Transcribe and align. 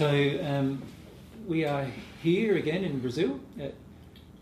So 0.00 0.08
um, 0.42 0.82
we 1.46 1.66
are 1.66 1.86
here 2.22 2.56
again 2.56 2.84
in 2.84 3.00
Brazil, 3.00 3.38
uh, 3.60 3.66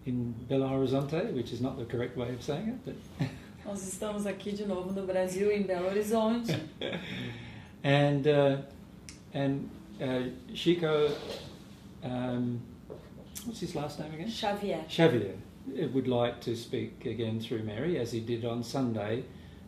in 0.06 0.32
Belo 0.48 0.68
Horizonte, 0.70 1.32
which 1.34 1.50
is 1.50 1.60
not 1.60 1.76
the 1.76 1.84
correct 1.84 2.16
way 2.16 2.28
of 2.32 2.40
saying 2.40 2.68
it, 2.68 2.94
but 3.18 3.28
Nós 3.66 3.82
estamos 3.82 4.24
aqui 4.24 4.52
de 4.52 4.66
novo 4.66 4.92
no 4.92 5.04
Brasil, 5.04 5.50
em 5.50 5.64
Belo 5.64 5.90
Horizonte. 5.90 6.60
and 7.82 8.28
uh, 8.28 8.58
and 9.34 9.68
uh, 10.00 10.20
Chico, 10.54 11.10
um, 12.04 12.60
what's 13.44 13.58
his 13.58 13.74
last 13.74 13.98
name 13.98 14.14
again? 14.14 14.30
Xavier. 14.30 14.84
Xavier 14.88 15.34
would 15.92 16.06
like 16.06 16.40
to 16.42 16.54
speak 16.54 17.04
again 17.04 17.40
through 17.40 17.64
Mary, 17.64 17.98
as 17.98 18.12
he 18.12 18.20
did 18.20 18.44
on 18.44 18.62
Sunday 18.62 19.24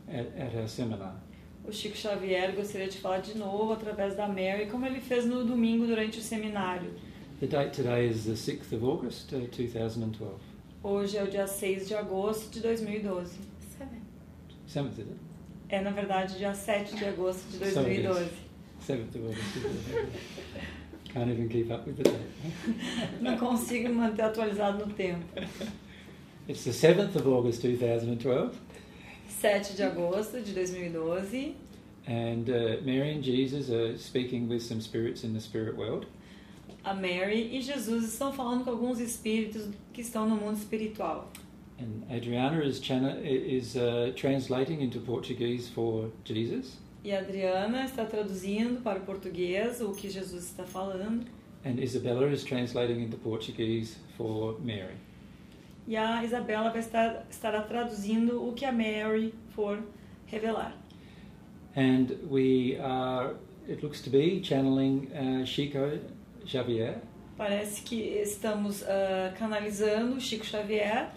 at, 0.08 0.32
at 0.36 0.54
our 0.54 0.68
seminar. 0.68 1.14
O 1.64 1.72
Chico 1.72 1.96
Xavier 1.96 2.52
gostaria 2.54 2.88
de 2.88 2.98
falar 2.98 3.18
de 3.20 3.36
novo 3.36 3.72
através 3.72 4.14
da 4.14 4.26
Mary, 4.26 4.66
como 4.66 4.86
ele 4.86 5.00
fez 5.00 5.24
no 5.26 5.44
domingo 5.44 5.86
durante 5.86 6.18
o 6.18 6.22
seminário. 6.22 6.90
The 7.38 7.46
date 7.46 7.76
today 7.76 8.08
is 8.08 8.24
the 8.24 8.32
6th 8.32 8.72
of 8.72 8.84
August, 8.84 9.32
uh, 9.32 9.46
2012. 9.48 10.34
Hoje 10.82 11.16
é 11.16 11.22
o 11.22 11.28
dia 11.28 11.46
6 11.46 11.88
de 11.88 11.94
agosto 11.94 12.50
de 12.50 12.60
2012. 12.60 13.38
Seven. 13.78 14.00
7th, 14.68 14.92
is 14.92 14.98
it? 15.00 15.16
É, 15.68 15.80
na 15.80 15.90
verdade, 15.90 16.38
dia 16.38 16.52
7 16.52 16.96
de 16.96 17.04
agosto 17.04 17.46
de 17.50 17.70
So 17.70 17.80
it 17.80 18.00
is. 18.00 18.06
2012. 18.06 18.30
7th 18.86 19.14
of 19.14 19.26
August. 19.26 20.20
Can't 21.12 21.30
even 21.30 21.48
keep 21.48 21.70
up 21.70 21.86
with 21.86 21.96
the 21.96 22.04
date. 22.04 23.18
Não 23.20 23.36
consigo 23.36 23.92
manter 23.92 24.22
atualizado 24.22 24.86
no 24.86 24.92
tempo. 24.92 25.24
It's 26.48 26.64
the 26.64 26.70
7th 26.70 27.16
of 27.16 27.28
August 27.28 27.62
2012, 27.62 28.54
7 29.40 29.74
de 29.74 29.82
agosto 29.82 30.40
de 30.40 30.52
2012. 30.52 31.54
and 32.06 32.48
uh, 32.50 32.76
Mary 32.84 33.12
and 33.14 33.22
Jesus 33.22 33.70
are 33.70 33.96
speaking 33.96 34.48
with 34.48 34.62
some 34.62 34.80
spirits 34.80 35.22
in 35.24 35.32
the 35.32 35.40
spirit 35.40 35.76
world. 35.76 36.06
A 36.84 36.94
Mary 36.94 37.50
e 37.56 37.60
Jesus 37.60 38.04
estão 38.04 38.32
falando 38.32 38.64
com 38.64 38.70
alguns 38.70 38.98
espíritos 39.00 39.68
que 39.92 40.00
estão 40.00 40.28
no 40.28 40.36
mundo 40.36 40.56
espiritual. 40.56 41.30
And 41.78 42.02
Adriana 42.14 42.62
is, 42.64 42.80
is 43.22 43.76
uh, 43.76 44.12
translating 44.16 44.80
into 44.82 45.00
Portuguese 45.00 45.68
for 45.70 46.10
Jesus, 46.24 46.78
E 47.04 47.12
Adriana 47.12 47.84
está 47.84 48.04
traduzindo 48.04 48.82
para 48.82 48.98
o 48.98 49.02
português 49.02 49.80
o 49.80 49.92
que 49.92 50.10
Jesus 50.10 50.44
está 50.44 50.64
falando. 50.64 51.24
and 51.64 51.78
Isabella 51.78 52.26
is 52.32 52.42
translating 52.44 53.02
into 53.02 53.16
Portuguese 53.18 53.96
for 54.16 54.58
Mary. 54.60 54.96
E 55.86 55.96
a 55.96 56.22
Isabela 56.24 56.70
vai 56.70 56.80
estar 56.80 57.26
estará 57.30 57.62
traduzindo 57.62 58.46
o 58.46 58.52
que 58.52 58.64
a 58.64 58.72
Mary 58.72 59.34
for 59.50 59.78
revelar. 60.26 60.72
And 61.76 62.06
we 62.28 62.76
are, 62.80 63.34
it 63.68 63.82
looks 63.82 64.00
to 64.02 64.10
be, 64.10 64.40
channeling 64.40 65.08
uh, 65.12 65.44
Chico 65.44 65.98
Xavier, 66.46 67.00
Parece 67.40 67.80
que 67.80 67.96
estamos 68.20 68.82
ah, 68.82 69.32
canalizando 69.38 70.20
Chico 70.20 70.44
Xavier, 70.44 71.08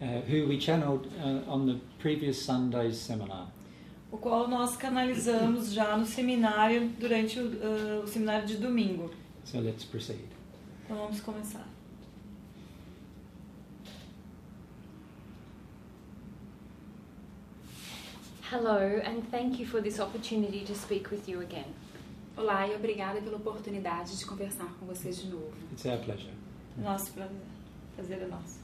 uh, 0.00 0.22
who 0.26 0.48
we 0.48 0.58
channeled 0.58 1.06
uh, 1.22 1.42
on 1.46 1.66
the 1.66 1.78
previous 1.98 2.38
Sunday's 2.38 2.96
seminar. 2.96 3.52
o 4.10 4.16
qual 4.16 4.48
nós 4.48 4.76
canalizamos 4.76 5.72
já 5.72 5.94
no 5.94 6.06
seminário 6.06 6.88
durante 6.98 7.38
o, 7.38 7.52
ah, 7.62 8.00
o 8.02 8.06
seminário 8.06 8.46
de 8.46 8.56
domingo. 8.56 9.10
So 9.44 9.60
let's 9.60 9.84
proceed. 9.84 10.24
Então 10.84 10.96
vamos 10.96 11.20
começar. 11.20 11.68
Hello, 18.50 18.78
and 19.04 19.30
thank 19.30 19.58
you 19.58 19.66
for 19.66 19.80
this 19.80 20.00
opportunity 20.00 20.64
to 20.64 20.74
speak 20.74 21.10
with 21.10 21.28
you 21.28 21.40
again. 21.42 21.66
Olá 22.36 22.66
e 22.66 22.74
obrigada 22.74 23.20
pela 23.20 23.36
oportunidade 23.36 24.16
de 24.16 24.24
conversar 24.24 24.72
com 24.78 24.86
vocês 24.86 25.18
de 25.18 25.28
novo. 25.28 25.52
It's 25.72 25.84
our 25.84 25.98
pleasure. 25.98 26.32
Nosso 26.76 27.12
prazer, 27.12 27.36
prazer 27.94 28.22
é 28.22 28.26
nosso. 28.26 28.58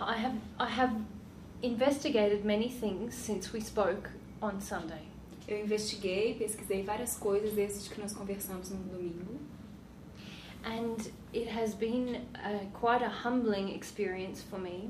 I 0.00 0.14
have 0.14 0.36
I 0.60 0.68
have 0.80 0.94
investigated 1.62 2.44
many 2.44 2.68
things 2.68 3.14
since 3.14 3.52
we 3.52 3.60
spoke 3.60 4.08
on 4.40 4.60
Sunday. 4.60 5.02
Eu 5.48 5.64
investiguei, 5.64 6.34
pesquisei 6.34 6.84
várias 6.84 7.16
coisas 7.18 7.54
desde 7.54 7.90
que 7.90 8.00
nós 8.00 8.12
conversamos 8.12 8.70
no 8.70 8.78
domingo 8.84 9.40
And 10.64 11.10
it 11.34 11.48
has 11.48 11.74
been 11.74 12.22
uh, 12.36 12.70
quite 12.72 13.02
a 13.02 13.10
humbling 13.10 13.74
experience 13.74 14.40
for 14.40 14.60
me. 14.60 14.88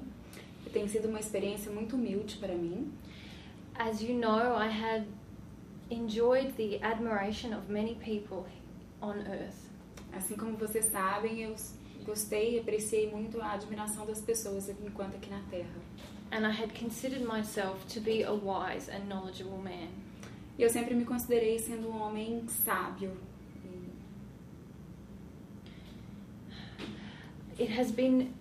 e 0.67 0.71
tem 0.71 0.87
sido 0.89 1.09
uma 1.09 1.19
experiência 1.21 1.73
muito 1.73 1.97
humilde 1.97 2.37
para 2.37 2.55
mim. 2.55 2.93
As 3.77 4.03
you 4.03 4.15
know, 4.15 4.55
I 4.55 4.69
had 4.69 5.07
enjoyed 5.91 6.57
the 6.57 6.81
admiration 6.83 7.53
of 7.53 7.69
many 7.69 7.95
people 7.95 8.47
on 9.01 9.27
earth. 9.29 9.69
Assim 10.15 10.37
como 10.37 10.57
vocês 10.57 10.87
sabem, 10.87 11.43
eu 11.43 11.55
gostei 12.05 12.57
e 12.57 12.61
apreciei 12.61 13.11
muito 13.11 13.41
a 13.41 13.53
admiração 13.53 14.05
das 14.05 14.21
pessoas 14.21 14.69
enquanto 14.69 15.17
aqui 15.17 15.31
na 15.31 15.41
Terra. 15.51 15.81
And 16.31 16.47
I 16.47 16.51
had 16.51 16.75
considered 16.75 17.25
myself 17.25 17.87
to 17.95 18.01
be 18.01 18.23
a 18.23 18.33
wise 18.33 18.91
and 18.91 19.09
knowledgeable 19.09 19.59
man. 19.59 19.89
E 20.59 20.63
eu 20.63 20.71
sempre 20.71 20.95
me 20.95 21.05
considerei 21.05 21.59
sendo 21.59 21.89
um 21.89 21.99
homem 21.99 22.47
sábio. 22.49 23.17
It 27.59 27.71
has 27.71 27.91
been 27.91 28.35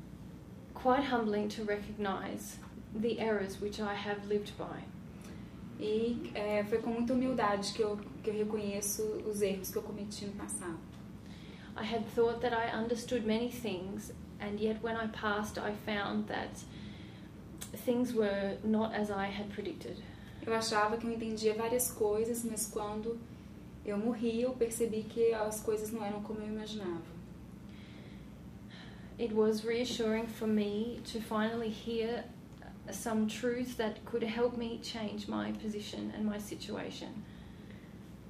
quite 0.74 1.03
humbling 1.03 1.47
to 1.50 1.64
recognize 1.64 2.58
the 2.94 3.20
errors 3.20 3.62
which 3.62 3.80
I 3.80 3.94
have 3.94 4.28
lived 4.28 4.58
by. 4.58 4.91
E 5.81 6.31
é, 6.36 6.64
foi 6.64 6.78
com 6.78 6.92
muita 6.92 7.14
humildade 7.14 7.74
que 7.74 7.81
eu, 7.81 8.00
que 8.24 8.30
eu 8.30 8.36
reconheço 8.36 9.02
os 9.28 9.42
erros 9.42 9.72
que 9.72 9.78
eu 9.78 9.81
cometi 9.81 10.25
no 10.25 10.34
passado. 10.34 10.78
I 11.75 11.84
had 11.84 12.06
thought 12.14 12.40
that 12.42 12.53
I 12.53 12.69
understood 12.78 13.25
many 13.25 13.50
things, 13.50 14.14
and 14.40 14.59
yet 14.59 14.80
when 14.84 14.96
I 14.96 15.08
passed, 15.08 15.58
I 15.58 15.74
found 15.84 16.28
that 16.28 16.52
things 17.84 18.14
were 18.14 18.58
not 18.64 18.94
as 18.94 19.09
I 19.09 19.25
had 19.25 19.50
predicted. 19.50 19.97
Eu 20.46 20.53
achava 20.53 20.97
que 20.97 21.08
eu 21.08 21.12
entendia 21.12 21.56
várias 21.56 21.91
coisas, 21.91 22.44
mas 22.44 22.68
quando 22.68 23.18
eu 23.84 23.97
morri, 23.97 24.44
eu 24.44 24.52
percebi 24.53 25.02
que 25.03 25.34
as 25.34 25.62
coisas 25.62 25.91
não 25.91 26.06
eram 26.06 26.22
como 26.22 26.41
eu 26.41 26.47
imaginava. 26.47 27.09
It 29.20 29.34
was 29.34 29.64
reassuring 29.64 30.28
for 30.28 30.47
me 30.47 31.02
to 31.12 31.20
finally 31.22 31.70
hear 31.70 32.25
some 32.94 33.28
truths 33.28 33.75
that 33.75 34.03
could 34.06 34.24
help 34.24 34.57
me 34.57 34.79
change 34.81 35.28
my 35.28 35.52
position 35.53 36.12
and 36.16 36.24
my 36.25 36.40
situation. 36.40 37.09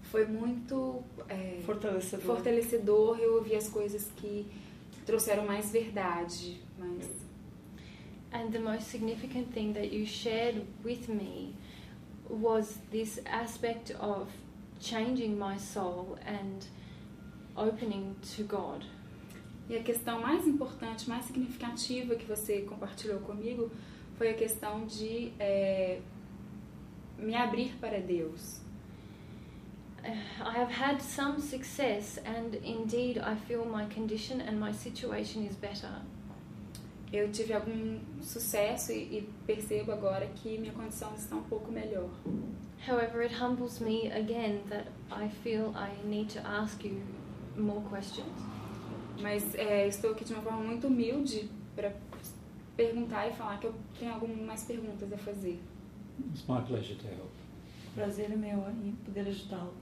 Foi 0.04 0.26
muito 0.26 1.04
é, 1.30 1.62
Fortalecedor. 1.66 2.26
fortalecedor 2.26 3.18
eu 3.20 3.36
ouvir 3.36 3.56
as 3.56 3.70
coisas 3.70 4.12
que 4.18 4.46
trouxeram 5.06 5.46
mais 5.46 5.72
verdade, 5.72 6.60
mais 6.78 7.08
And 8.34 8.50
the 8.52 8.60
most 8.60 8.88
significant 8.90 9.52
thing 9.54 9.74
that 9.74 9.92
you 9.92 10.06
shared 10.06 10.66
with 10.84 11.10
me 11.10 11.54
was 12.30 12.78
this 12.90 13.20
aspect 13.26 13.92
of 14.00 14.30
changing 14.80 15.38
my 15.38 15.58
soul 15.58 16.18
and 16.26 16.66
opening 17.58 18.16
to 18.36 18.44
God. 18.44 18.86
E 19.70 19.76
a 19.76 19.84
questão 19.84 20.22
mais 20.22 20.48
importante, 20.48 21.10
mais 21.10 21.26
significativa 21.26 22.16
que 22.16 22.26
você 22.26 22.62
compartilhou 22.62 23.20
comigo 23.20 23.70
foi 24.22 24.30
a 24.30 24.34
questão 24.36 24.86
de 24.86 25.34
é, 25.40 26.00
me 27.18 27.34
abrir 27.34 27.74
para 27.82 28.00
Deus. 28.00 28.62
I 30.04 30.60
have 30.60 30.72
had 30.72 31.02
some 31.02 31.42
success, 31.42 32.20
and 32.20 32.54
indeed, 32.64 33.18
I 33.18 33.36
feel 33.48 33.66
my 33.66 33.88
condition 33.92 34.40
and 34.42 34.60
my 34.60 34.74
situation 34.74 35.44
is 35.44 35.56
better. 35.56 35.90
Eu 37.12 37.32
tive 37.32 37.52
algum 37.52 38.00
sucesso 38.22 38.92
e, 38.92 39.18
e 39.18 39.30
percebo 39.48 39.92
agora 39.92 40.28
que 40.28 40.56
minha 40.56 40.74
condição 40.74 41.16
está 41.16 41.36
um 41.36 41.44
pouco 41.44 41.72
melhor. 41.72 42.12
However, 42.88 43.24
it 43.24 43.34
humbles 43.34 43.80
me 43.80 44.06
again 44.12 44.62
that 44.70 44.86
I 45.10 45.30
feel 45.30 45.74
I 45.76 45.90
need 46.06 46.32
to 46.34 46.48
ask 46.48 46.86
you 46.86 47.02
more 47.58 47.82
questions. 47.90 48.30
Mas 49.20 49.56
é, 49.56 49.88
estou 49.88 50.12
aqui 50.12 50.24
de 50.24 50.34
uma 50.34 50.44
forma 50.44 50.62
muito 50.62 50.86
humilde 50.86 51.50
para 51.76 51.92
perguntar 52.76 53.28
e 53.28 53.34
falar 53.34 53.60
que 53.60 53.68
eu 53.68 53.74
tenho 54.00 54.14
algumas 54.14 54.64
perguntas 54.64 55.12
a 55.12 55.18
fazer. 55.18 55.60
It's 56.32 56.44
my 56.48 56.62
pleasure 56.62 56.96
to 56.96 57.08
help. 57.08 57.32
Prazer 57.96 58.32
é 58.32 58.36
meu 58.36 58.60
em 58.70 58.92
poder 59.06 59.28
ajudá-lo. 59.28 59.74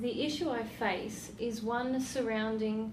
The 0.00 0.08
issue 0.26 0.48
I 0.50 0.64
face 0.64 1.32
is 1.38 1.62
one 1.62 2.00
surrounding 2.00 2.92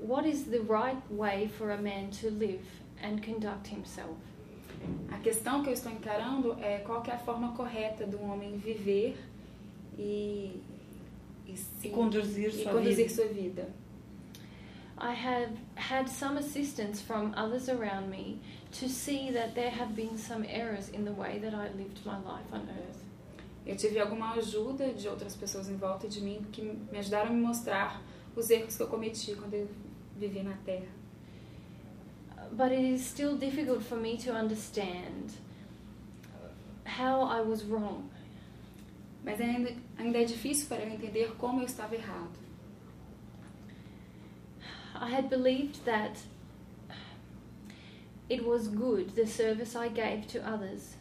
what 0.00 0.26
is 0.28 0.44
the 0.44 0.60
right 0.60 1.00
way 1.10 1.48
for 1.48 1.70
a 1.70 1.76
man 1.80 2.10
to 2.20 2.30
live 2.30 2.64
and 3.02 3.20
conduct 3.22 3.68
himself. 3.68 4.16
A 5.10 5.18
questão 5.18 5.62
que 5.62 5.70
eu 5.70 5.72
estou 5.72 5.92
encarando 5.92 6.54
é 6.60 6.78
qual 6.80 7.00
que 7.02 7.10
é 7.10 7.14
a 7.14 7.18
forma 7.18 7.52
correta 7.52 8.04
do 8.06 8.20
homem 8.20 8.56
viver 8.58 9.16
e, 9.96 10.60
e, 11.46 11.56
se- 11.56 11.86
E 11.88 11.90
conduzir 11.90 12.48
e 12.48 12.62
sua 12.64 12.72
conduzir 12.72 12.96
vida. 12.96 13.08
sua 13.14 13.26
vida. 13.28 13.68
I 15.04 15.12
have 15.12 15.50
had 15.74 16.08
some 16.08 16.38
assistance 16.38 16.98
from 16.98 17.34
others 17.36 17.68
around 17.68 18.08
me 18.08 18.40
to 18.72 18.88
see 18.88 19.30
that 19.32 19.54
there 19.54 19.70
have 19.70 19.94
been 19.94 20.16
some 20.16 20.46
errors 20.48 20.88
in 20.88 21.04
the 21.04 21.12
way 21.12 21.38
that 21.40 21.52
I 21.52 21.68
lived 21.76 22.06
my 22.06 22.16
life 22.16 22.50
on 22.50 22.66
earth. 22.70 23.00
Eu 23.66 23.76
tive 23.76 24.00
alguma 24.00 24.32
ajuda 24.32 24.94
de 24.94 25.06
outras 25.06 25.36
pessoas 25.36 25.68
em 25.68 25.76
volta 25.76 26.08
de 26.08 26.22
mim 26.22 26.46
que 26.50 26.62
me 26.62 26.98
ajudaram 26.98 27.30
a 27.30 27.32
me 27.34 27.42
mostrar 27.42 28.00
os 28.34 28.48
erros 28.48 28.78
que 28.78 28.82
eu 28.82 28.86
cometi 28.86 29.34
quando 29.34 29.52
eu 29.52 29.68
vivi 30.16 30.42
na 30.42 30.56
Terra. 30.64 30.88
But 32.52 32.72
it 32.72 32.94
is 32.94 33.02
still 33.02 33.36
difficult 33.36 33.82
for 33.82 33.98
me 33.98 34.16
to 34.24 34.32
understand 34.32 35.34
how 36.86 37.24
I 37.24 37.42
was 37.42 37.62
wrong. 37.62 38.08
Mas 39.22 39.38
ainda, 39.38 39.70
ainda 39.98 40.18
é 40.18 40.24
difícil 40.24 40.66
para 40.66 40.82
eu 40.82 40.90
entender 40.94 41.34
como 41.36 41.60
eu 41.60 41.66
estava 41.66 41.94
errado. 41.94 42.43
I 44.94 45.10
had 45.10 45.28
believed 45.28 45.84
that 45.84 46.18
it 48.28 48.44
was 48.44 48.68
good 48.68 49.14
the 49.16 49.26
service 49.26 49.76
I 49.76 49.88
gave 49.88 50.26
to 50.28 50.38
others 50.40 50.96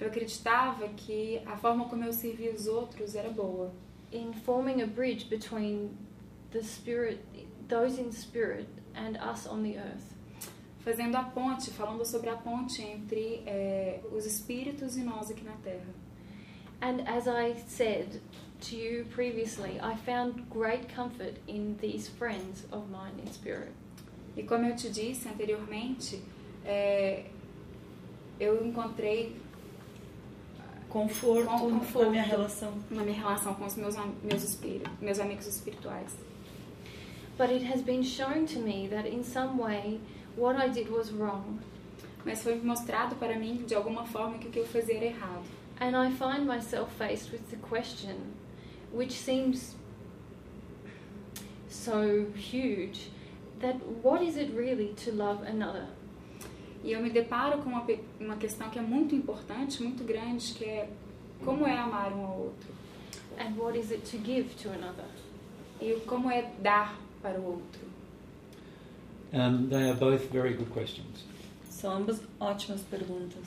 Eu 0.00 0.08
acreditava 0.08 0.88
que 0.88 1.40
a 1.46 1.56
forma 1.56 1.88
como 1.88 2.04
eu 2.04 2.12
servia 2.12 2.52
os 2.52 2.66
outros 2.66 3.14
era 3.14 3.30
boa, 3.30 3.72
in 4.12 4.32
forming 4.32 4.82
a 4.82 4.86
bridge 4.86 5.26
between 5.26 5.96
the 6.50 6.62
spirit, 6.62 7.20
those 7.68 8.00
in 8.00 8.10
spirit, 8.10 8.68
and 8.94 9.16
us 9.16 9.46
on 9.46 9.62
the 9.62 9.78
earth. 9.78 10.14
fazendo 10.80 11.16
a 11.16 11.22
ponte, 11.22 11.70
falando 11.70 12.04
sobre 12.04 12.28
a 12.28 12.36
ponte 12.36 12.82
entre 12.82 13.42
eh, 13.46 14.00
os 14.12 14.26
espíritos 14.26 14.96
e 14.96 15.02
nós 15.02 15.30
aqui 15.30 15.42
na 15.42 15.56
Terra. 15.62 15.94
And 16.82 17.00
as 17.08 17.26
I 17.26 17.54
said 17.66 18.20
to 18.70 18.76
you 18.76 19.04
previously, 19.14 19.78
I 19.80 19.94
found 19.96 20.48
great 20.50 20.88
comfort 20.94 21.34
in 21.46 21.76
these 21.80 22.08
friends 22.08 22.64
of 22.72 22.88
mine 22.90 23.14
in 23.24 23.30
spirit. 23.32 23.72
E 24.36 24.42
como 24.42 24.66
eu 24.66 24.74
te 24.74 24.88
disse 24.90 25.28
anteriormente, 25.28 26.20
eh, 26.64 27.24
eu 28.40 28.64
encontrei 28.66 29.36
Conforto, 30.88 31.46
Com- 31.48 31.70
na 31.70 31.78
conforto. 31.80 32.10
minha 32.10 32.22
relação. 32.22 32.72
na 32.88 33.02
minha 33.02 33.18
relação 33.18 33.52
com 33.54 33.64
os 33.66 33.74
meus, 33.74 33.96
meus, 34.22 34.44
espíritos, 34.44 34.92
meus 35.00 35.18
amigos 35.18 35.46
espirituais. 35.46 36.12
But 37.36 37.50
it 37.50 37.64
has 37.64 37.82
been 37.82 38.04
shown 38.04 38.46
to 38.46 38.60
me 38.60 38.86
that 38.90 39.08
in 39.08 39.24
some 39.24 39.60
way 39.60 40.00
what 40.36 40.56
I 40.56 40.68
did 40.68 40.88
was 40.88 41.10
wrong. 41.10 41.58
Mas 42.24 42.42
foi 42.44 42.54
mostrado 42.62 43.16
para 43.16 43.36
mim, 43.36 43.64
de 43.66 43.74
alguma 43.74 44.04
forma, 44.06 44.38
que 44.38 44.46
o 44.46 44.50
que 44.52 44.60
eu 44.60 44.66
fazia 44.66 44.94
era 44.96 45.06
errado. 45.06 45.42
And 45.80 45.96
I 46.00 46.12
find 46.12 46.46
myself 46.46 46.92
faced 46.96 47.32
with 47.32 47.42
the 47.50 47.56
question, 47.56 48.14
which 48.94 49.12
seems 49.12 49.74
so 51.68 52.26
huge, 52.34 53.10
that 53.60 53.74
what 54.02 54.22
is 54.22 54.36
it 54.36 54.50
really 54.54 54.94
to 55.04 55.12
love 55.12 55.42
another? 55.46 55.86
E 56.84 56.92
eu 56.92 57.02
me 57.02 57.10
deparo 57.10 57.62
com 57.62 57.70
uma, 57.70 57.86
uma 58.20 58.36
questão 58.36 58.68
que 58.70 58.78
é 58.78 58.82
muito 58.82 59.14
importante, 59.14 59.82
muito 59.82 60.04
grande, 60.04 60.52
que 60.52 60.64
é 60.64 60.88
como 61.42 61.66
é 61.66 61.76
amar 61.76 62.12
um 62.12 62.26
ao 62.26 62.38
outro. 62.38 62.74
And 63.38 63.56
what 63.56 63.76
is 63.78 63.90
it 63.90 64.02
to 64.10 64.18
give 64.22 64.54
to 64.62 64.68
another? 64.70 65.06
E 65.80 65.98
como 66.06 66.30
é 66.30 66.52
dar 66.62 66.98
para 67.22 67.40
o 67.40 67.44
outro. 67.44 67.80
Um, 69.32 69.66
they 69.68 69.90
are 69.90 69.98
both 69.98 70.30
very 70.30 70.54
good 70.54 70.70
questions. 70.70 71.24
São 71.68 71.96
ambas 71.96 72.20
ótimas 72.38 72.82
perguntas. 72.82 73.44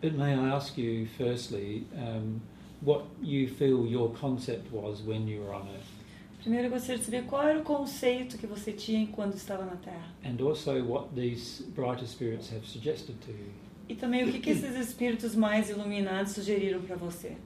But 0.00 0.14
may 0.14 0.34
I 0.34 0.50
ask 0.50 0.78
you, 0.78 1.06
firstly, 1.18 1.86
um, 1.94 2.40
what 2.82 3.04
you 3.20 3.48
feel 3.48 3.86
your 3.86 4.10
concept 4.10 4.70
was 4.72 5.02
when 5.02 5.26
you 5.26 5.40
were 5.40 5.54
on 5.54 5.68
Earth? 5.68 6.02
Primeiro 6.42 6.66
eu 6.66 6.70
gostaria 6.70 6.98
de 6.98 7.04
saber 7.04 7.22
qual 7.22 7.46
era 7.46 7.58
o 7.60 7.62
conceito 7.62 8.36
que 8.36 8.48
você 8.48 8.72
tinha 8.72 9.06
quando 9.06 9.34
estava 9.34 9.64
na 9.64 9.76
Terra. 9.76 10.12
And 10.24 10.42
also 10.44 10.82
what 10.82 11.14
these 11.14 11.62
brighter 11.74 12.06
spirits 12.06 12.50
have 12.50 12.66
suggested 12.66 13.20
to 13.20 13.30
you. 13.30 13.52
E 13.88 13.94
também 13.94 14.24
o 14.24 14.32
que, 14.32 14.40
que 14.40 14.50
esses 14.50 14.74
espíritos 14.76 15.36
mais 15.36 15.70
iluminados 15.70 16.32
sugeriram 16.32 16.82
para 16.82 16.96
você. 16.96 17.36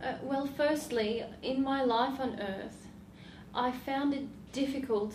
Uh, 0.00 0.14
well, 0.22 0.46
firstly, 0.46 1.24
in 1.42 1.60
my 1.60 1.82
life 1.82 2.20
on 2.20 2.38
earth, 2.40 2.86
I 3.54 3.72
found 3.72 4.14
it 4.14 4.28
difficult, 4.52 5.14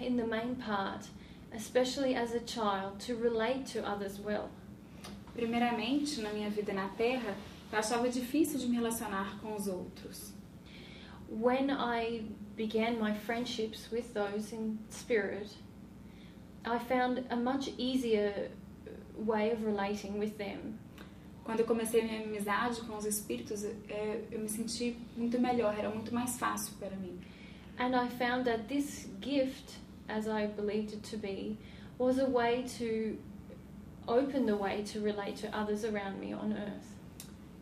in 0.00 0.16
the 0.16 0.26
main 0.26 0.56
part, 0.56 1.06
especially 1.54 2.14
as 2.16 2.34
a 2.34 2.40
child, 2.40 2.98
to 3.06 3.14
relate 3.14 3.64
to 3.72 3.86
others 3.86 4.18
well. 4.18 4.50
Primeiramente, 5.34 6.20
na 6.20 6.32
minha 6.32 6.50
vida 6.50 6.72
na 6.72 6.88
Terra, 6.88 7.36
eu 7.72 7.78
achava 7.78 8.08
difícil 8.08 8.58
de 8.58 8.68
me 8.68 8.76
relacionar 8.76 9.38
com 9.40 9.54
os 9.54 9.66
outros. 9.66 10.32
When 11.28 11.70
I 11.70 12.24
began 12.56 12.98
my 13.00 13.14
friendships 13.14 13.90
with 13.92 14.12
those 14.12 14.52
in 14.54 14.78
spirit, 14.90 15.48
I 16.64 16.78
found 16.78 17.24
a 17.30 17.36
much 17.36 17.72
easier 17.78 18.50
way 19.16 19.52
of 19.52 19.64
relating 19.64 20.18
with 20.18 20.36
them. 20.36 20.78
Quando 21.44 21.60
eu 21.60 21.66
comecei 21.66 22.02
minha 22.02 22.22
amizade 22.22 22.80
com 22.82 22.96
os 22.96 23.04
espíritos, 23.04 23.64
é, 23.64 24.24
eu 24.30 24.40
me 24.40 24.48
senti 24.48 24.96
muito 25.16 25.40
melhor, 25.40 25.76
era 25.78 25.88
muito 25.88 26.12
mais 26.12 26.38
fácil 26.38 26.74
para 26.78 26.94
mim. 26.96 27.18
And 27.78 27.94
I 27.96 28.08
found 28.08 28.44
that 28.44 28.64
this 28.68 29.08
gift, 29.20 29.78
as 30.08 30.26
I 30.26 30.48
believed 30.48 30.92
it 30.92 31.10
to 31.10 31.16
be, 31.16 31.56
was 31.98 32.18
a 32.18 32.26
way 32.26 32.64
to 32.78 33.16
open 34.10 34.44
the 34.46 34.54
way 34.56 34.82
to 34.92 35.00
relate 35.00 35.36
to 35.46 35.48
others 35.56 35.84
around 35.84 36.18
me 36.18 36.34
on 36.34 36.52
earth. 36.52 36.88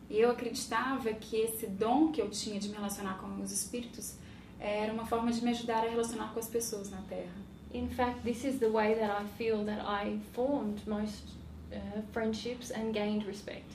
E 0.09 0.19
eu 0.19 0.31
acreditava 0.31 1.13
que 1.13 1.37
esse 1.37 1.67
dom 1.67 2.11
que 2.11 2.19
eu 2.21 2.29
tinha 2.29 2.59
de 2.59 2.67
me 2.69 2.75
relacionar 2.75 3.19
com 3.19 3.41
os 3.41 3.51
espíritos 3.51 4.15
era 4.59 4.91
uma 4.91 5.05
forma 5.05 5.31
de 5.31 5.43
me 5.43 5.51
ajudar 5.51 5.85
a 5.85 5.89
relacionar 5.89 6.33
com 6.33 6.39
as 6.39 6.47
pessoas 6.47 6.89
na 6.89 7.01
Terra. 7.03 7.31
In 7.73 7.87
fact, 7.87 8.21
this 8.23 8.43
is 8.43 8.57
the 8.59 8.67
way 8.69 8.95
that 8.95 9.11
I 9.11 9.25
feel 9.37 9.63
that 9.65 9.79
I 9.85 10.19
formed 10.33 10.81
most 10.87 11.23
uh, 11.71 12.01
friendships 12.11 12.71
and 12.71 12.91
gained 12.91 13.25
respect. 13.27 13.65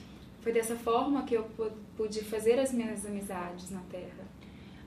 Foi 0.41 0.51
dessa 0.51 0.75
forma 0.75 1.23
que 1.23 1.35
eu 1.35 1.43
pu- 1.55 1.71
pude 1.95 2.21
fazer 2.25 2.59
as 2.59 2.73
minhas 2.73 3.05
amizades 3.05 3.71
na 3.71 3.79
Terra. 3.89 4.25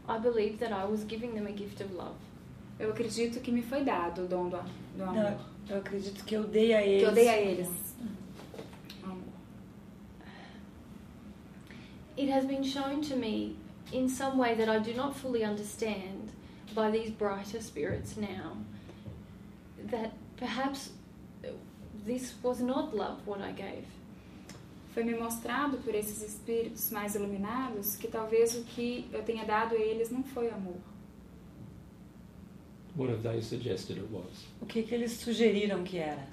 I 0.07 0.19
believe 0.21 0.59
that 0.59 0.73
I 0.73 0.85
was 0.85 1.05
giving 1.09 1.33
them 1.33 1.47
a 1.47 1.53
gift 1.53 1.83
of 1.83 1.93
love. 1.95 2.17
Eu 2.79 2.91
acredito 2.91 3.41
que 3.41 3.51
me 3.51 3.63
foi 3.63 3.83
dado 3.83 4.25
o 4.25 4.29
dom 4.29 4.49
do, 4.49 4.59
do 4.97 5.03
amor. 5.03 5.15
Não, 5.15 5.41
eu 5.69 5.79
acredito 5.79 6.25
que 6.25 6.35
eu 6.35 6.45
dei 6.45 6.75
a 6.75 6.83
eles. 6.83 7.03
Que 7.03 7.09
eu 7.09 7.13
dei 7.13 7.29
a 7.29 7.37
eles. 7.37 7.69
Amor. 9.03 9.19
It 12.17 12.31
has 12.31 12.45
been 12.45 12.63
shown 12.63 13.01
to 13.03 13.17
me 13.17 13.57
in 13.93 14.09
some 14.09 14.39
way 14.39 14.55
that 14.55 14.69
I 14.69 14.79
do 14.79 14.95
not 14.95 15.17
fully 15.17 15.45
understand 15.45 16.31
by 16.75 16.91
these 16.91 17.11
brighter 17.11 17.61
spirits 17.61 18.17
now 18.17 18.57
that 19.91 20.13
perhaps 20.37 20.91
this 22.05 22.35
was 22.43 22.61
not 22.61 22.95
love 22.95 23.27
what 23.27 23.41
I 23.41 23.53
gave. 23.53 23.87
Foi 24.95 25.05
me 25.05 25.15
mostrado 25.15 25.79
por 25.79 25.95
esses 25.95 26.23
espíritos 26.23 26.91
mais 26.91 27.15
iluminados 27.15 27.97
que 27.97 28.09
talvez 28.09 28.57
o 28.57 28.65
que 28.65 29.09
eu 29.13 29.23
tenha 29.23 29.45
dado 29.45 29.75
a 29.75 29.79
eles 29.79 30.11
não 30.11 30.23
foi 30.23 30.51
amor. 30.51 30.79
What 32.99 33.11
have 33.11 33.23
they 33.23 33.41
suggested 33.41 33.97
it 33.97 34.11
was? 34.11 34.47
O 34.61 34.67
que, 34.67 34.83
que 34.83 34.97
eles 34.97 35.13
sugeriram 35.13 35.85
que 35.85 36.01
era? 36.01 36.27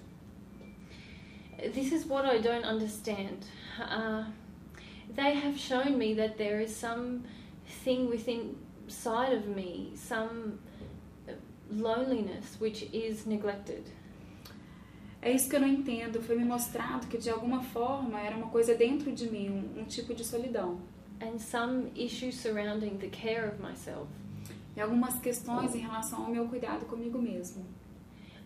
This 1.60 1.92
is 1.92 2.08
what 2.08 2.26
I 2.26 2.40
don't 2.40 2.66
understand. 2.66 3.46
Uh, 3.80 4.24
they 5.16 5.36
have 5.36 5.60
shown 5.60 5.96
me 5.96 6.16
that 6.16 6.40
there 6.40 6.60
is 6.60 6.76
some 6.76 7.24
thing 7.84 8.10
within 8.10 8.56
side 8.88 9.32
of 9.32 9.48
me, 9.48 9.92
some 9.96 10.58
uh, 11.30 11.34
loneliness 11.72 12.58
which 12.60 12.90
is 12.92 13.28
neglected. 13.28 13.84
É 15.22 15.32
isso 15.32 15.48
que 15.48 15.56
eu 15.56 15.60
não 15.60 15.68
entendo. 15.68 16.20
Foi 16.20 16.36
me 16.36 16.46
mostrado 16.46 17.06
que 17.06 17.20
de 17.20 17.30
alguma 17.30 17.62
forma 17.62 18.20
era 18.20 18.36
uma 18.36 18.48
coisa 18.48 18.74
dentro 18.74 19.12
de 19.12 19.30
mim, 19.30 19.50
um, 19.50 19.82
um 19.82 19.84
tipo 19.86 20.16
de 20.16 20.24
solidão. 20.24 20.80
and 21.22 21.40
some 21.40 21.92
issues 21.96 22.40
surrounding 22.40 22.98
the 23.00 23.08
care 23.08 23.46
of 23.46 23.60
myself. 23.60 24.08
E 24.76 24.82
algumas 24.82 25.20
questões 25.20 25.74
em 25.74 25.80
relação 25.80 26.26
ao 26.26 26.30
meu 26.30 26.48
cuidado 26.48 26.86
comigo 26.86 27.18
mesmo. 27.20 27.66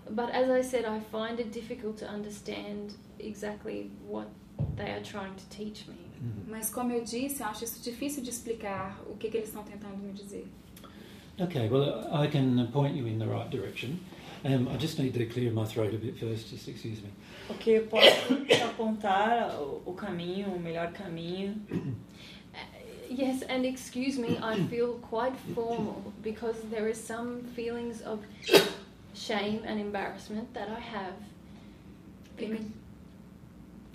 But 0.09 0.29
as 0.31 0.50
I 0.50 0.63
said, 0.63 0.86
I 0.86 1.00
find 1.00 1.39
it 1.39 1.50
difficult 1.51 1.98
to 1.98 2.05
understand 2.05 2.95
exactly 3.19 3.91
what 4.07 4.27
they 4.75 4.91
are 4.91 5.01
trying 5.01 5.36
to 5.36 5.45
teach 5.50 5.88
me. 5.88 6.09
Mas 6.48 6.69
como 6.69 6.91
eu 6.91 7.03
disse, 7.03 7.41
eu 7.41 7.48
acho 7.48 7.63
isso 7.63 7.81
difícil 7.81 8.21
de 8.21 8.29
explicar 8.29 9.00
o 9.09 9.15
que, 9.15 9.29
que 9.29 9.38
eles 9.38 9.50
estão 9.50 9.63
tentando 9.63 9.98
me 9.98 10.12
dizer. 10.12 10.48
Okay, 11.39 11.69
well, 11.69 12.05
I 12.12 12.27
can 12.27 12.67
point 12.74 12.98
you 12.98 13.07
in 13.07 13.17
the 13.17 13.25
right 13.25 13.50
direction. 13.50 13.98
Um, 14.43 14.67
I 14.69 14.77
just 14.77 15.00
need 15.00 15.13
to 15.13 15.25
clear 15.25 15.51
my 15.51 15.65
throat 15.65 15.93
a 15.93 15.98
bit 15.98 16.17
first, 16.17 16.50
just 16.50 16.67
excuse 16.67 17.01
me. 17.01 17.09
Ok, 17.50 17.77
eu 17.77 17.88
posso 17.88 18.33
apontar 18.65 19.50
o 19.86 19.93
caminho, 19.93 20.50
o 20.50 20.59
melhor 20.59 20.91
caminho. 20.91 21.55
Yes, 23.10 23.42
and 23.50 23.66
excuse 23.66 24.20
me, 24.20 24.38
I 24.42 24.56
feel 24.70 25.00
quite 25.10 25.36
formal 25.56 26.13
because 26.22 26.58
there 26.70 26.88
is 26.88 26.98
some 26.98 27.42
feelings 27.56 28.01
of 28.01 28.20
shame 29.16 29.62
and 29.66 29.80
embarrassment 29.80 30.54
that 30.54 30.70
I 30.70 30.80
have. 30.80 31.16
E 32.39 32.46
me, 32.48 32.72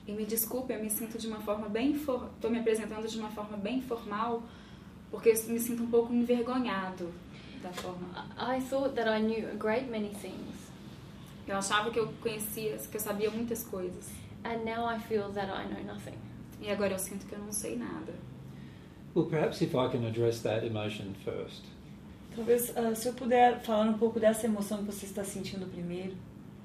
e 0.06 0.12
me 0.12 0.24
desculpe, 0.26 0.72
eu 0.72 0.82
me 0.82 0.90
sinto 0.90 1.16
de 1.16 1.28
uma 1.28 1.40
forma 1.40 1.68
bem... 1.68 1.94
For, 1.94 2.28
Estou 2.34 2.50
me 2.50 2.58
apresentando 2.58 3.06
de 3.08 3.18
uma 3.18 3.30
forma 3.30 3.56
bem 3.56 3.80
formal, 3.80 4.42
porque 5.10 5.30
eu 5.30 5.44
me 5.48 5.58
sinto 5.60 5.82
um 5.84 5.90
pouco 5.90 6.12
envergonhado 6.12 7.10
da 7.62 7.72
forma. 7.72 8.08
I 8.36 8.58
I 8.58 8.60
thought 8.60 8.94
that 8.96 9.08
I 9.08 9.20
knew 9.22 9.48
a 9.48 9.54
great 9.54 9.88
many 9.88 10.10
things, 10.10 10.56
Eu 11.46 11.56
achava 11.56 11.90
que 11.90 11.98
eu 12.00 12.08
conhecia, 12.20 12.76
que 12.78 12.96
eu 12.96 13.00
sabia 13.00 13.30
muitas 13.30 13.62
coisas. 13.64 14.10
and 14.44 14.64
now 14.64 14.84
I 14.86 14.98
feel 14.98 15.30
that 15.32 15.48
I 15.50 15.64
know 15.72 15.82
nothing. 15.84 16.18
e 16.60 16.68
agora 16.70 16.92
eu 16.92 16.98
sinto 16.98 17.24
que 17.26 17.32
eu 17.34 17.38
não 17.38 17.52
sei 17.52 17.76
nada. 17.76 18.12
Well, 19.14 19.26
perhaps 19.26 19.62
if 19.62 19.74
I 19.74 19.88
can 19.88 20.04
address 20.04 20.40
that 20.42 20.64
emotion 20.66 21.14
first. 21.24 21.62
Talvez, 22.34 22.72
ah, 22.76 22.94
se 22.94 23.08
eu 23.08 23.12
puder 23.14 23.60
falar 23.62 23.88
um 23.88 23.96
pouco 23.98 24.18
dessa 24.18 24.46
emoção 24.46 24.78
que 24.78 24.84
você 24.86 25.06
está 25.06 25.22
sentindo 25.22 25.66
primeiro. 25.66 26.14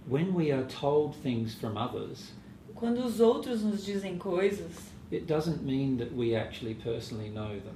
When 0.09 0.33
we 0.33 0.51
are 0.51 0.65
told 0.65 1.15
things 1.21 1.53
from 1.53 1.77
others, 1.77 2.31
Quando 2.73 3.03
os 3.05 3.19
outros 3.19 3.61
nos 3.61 3.85
dizem 3.85 4.17
coisas, 4.17 4.71
it 5.11 5.25
doesn't 5.25 5.61
mean 5.63 5.97
that 5.97 6.11
we 6.15 6.35
actually 6.35 6.73
personally 6.75 7.29
know 7.29 7.49
them. 7.49 7.75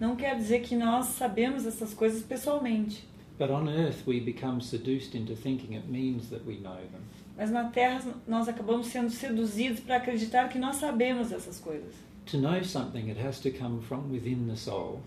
não 0.00 0.16
quer 0.16 0.36
dizer 0.36 0.60
que 0.62 0.74
nós 0.74 1.06
sabemos 1.06 1.64
essas 1.66 1.94
coisas 1.94 2.22
pessoalmente. 2.22 3.04
But 3.38 3.50
on 3.50 3.68
earth, 3.68 4.04
we 4.04 4.18
become 4.18 4.60
seduced 4.60 5.16
into 5.16 5.36
thinking 5.36 5.76
it 5.76 5.86
means 5.88 6.28
that 6.30 6.42
we 6.44 6.56
know 6.56 6.74
them. 6.76 7.02
Mas 7.36 7.52
na 7.52 7.68
Terra 7.70 8.02
nós 8.26 8.48
acabamos 8.48 8.88
sendo 8.88 9.10
seduzidos 9.10 9.78
para 9.78 9.96
acreditar 9.96 10.48
que 10.48 10.58
nós 10.58 10.76
sabemos 10.76 11.30
essas 11.30 11.60
coisas. 11.60 11.94
To 12.30 12.36
know 12.38 12.62
something, 12.62 13.08
it 13.08 13.16
has 13.18 13.40
to 13.40 13.50
come 13.50 13.80
from 13.80 14.10
within 14.10 14.46
the 14.48 14.56
soul 14.56 15.00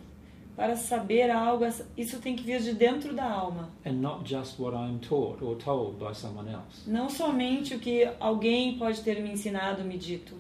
Para 0.56 0.76
saber 0.76 1.30
algo, 1.32 1.66
isso 1.98 2.20
tem 2.20 2.36
que 2.36 2.44
vir 2.44 2.60
de 2.62 2.74
dentro 2.74 3.14
da 3.16 3.24
alma. 3.24 3.70
and 3.86 4.02
not 4.02 4.26
just 4.26 4.60
what 4.60 4.74
I'm 4.76 5.00
taught 5.00 5.42
or 5.42 5.56
told 5.56 5.98
by 5.98 6.14
someone 6.14 6.50
else. 6.50 6.84
Não 6.86 7.10
somente 7.10 7.74
o 7.74 7.80
que 7.80 8.08
alguém 8.20 8.78
pode 8.78 9.02
ter 9.02 9.22
me 9.22 9.32
ensinado, 9.32 9.84
me 9.84 9.98
dito. 9.98 10.36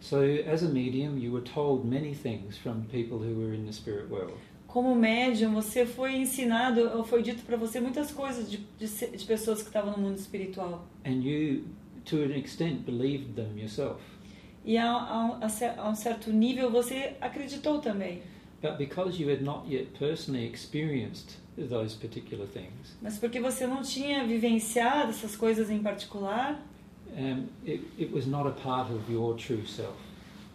So, 0.00 0.16
as 0.52 0.62
a 0.64 0.68
medium, 0.68 1.16
you 1.18 1.30
were 1.30 1.44
told 1.44 1.84
many 1.86 2.12
things 2.14 2.56
from 2.58 2.86
people 2.90 3.18
who 3.18 3.38
were 3.38 3.54
in 3.54 3.64
the 3.66 3.72
spirit 3.72 4.08
world. 4.10 4.34
Como 4.66 4.94
médium, 4.96 5.52
você 5.52 5.84
foi 5.84 6.16
ensinado, 6.16 6.90
ou 6.96 7.04
foi 7.04 7.22
dito 7.22 7.44
para 7.44 7.56
você 7.56 7.78
muitas 7.78 8.10
coisas 8.10 8.50
de, 8.50 8.56
de, 8.78 8.86
de 8.88 9.24
pessoas 9.24 9.60
que 9.60 9.68
estavam 9.68 9.92
no 9.92 9.98
mundo 9.98 10.16
espiritual. 10.16 10.82
And 11.04 11.22
you, 11.22 11.64
to 12.06 12.22
an 12.24 12.32
extent, 12.36 12.84
believed 12.86 13.36
them 13.36 13.56
yourself. 13.58 14.00
E 14.64 14.78
a, 14.78 14.90
a, 14.92 15.40
a 15.78 15.88
um 15.88 15.94
certo 15.94 16.30
nível 16.32 16.70
você 16.70 17.14
acreditou 17.20 17.80
também. 17.80 18.22
But 18.62 18.78
because 18.78 19.20
you 19.20 19.28
had 19.28 19.42
not 19.42 19.66
yet 19.68 19.86
personally 19.98 20.46
experienced 20.46 21.36
those 21.56 21.96
particular 21.96 22.46
things, 22.46 22.96
Mas 23.02 23.18
porque 23.18 23.40
você 23.40 23.66
não 23.66 23.82
tinha 23.82 24.24
vivenciado 24.24 25.10
essas 25.10 25.34
coisas 25.36 25.68
em 25.68 25.82
particular, 25.82 26.60
um, 27.16 27.46
it, 27.66 27.82
it 27.98 28.14
was 28.14 28.24
not 28.26 28.46
a 28.48 28.52
part 28.52 28.92
of 28.92 29.12
your 29.12 29.34
true 29.36 29.66
self 29.66 29.94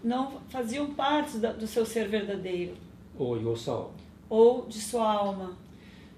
não 0.03 0.39
faziam 0.49 0.93
parte 0.93 1.37
da- 1.37 1.51
do 1.51 1.67
seu 1.67 1.85
ser 1.85 2.07
verdadeiro 2.07 2.75
or 3.19 3.41
your 3.41 3.57
soul. 3.57 3.91
ou 4.29 4.65
de 4.67 4.79
sua 4.79 5.11
alma. 5.11 5.57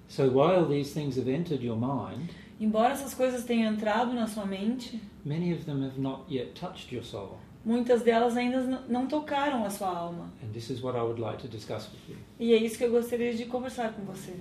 So 0.08 0.24
while 0.30 0.66
these 0.68 0.94
things 0.94 1.18
have 1.18 1.30
entered 1.30 1.64
your 1.64 1.78
mind, 1.78 2.30
Embora 2.60 2.94
essas 2.94 3.14
coisas 3.14 3.46
tenham 3.46 3.72
entrado 3.74 4.14
na 4.14 4.28
sua 4.28 4.46
mente, 4.46 5.02
many 5.26 5.54
of 5.54 5.64
them 5.66 5.82
have 5.84 6.00
not 6.00 6.24
yet 6.30 6.52
touched 6.54 6.92
your 6.94 7.04
soul. 7.04 7.38
Muitas 7.66 8.02
delas 8.02 8.36
ainda 8.38 8.62
não 8.88 9.08
tocaram 9.08 9.66
a 9.66 9.70
sua 9.70 9.90
alma. 9.90 10.32
And 10.44 10.52
this 10.52 10.70
is 10.70 10.82
what 10.82 10.98
I 10.98 11.02
would 11.02 11.20
like 11.22 11.38
to 11.42 11.48
discuss 11.48 11.90
with 11.92 12.14
you. 12.14 12.18
E 12.40 12.54
é 12.54 12.58
isso 12.58 12.78
que 12.78 12.84
eu 12.86 12.92
gostaria 12.92 13.34
de 13.34 13.46
conversar 13.46 13.94
com 13.94 14.04
você. 14.04 14.34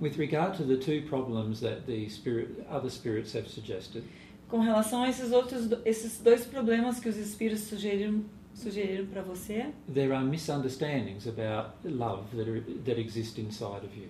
With 0.00 0.16
regard 0.18 0.56
to 0.58 0.64
the 0.64 0.76
two 0.76 1.06
problems 1.08 1.60
that 1.60 1.82
the 1.86 2.08
spirit, 2.08 2.64
other 2.70 2.90
spirits 2.90 3.34
have 3.34 3.48
suggested, 3.48 4.02
Com 4.48 4.58
relação 4.60 5.02
a 5.02 5.08
esses 5.08 5.32
outros 5.32 5.68
esses 5.84 6.20
dois 6.20 6.44
problemas 6.44 7.00
que 7.00 7.08
os 7.08 7.16
espíritos 7.16 7.64
sugeriram 7.64 8.24
sugeriram 8.52 9.06
para 9.06 9.22
você, 9.22 9.66
there 9.92 10.12
are 10.12 10.24
misunderstandings 10.24 11.26
about 11.26 11.70
love 11.84 12.24
that, 12.36 12.48
are, 12.48 12.60
that 12.84 13.00
exist 13.00 13.40
inside 13.40 13.84
of 13.84 13.96
you. 13.96 14.06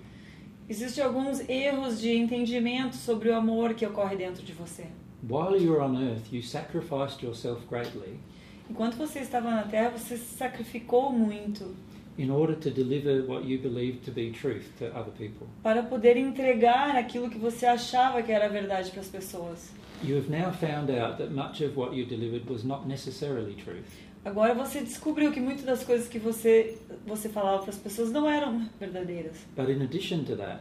existem 0.68 1.02
alguns 1.04 1.48
erros 1.48 2.00
de 2.00 2.10
entendimento 2.14 2.96
sobre 2.96 3.28
o 3.30 3.34
amor 3.34 3.74
que 3.74 3.86
ocorre 3.86 4.16
dentro 4.16 4.42
de 4.42 4.52
você. 4.52 4.86
While 5.26 5.56
you 5.56 5.72
were 5.72 5.82
on 5.82 5.96
earth, 5.96 6.30
you 6.32 6.42
sacrificed 6.42 7.22
yourself 7.22 7.66
greatly 7.68 8.18
Enquanto 8.68 8.96
você 8.96 9.20
estava 9.20 9.50
na 9.50 9.62
Terra, 9.64 9.90
você 9.90 10.16
se 10.16 10.36
sacrificou 10.36 11.12
muito 11.12 11.74
in 12.16 12.30
order 12.30 12.54
to 12.54 12.70
deliver 12.70 13.22
what 13.26 13.44
you 13.44 13.58
believed 13.58 14.04
to 14.04 14.12
be 14.12 14.30
truth 14.30 14.64
to 14.78 14.86
other 14.96 15.12
people. 15.12 15.46
para 15.62 15.82
poder 15.82 16.16
entregar 16.16 16.96
aquilo 16.96 17.28
que 17.28 17.38
você 17.38 17.66
achava 17.66 18.22
que 18.22 18.30
era 18.30 18.48
verdade 18.48 18.90
para 18.90 19.00
as 19.00 19.08
pessoas. 19.08 19.70
You 20.02 20.16
have 20.18 20.28
now 20.30 20.52
found 20.52 20.90
out 20.90 21.18
that 21.18 21.30
much 21.32 21.60
of 21.62 21.76
what 21.76 21.96
you 21.96 22.06
delivered 22.06 22.48
was 22.48 22.62
not 22.64 22.86
necessarily 22.86 23.54
truth. 23.54 23.84
Agora 24.24 24.54
você 24.54 24.80
descobriu 24.80 25.32
que 25.32 25.40
muitas 25.40 25.64
das 25.64 25.84
coisas 25.84 26.08
que 26.08 26.18
você 26.18 26.78
você 27.06 27.28
falava 27.28 27.62
para 27.62 27.70
as 27.70 27.78
pessoas 27.78 28.10
não 28.10 28.28
eram 28.28 28.68
verdadeiras. 28.78 29.36
But 29.56 29.68
in 29.68 29.82
addition 29.82 30.24
to 30.24 30.36
that, 30.36 30.60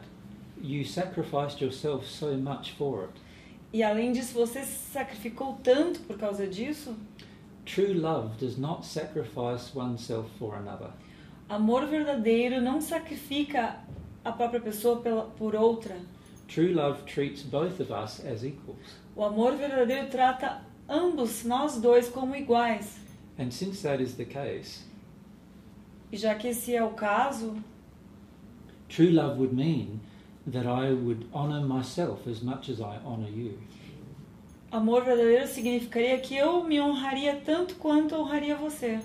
you 0.61 0.83
sacrificed 0.85 1.61
yourself 1.61 2.07
so 2.07 2.35
much 2.37 2.71
for 2.73 3.03
it. 3.03 3.13
E 3.71 3.81
além 3.81 4.11
disso, 4.11 4.33
você 4.33 4.61
se 4.63 4.91
sacrificou 4.91 5.57
tanto 5.63 5.99
por 6.01 6.17
causa 6.17 6.45
disso. 6.47 6.95
True 7.65 7.93
love 7.93 8.37
does 8.37 8.57
not 8.57 8.85
sacrifice 8.85 9.73
oneself 9.73 10.29
for 10.37 10.55
another. 10.55 10.91
Amor 11.49 11.85
verdadeiro 11.87 12.61
não 12.61 12.81
sacrifica 12.81 13.77
a 14.23 14.31
própria 14.31 14.59
pessoa 14.59 14.97
pela, 15.01 15.23
por 15.37 15.55
outra. 15.55 15.97
True 16.47 16.73
love 16.73 17.03
treats 17.03 17.41
both 17.43 17.79
of 17.79 17.91
us 17.91 18.23
as 18.25 18.43
equals. 18.43 18.77
O 19.15 19.23
amor 19.23 19.55
verdadeiro 19.55 20.09
trata 20.09 20.61
ambos, 20.89 21.43
nós 21.43 21.79
dois, 21.79 22.09
como 22.09 22.35
iguais. 22.35 22.99
And 23.39 23.49
since 23.51 23.81
that 23.83 24.01
is 24.01 24.15
the 24.15 24.25
case, 24.25 24.83
E 26.11 26.17
já 26.17 26.35
que 26.35 26.47
esse 26.49 26.75
é 26.75 26.83
o 26.83 26.91
caso, 26.91 27.55
true 28.87 29.09
love 29.09 29.39
would 29.39 29.55
mean 29.55 29.99
that 30.51 30.67
I 30.67 30.91
would 30.93 31.25
honour 31.33 31.65
myself 31.65 32.29
as 32.29 32.41
much 32.41 32.69
as 32.69 32.79
I 32.79 32.99
honour 33.03 33.29
you. 33.29 33.57
Amor 34.73 35.03
verdadeiro 35.03 35.47
significaria 35.47 36.17
que 36.17 36.35
eu 36.35 36.63
me 36.63 36.81
honraria 36.81 37.39
tanto 37.45 37.75
quanto 37.75 38.15
honraria 38.15 38.55
você. 38.55 38.99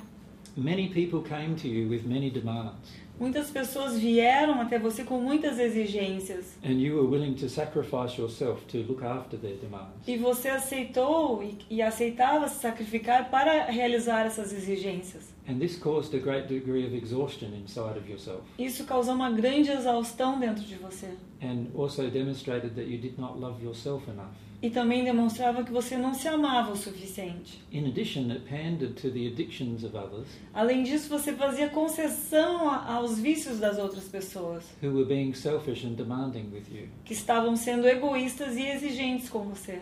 Many 0.57 0.89
people 0.89 1.21
came 1.23 1.55
to 1.57 1.69
you 1.69 1.89
with 1.89 2.03
many 2.07 2.31
demands, 2.31 2.75
Muitas 3.21 3.51
pessoas 3.51 3.99
vieram 3.99 4.61
até 4.61 4.79
você 4.79 5.03
com 5.03 5.21
muitas 5.21 5.59
exigências. 5.59 6.57
and 6.65 6.75
you 6.81 6.95
were 6.97 7.07
willing 7.09 7.35
to 7.35 7.49
sacrifice 7.49 8.17
yourself 8.17 8.65
to 8.67 8.79
look 8.89 9.03
after 9.05 9.37
their 9.39 9.57
demands. 9.57 9.91
E 10.07 10.17
você 10.17 10.49
aceitou 10.49 11.43
e, 11.43 11.59
e 11.69 11.83
aceitava 11.83 12.49
se 12.49 12.61
sacrificar 12.61 13.29
para 13.29 13.65
realizar 13.65 14.25
essas 14.25 14.53
exigências. 14.53 15.35
And 15.49 15.59
this 15.59 15.79
caused 15.79 16.15
a 16.15 16.19
great 16.19 16.47
degree 16.47 16.85
of 16.87 16.95
exhaustion 16.95 17.55
inside 17.55 17.97
of 17.99 18.07
yourself, 18.09 18.43
Isso 18.59 18.85
causou 18.85 19.15
uma 19.15 19.31
grande 19.31 19.71
exaustão 19.71 20.39
dentro 20.39 20.63
de 20.63 20.75
você. 20.75 21.09
and 21.41 21.67
also 21.75 22.09
demonstrated 22.11 22.75
that 22.75 22.87
you 22.87 22.99
did 22.99 23.19
not 23.19 23.39
love 23.41 23.63
yourself 23.65 24.09
enough. 24.11 24.29
E 24.61 24.69
também 24.71 25.05
demonstrava 25.05 25.63
que 25.63 25.71
você 25.71 25.97
não 25.97 26.13
se 26.13 26.27
amava 26.27 26.73
o 26.73 26.77
suficiente. 26.77 27.63
In 27.73 27.87
addition, 27.87 28.31
it 28.33 28.41
pandered 28.41 28.95
to 29.01 29.09
the 29.09 29.29
addictions 29.29 29.85
of 29.85 29.97
others 29.97 30.27
Além 30.53 30.83
disso, 30.83 31.09
você 31.09 31.33
fazia 31.33 31.69
concessão 31.69 32.69
aos 32.69 33.19
vícios 33.21 33.59
das 33.61 33.79
outras 33.79 34.05
pessoas, 34.09 34.65
who 34.83 34.91
were 34.93 35.05
being 35.07 35.33
selfish 35.33 35.87
and 35.87 35.93
demanding 35.95 36.51
with 36.53 36.65
you. 36.71 36.89
que 37.05 37.13
estavam 37.15 37.55
sendo 37.57 37.87
egoístas 37.87 38.57
e 38.57 38.67
exigentes 38.67 39.31
com 39.31 39.45
você. 39.45 39.81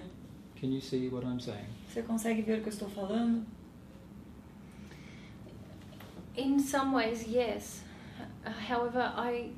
Can 0.60 0.68
you 0.68 0.80
see 0.82 1.08
what 1.08 1.26
I'm 1.26 1.40
saying? 1.40 1.66
Você 1.88 2.02
consegue 2.02 2.42
ver 2.42 2.58
o 2.58 2.62
que 2.62 2.68
eu 2.68 2.72
estou 2.72 2.88
falando? 2.90 3.44
In 6.36 6.58
some 6.60 6.92
ways, 6.92 7.26
yes. 7.26 7.82
However, 8.68 9.12
I. 9.16 9.50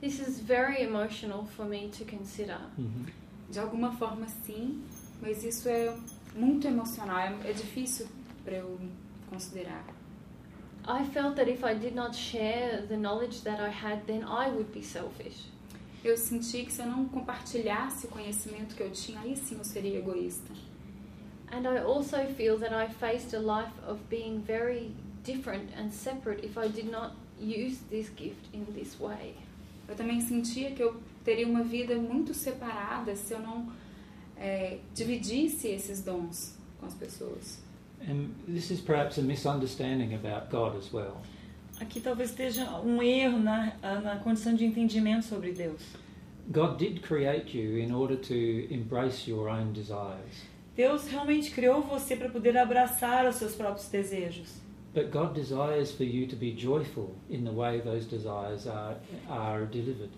This 0.00 0.20
is 0.20 0.40
very 0.40 0.82
emotional 0.82 1.44
for 1.56 1.64
me 1.64 1.88
to 1.98 2.04
consider. 2.04 2.58
hmm 2.76 3.06
De 3.48 3.60
alguma 3.60 3.92
forma, 3.92 4.26
sim, 4.44 4.82
mas 5.22 5.44
isso 5.44 5.68
é 5.68 5.96
muito 6.34 6.66
emocional, 6.66 7.16
é, 7.16 7.50
é 7.50 7.52
difícil 7.52 8.08
para 8.44 8.54
eu 8.56 8.78
considerar. 9.30 9.84
I 10.88 11.04
felt 11.04 11.36
that 11.36 11.48
if 11.48 11.64
I 11.64 11.74
did 11.74 11.94
not 11.94 12.14
share 12.16 12.84
the 12.86 12.96
knowledge 12.96 13.42
that 13.42 13.60
I 13.60 13.70
had, 13.70 14.04
then 14.06 14.22
I 14.24 14.48
would 14.48 14.72
be 14.72 14.82
selfish. 14.82 15.48
Eu 16.04 16.16
senti 16.16 16.64
que 16.64 16.72
se 16.72 16.82
eu 16.82 16.86
não 16.86 17.06
compartilhasse 17.08 18.06
o 18.06 18.08
conhecimento 18.08 18.74
que 18.76 18.82
eu 18.82 18.90
tinha, 18.90 19.20
aí 19.20 19.36
sim 19.36 19.56
eu 19.56 19.64
seria 19.64 19.98
egoísta. 19.98 20.52
And 21.52 21.66
I 21.66 21.78
also 21.78 22.26
feel 22.36 22.58
that 22.58 22.72
I 22.72 22.88
faced 22.88 23.34
a 23.34 23.38
life 23.38 23.72
of 23.86 23.98
being 24.10 24.40
very 24.40 24.90
different 25.24 25.70
and 25.76 25.92
separate 25.92 26.44
if 26.44 26.58
I 26.58 26.68
did 26.68 26.90
not 26.90 27.12
use 27.40 27.78
this 27.90 28.08
gift 28.10 28.46
in 28.52 28.66
this 28.74 28.98
way. 28.98 29.34
Eu 29.88 29.94
também 29.94 30.20
sentia 30.20 30.72
que 30.72 30.82
eu 30.82 31.00
teria 31.24 31.46
uma 31.46 31.62
vida 31.62 31.96
muito 31.96 32.34
separada 32.34 33.14
se 33.14 33.32
eu 33.32 33.40
não 33.40 33.68
é, 34.36 34.78
dividisse 34.94 35.68
esses 35.68 36.02
dons 36.02 36.56
com 36.80 36.86
as 36.86 36.94
pessoas. 36.94 37.58
And 38.08 38.30
this 38.46 38.70
is 38.70 38.80
perhaps 38.80 39.18
a 39.18 39.22
misunderstanding 39.22 40.14
about 40.14 40.50
God 40.50 40.76
as 40.76 40.92
well. 40.92 41.22
Aqui 41.80 42.00
talvez 42.00 42.30
esteja 42.30 42.80
um 42.80 43.02
erro 43.02 43.38
na, 43.38 43.72
na 43.82 44.16
condição 44.16 44.54
de 44.54 44.64
entendimento 44.64 45.26
sobre 45.26 45.52
Deus. 45.52 45.82
God 46.48 46.78
did 46.78 47.02
create 47.02 47.56
you 47.56 47.78
in 47.78 47.92
order 47.92 48.16
to 48.16 48.72
embrace 48.72 49.28
your 49.28 49.48
own 49.48 49.72
desires. 49.72 50.46
Deus 50.76 51.08
realmente 51.08 51.50
criou 51.50 51.80
você 51.82 52.14
para 52.14 52.28
poder 52.28 52.56
abraçar 52.56 53.26
os 53.26 53.36
seus 53.36 53.54
próprios 53.54 53.88
desejos. 53.88 54.48
But 54.94 55.10
God 55.10 55.34
desires 55.34 55.90
for 55.92 56.04
you 56.04 56.26
to 56.28 56.36
be 56.36 56.54
joyful 56.56 57.14
in 57.30 57.44
the 57.44 57.50
way 57.50 57.80
those 57.80 58.06
desires 58.06 58.66
are, 58.66 58.96
are 59.28 59.66
delivered. 59.66 60.10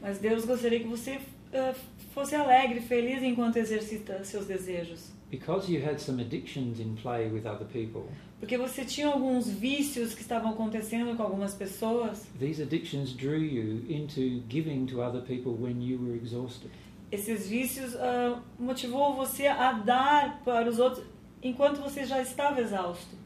Mas 0.00 0.18
Deus 0.18 0.44
gostaria 0.44 0.80
que 0.80 0.86
você 0.88 1.18
ah, 1.54 1.74
fosse 2.14 2.34
alegre, 2.34 2.80
feliz 2.80 3.22
enquanto 3.22 3.56
exercita 3.56 4.22
seus 4.24 4.46
desejos. 4.46 5.12
because 5.30 5.70
you 5.70 5.80
had 5.80 6.00
some 6.00 6.18
addictions 6.20 6.80
in 6.80 6.96
play 6.96 7.28
with 7.28 7.46
other 7.46 7.66
people, 7.66 8.02
Porque 8.40 8.56
você 8.56 8.84
tinha 8.84 9.06
alguns 9.06 9.48
vícios 9.48 10.12
que 10.14 10.22
estavam 10.22 10.50
acontecendo 10.50 11.14
com 11.16 11.22
algumas 11.22 11.54
pessoas. 11.54 12.26
these 12.38 12.60
addictions 12.62 13.12
drew 13.12 13.38
you 13.38 13.84
into 13.88 14.42
giving 14.48 14.86
to 14.86 15.00
other 15.02 15.20
people 15.22 15.52
when 15.52 15.80
you 15.80 15.98
were 15.98 16.16
exhausted. 16.16 16.70
Esses 17.10 17.48
vícios 17.48 17.96
ah, 17.96 18.40
motivou 18.58 19.14
você 19.14 19.46
a 19.46 19.72
dar 19.72 20.40
para 20.44 20.68
os 20.68 20.78
outros 20.78 21.04
enquanto 21.42 21.80
você 21.80 22.04
já 22.04 22.20
estava 22.20 22.60
exausto. 22.60 23.16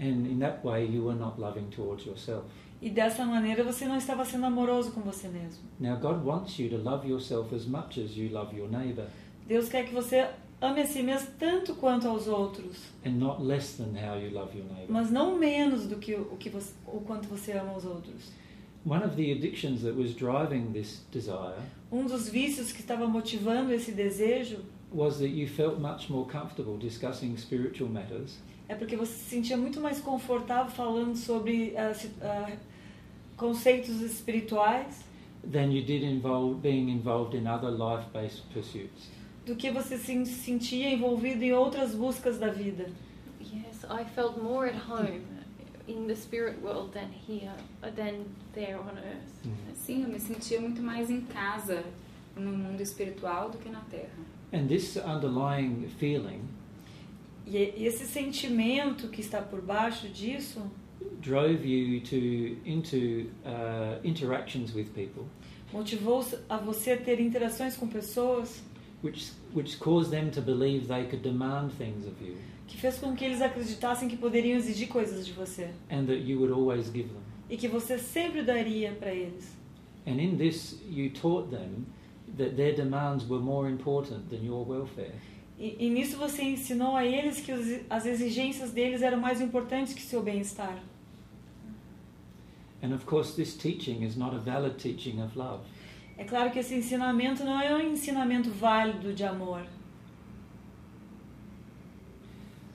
And 0.00 0.26
in 0.26 0.38
that 0.40 0.64
way, 0.64 0.86
you 0.86 1.04
were 1.04 1.18
not 1.18 1.40
loving 1.40 1.68
towards 1.70 2.06
yourself. 2.06 2.44
E 2.80 2.88
dessa 2.88 3.24
maneira 3.24 3.64
você 3.64 3.86
não 3.86 3.96
estava 3.96 4.24
sendo 4.24 4.46
amoroso 4.46 4.92
com 4.92 5.00
você 5.00 5.28
mesmo. 5.28 5.64
Now, 5.80 5.96
God 5.98 6.24
wants 6.24 6.58
you 6.58 6.70
to 6.70 6.76
love 6.76 7.08
yourself 7.08 7.52
as 7.54 7.66
much 7.66 7.98
as 7.98 8.16
you 8.16 8.30
love 8.30 8.56
your 8.56 8.68
neighbour, 8.70 9.06
Deus 9.46 9.68
quer 9.68 9.84
que 9.84 9.92
você 9.92 10.28
ame 10.60 10.82
a 10.82 10.86
si 10.86 11.02
mesmo 11.02 11.28
tanto 11.38 11.74
quanto 11.74 12.06
aos 12.06 12.28
outros, 12.28 12.76
and 13.04 13.12
not 13.12 13.42
less 13.42 13.76
than 13.76 13.96
how 13.96 14.16
you 14.16 14.30
love 14.32 14.56
your 14.56 14.66
neighbour. 14.66 14.86
mas 14.88 15.10
não 15.10 15.36
menos 15.36 15.86
do 15.88 15.96
que 15.96 16.14
o, 16.14 16.36
que 16.36 16.48
você, 16.50 16.72
o 16.86 17.00
quanto 17.00 17.26
você 17.28 17.52
ama 17.52 17.76
os 17.76 17.84
outros. 17.84 18.30
One 18.88 19.02
of 19.04 19.16
the 19.16 19.32
addictions 19.32 19.82
that 19.82 19.94
was 19.96 20.14
driving 20.14 20.72
this 20.72 21.02
desire 21.12 21.58
Um 21.92 22.06
dos 22.06 22.28
vícios 22.30 22.72
que 22.72 22.80
estava 22.80 23.06
motivando 23.06 23.72
esse 23.72 23.92
desejo 23.92 24.60
was 24.92 25.18
that 25.18 25.28
you 25.28 25.46
felt 25.46 25.78
much 25.78 26.08
more 26.08 26.24
comfortable 26.26 26.78
discussing 26.78 27.36
spiritual 27.36 27.90
matters 27.90 28.38
é 28.68 28.74
porque 28.74 28.96
você 28.96 29.12
se 29.12 29.30
sentia 29.30 29.56
muito 29.56 29.80
mais 29.80 29.98
confortável 30.00 30.70
falando 30.70 31.16
sobre 31.16 31.74
si- 31.94 32.10
ah, 32.22 32.52
conceitos 33.36 34.00
espirituais 34.00 35.04
than 35.50 35.70
you 35.72 35.82
did 35.82 36.02
involve, 36.02 36.60
being 36.60 36.88
involved 36.90 37.34
in 37.36 37.46
other 37.46 37.70
life 37.70 38.06
based 38.12 38.42
pursuits. 38.52 39.10
do 39.46 39.54
que 39.56 39.70
você 39.70 39.96
se 39.96 40.26
sentia 40.26 40.90
envolvido 40.90 41.42
em 41.42 41.52
outras 41.54 41.94
buscas 41.94 42.38
da 42.38 42.48
vida. 42.50 42.90
Yes, 43.40 43.84
I 43.84 44.04
felt 44.14 44.36
more 44.42 44.68
at 44.68 44.76
home 44.88 45.22
in 45.88 46.06
the 46.06 46.14
spirit 46.14 46.60
world 46.62 46.92
than 46.92 47.10
here, 47.10 47.54
than 47.96 48.26
there 48.52 48.78
on 48.78 48.98
earth. 48.98 49.48
Sim, 49.74 50.02
eu 50.02 50.08
me 50.08 50.20
sentia 50.20 50.60
muito 50.60 50.82
mais 50.82 51.10
em 51.10 51.22
casa 51.22 51.82
no 52.36 52.52
mundo 52.52 52.80
espiritual 52.80 53.50
do 53.50 53.58
que 53.58 53.68
na 53.68 53.80
Terra. 53.90 54.24
And 54.52 54.68
this 54.68 54.96
underlying 54.96 55.88
feeling 55.98 56.42
E 57.50 57.72
e 57.76 57.86
esse 57.86 58.04
sentimento 58.04 59.08
que 59.08 59.20
está 59.20 59.40
por 59.40 59.62
baixo 59.62 60.08
disso 60.08 60.60
drove 61.20 61.66
you 61.66 62.00
to 62.00 62.58
into 62.68 63.30
uh, 63.44 63.98
interactions 64.04 64.74
with 64.74 64.86
people, 64.94 65.24
motivou 65.72 66.24
a 66.48 66.58
você 66.58 66.92
a 66.92 66.96
ter 66.96 67.20
interações 67.20 67.76
com 67.76 67.86
pessoas 67.86 68.62
which 69.02 69.32
which 69.54 69.78
caused 69.78 70.10
them 70.10 70.30
to 70.30 70.42
believe 70.42 70.88
they 70.88 71.06
could 71.06 71.22
demand 71.22 71.70
things 71.78 72.06
of 72.06 72.14
you, 72.20 72.36
que 72.68 72.76
fez 72.76 72.98
com 72.98 73.16
que 73.16 73.24
eles 73.24 73.40
acreditassem 73.42 74.08
que 74.08 74.16
poderiam 74.16 74.56
exigir 74.56 74.88
coisas 74.88 75.26
de 75.26 75.32
você 75.32 75.70
and 75.90 76.04
that 76.06 76.20
you 76.20 76.38
would 76.38 76.52
always 76.52 76.86
give 76.92 77.08
them. 77.08 77.22
e 77.50 77.56
que 77.56 77.66
você 77.66 77.98
sempre 77.98 78.42
daria 78.42 78.92
para 78.92 79.12
eles. 79.12 79.56
And 80.06 80.20
in 80.20 80.36
this, 80.36 80.78
you 80.88 81.10
taught 81.10 81.50
them 81.50 81.84
that 82.36 82.54
their 82.56 82.74
demands 82.74 83.24
were 83.28 83.42
more 83.42 83.68
important 83.70 84.28
than 84.30 84.44
your 84.44 84.66
welfare. 84.68 85.12
E, 85.58 85.76
e 85.86 85.90
nisso 85.90 86.16
você 86.16 86.42
ensinou 86.42 86.94
a 86.94 87.04
eles 87.04 87.40
que 87.40 87.50
os- 87.52 87.80
as 87.90 88.06
exigências 88.06 88.70
deles 88.70 89.02
eram 89.02 89.18
mais 89.20 89.40
importantes 89.40 89.92
que 89.92 90.02
seu 90.02 90.22
bem-estar. 90.22 90.78
And 92.82 92.94
of 92.94 93.04
course, 93.06 93.34
this 93.34 93.54
teaching 93.56 94.04
is 94.04 94.14
not 94.16 94.34
a 94.36 94.38
valid 94.38 94.76
teaching 94.76 95.20
of 95.20 95.36
love. 95.36 95.64
É 96.16 96.24
claro 96.24 96.50
que 96.50 96.58
esse 96.60 96.74
ensinamento 96.74 97.44
não 97.44 97.60
é 97.60 97.74
um 97.74 97.80
ensinamento 97.92 98.50
válido 98.50 99.12
de 99.12 99.24
amor. 99.24 99.62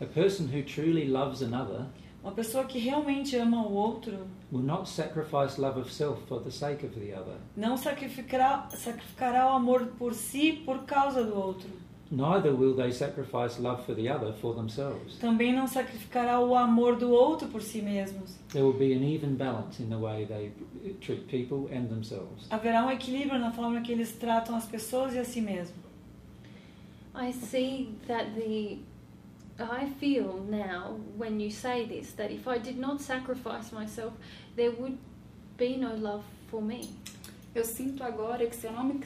A 0.04 0.06
person 0.06 0.48
who 0.48 0.62
truly 0.64 1.08
loves 1.08 1.42
another 1.42 1.86
Uma 2.22 2.34
pessoa 2.34 2.66
que 2.66 2.78
realmente 2.80 3.36
ama 3.38 3.66
o 3.66 3.74
outro 3.74 4.28
will 4.52 4.64
not 4.64 4.88
sacrifice 4.88 5.60
love 5.60 5.80
of 5.80 5.92
self 5.92 6.22
for 6.28 6.42
the 6.42 6.52
sake 6.52 6.86
of 6.86 6.94
the 7.00 7.14
other. 7.14 7.36
não 7.56 7.78
sacrificará, 7.78 8.68
sacrificará 8.72 9.52
o 9.52 9.56
amor 9.56 9.88
por 9.98 10.14
si 10.14 10.54
por 10.66 10.80
causa 10.86 11.24
do 11.24 11.38
outro. 11.38 11.70
Neither 12.12 12.54
will 12.54 12.76
they 12.76 12.92
sacrifice 12.92 13.60
love 13.60 13.84
for 13.86 13.96
the 13.96 14.08
other 14.08 14.34
for 14.34 14.54
themselves. 14.54 15.18
Também 15.20 15.52
não 15.52 15.68
sacrificará 15.68 16.40
o 16.40 16.56
amor 16.56 16.96
do 16.96 17.12
outro 17.12 17.48
por 17.48 17.62
si 17.62 17.82
mesmos. 17.82 18.38
There 18.50 18.64
will 18.64 18.78
be 18.78 18.94
an 18.94 19.04
even 19.04 19.36
balance 19.36 19.82
in 19.82 19.90
the 19.90 19.98
way 19.98 20.26
they 20.26 20.52
treat 21.02 21.28
people 21.28 21.68
and 21.76 21.88
themselves. 21.88 22.48
Haverá 22.50 22.86
um 22.86 22.92
equilíbrio 22.92 23.40
na 23.40 23.52
forma 23.52 23.82
que 23.82 23.92
eles 23.92 24.12
tratam 24.14 24.56
as 24.56 24.66
pessoas 24.66 25.14
e 25.14 25.20
a 25.20 25.26
si 25.26 25.42
mesmo. 25.42 25.76
I 27.16 27.32
see 27.32 27.90
that 28.08 28.32
the 28.36 28.80
I 29.60 29.86
feel 30.00 30.44
now 30.50 31.00
when 31.18 31.40
you 31.40 31.52
say 31.52 31.86
this 31.86 32.14
that 32.14 32.32
if 32.32 32.48
I 32.48 32.58
did 32.58 32.78
not 32.80 33.02
sacrifice 33.02 33.72
myself, 33.72 34.14
there 34.56 34.72
would 34.72 34.98
be 35.58 35.78
no 35.78 35.96
love 35.96 36.24
for 36.50 36.62
me. 36.62 36.90
Eu 37.54 37.64
sinto 37.64 38.04
agora 38.04 38.46
que 38.48 38.56
se 38.56 38.66
eu 38.66 38.72
não 38.74 38.84
me 38.84 39.00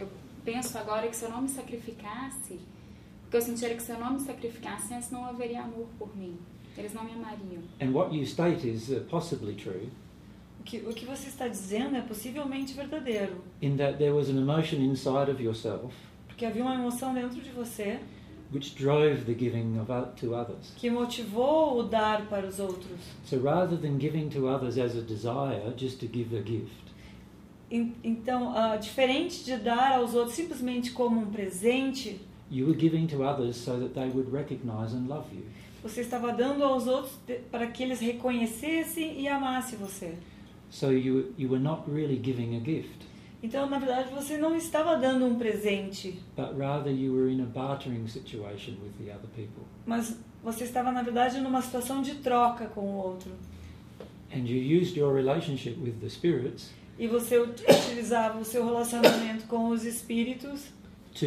eu 0.00 0.08
penso 0.44 0.76
agora 0.78 1.06
que 1.08 1.14
se 1.16 1.24
eu 1.24 1.30
não 1.30 1.42
me 1.42 1.48
sacrificasse, 1.48 2.54
o 3.26 3.30
que 3.30 3.36
eu 3.36 3.40
senti 3.40 3.64
era 3.64 3.74
que 3.76 3.82
se 3.82 3.92
eu 3.92 4.00
não 4.00 4.14
me 4.14 4.20
sacrificasse, 4.20 4.92
antes 4.94 5.10
não 5.10 5.24
haveria 5.24 5.62
amor 5.62 5.86
por 5.98 6.16
mim. 6.16 6.36
Eles 6.76 6.92
não 6.92 7.04
me 7.04 7.12
amariam. 7.12 7.62
And 7.80 7.92
what 7.92 8.14
you 8.14 8.22
state 8.24 8.66
is 8.68 8.88
uh, 8.90 9.04
possibly 9.08 9.54
true, 9.54 9.88
O 10.60 10.64
que, 10.64 10.78
o 10.78 10.92
que 10.92 11.04
você 11.06 11.28
está 11.28 11.46
dizendo 11.48 11.96
é 11.96 12.02
possivelmente 12.02 12.74
verdadeiro. 12.74 13.42
in 13.62 13.76
that 13.76 13.96
there 13.98 14.12
was 14.12 14.28
an 14.28 14.36
emotion 14.38 14.80
inside 14.80 15.30
of 15.30 15.40
yourself 15.42 15.94
Porque 16.26 16.44
havia 16.44 16.62
uma 16.62 16.74
emoção 16.74 17.14
dentro 17.14 17.40
de 17.40 17.50
você 17.50 18.00
which 18.52 18.74
drove 18.76 19.24
the 19.26 19.34
giving 19.34 19.78
of, 19.78 19.88
to 20.20 20.34
others. 20.34 20.72
que 20.76 20.90
motivou 20.90 21.78
o 21.78 21.82
dar 21.82 22.26
para 22.28 22.46
os 22.46 22.58
outros. 22.58 22.98
So 23.24 23.38
rather 23.40 23.76
than 23.76 23.98
giving 23.98 24.28
to 24.30 24.46
others 24.48 24.78
as 24.78 24.96
a 24.96 25.02
desire, 25.02 25.72
just 25.76 25.98
to 26.00 26.06
give 26.06 26.34
a 26.36 26.40
gift, 26.42 26.88
En- 27.70 27.92
Então, 28.02 28.52
ah, 28.56 28.76
diferente 28.76 29.44
de 29.44 29.56
dar 29.58 29.98
aos 29.98 30.14
outros 30.14 30.34
simplesmente 30.34 30.90
como 30.92 31.20
um 31.20 31.26
presente, 31.30 32.18
you 32.50 32.66
were 32.66 32.78
giving 32.78 33.06
to 33.06 33.22
others 33.22 33.56
so 33.56 33.78
that 33.78 33.90
they 33.92 34.08
would 34.08 34.30
recognize 34.32 34.94
and 34.96 35.06
love 35.06 35.26
you. 35.34 35.42
você 35.82 36.00
estava 36.00 36.32
dando 36.32 36.64
aos 36.64 36.86
outros 36.86 37.12
para 37.50 37.66
que 37.66 37.82
eles 37.82 38.00
reconhecessem 38.00 39.20
e 39.20 39.28
amassem 39.28 39.78
você. 39.78 40.14
So 40.70 40.90
you, 40.90 41.32
you 41.38 41.48
were 41.50 41.62
not 41.62 41.82
really 41.90 42.18
giving 42.22 42.56
a 42.56 42.60
gift, 42.60 43.06
Então, 43.42 43.68
na 43.70 43.78
verdade, 43.78 44.12
você 44.12 44.36
não 44.36 44.56
estava 44.56 44.96
dando 44.96 45.24
um 45.24 45.36
presente, 45.36 46.18
but 46.36 46.56
rather 46.58 46.92
you 46.92 47.12
were 47.14 47.32
in 47.32 47.40
a 47.40 47.46
bartering 47.46 48.06
situation 48.08 48.72
with 48.82 48.92
the 49.04 49.12
other 49.12 49.28
people. 49.36 49.62
mas 49.86 50.16
você 50.42 50.64
estava, 50.64 50.90
na 50.90 51.02
verdade, 51.02 51.40
numa 51.40 51.62
situação 51.62 52.02
de 52.02 52.16
troca 52.16 52.66
com 52.66 52.80
o 52.80 52.96
outro. 52.96 53.30
And 54.34 54.40
you 54.46 54.80
used 54.82 54.96
your 54.96 55.14
relationship 55.14 55.78
with 55.80 55.92
the 56.00 56.08
spirits 56.08 56.70
E 56.98 57.06
você 57.06 57.38
ut- 57.38 57.62
utilizava 57.62 58.38
o 58.40 58.44
seu 58.44 58.64
relacionamento 58.64 59.46
com 59.46 59.68
os 59.68 59.84
espíritos 59.84 60.64
to 61.14 61.26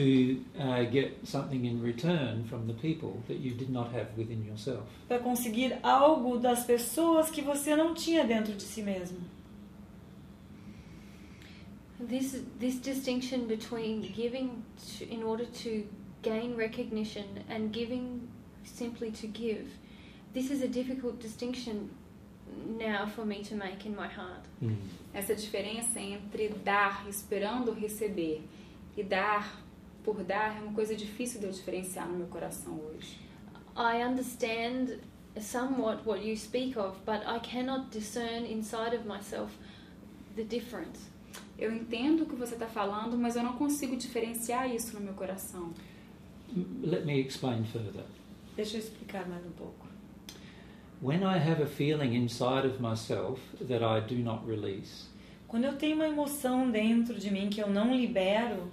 get 0.91 1.13
something 1.23 1.65
in 1.65 1.81
return 1.81 2.43
from 2.47 2.65
the 2.67 2.73
people 2.73 3.13
that 3.27 3.39
you 3.41 3.55
did 3.55 3.69
not 3.69 3.89
have 3.95 4.07
within 4.17 4.45
yourself. 4.45 4.83
para 5.07 5.19
conseguir 5.19 5.77
algo 5.81 6.37
das 6.37 6.63
pessoas 6.65 7.29
que 7.31 7.41
você 7.41 7.75
não 7.75 7.93
tinha 7.93 8.23
dentro 8.25 8.53
de 8.53 8.63
si 8.63 8.81
mesmo. 8.83 9.17
This 12.01 12.41
this 12.59 12.75
distinction 12.75 13.47
between 13.47 14.01
giving 14.13 14.63
to, 14.97 15.09
in 15.09 15.23
order 15.23 15.45
to 15.45 15.87
gain 16.21 16.55
recognition 16.55 17.43
and 17.49 17.71
giving 17.71 18.27
simply 18.63 19.11
to 19.11 19.27
give, 19.27 19.67
this 20.33 20.49
is 20.49 20.61
a 20.61 20.67
difficult 20.67 21.19
distinction 21.19 21.89
now 22.67 23.05
for 23.05 23.25
me 23.25 23.43
to 23.43 23.55
make 23.55 23.85
in 23.85 23.95
my 23.95 24.07
heart. 24.07 24.45
Mm. 24.61 24.77
Essa 25.13 25.35
diferença 25.35 25.99
entre 25.99 26.49
dar 26.63 27.07
esperando 27.07 27.71
receber 27.71 28.41
e 28.97 29.03
dar 29.03 29.61
por 30.03 30.23
dar 30.23 30.57
é 30.57 30.61
uma 30.61 30.73
coisa 30.73 30.95
difícil 30.95 31.39
de 31.39 31.45
eu 31.45 31.51
diferenciar 31.51 32.07
no 32.07 32.17
meu 32.17 32.27
coração 32.27 32.79
hoje. 32.79 33.17
I 33.75 34.03
understand 34.03 34.99
somewhat 35.39 36.05
what 36.05 36.25
you 36.25 36.35
speak 36.35 36.77
of, 36.77 36.97
but 37.05 37.21
I 37.25 37.39
cannot 37.39 37.91
discern 37.91 38.45
inside 38.45 38.95
of 38.95 39.05
myself 39.05 39.51
the 40.35 40.43
difference. 40.43 41.10
Eu 41.61 41.71
entendo 41.73 42.23
o 42.23 42.25
que 42.25 42.35
você 42.35 42.55
está 42.55 42.65
falando, 42.67 43.15
mas 43.17 43.35
eu 43.35 43.43
não 43.43 43.53
consigo 43.53 43.95
diferenciar 43.95 44.67
isso 44.73 44.95
no 44.95 44.99
meu 45.01 45.13
coração. 45.13 45.71
Let 46.83 47.05
me 47.05 47.21
explain 47.21 47.63
further. 47.65 48.03
Deixa 48.55 48.77
eu 48.77 48.79
explicar 48.81 49.29
mais 49.29 49.45
um 49.45 49.51
pouco. 49.51 49.87
When 51.01 51.21
I 51.21 51.37
have 51.37 51.61
a 51.61 51.67
feeling 51.67 52.15
inside 52.15 52.65
of 52.67 52.81
myself 52.81 53.39
that 53.67 53.83
I 53.83 54.01
do 54.01 54.21
not 54.21 54.45
release, 54.45 55.09
Quando 55.47 55.65
eu 55.65 55.75
tenho 55.75 55.95
uma 55.97 56.07
emoção 56.07 56.71
dentro 56.71 57.13
de 57.15 57.29
mim 57.31 57.49
que 57.49 57.59
eu 57.61 57.69
não 57.69 57.93
libero, 57.95 58.71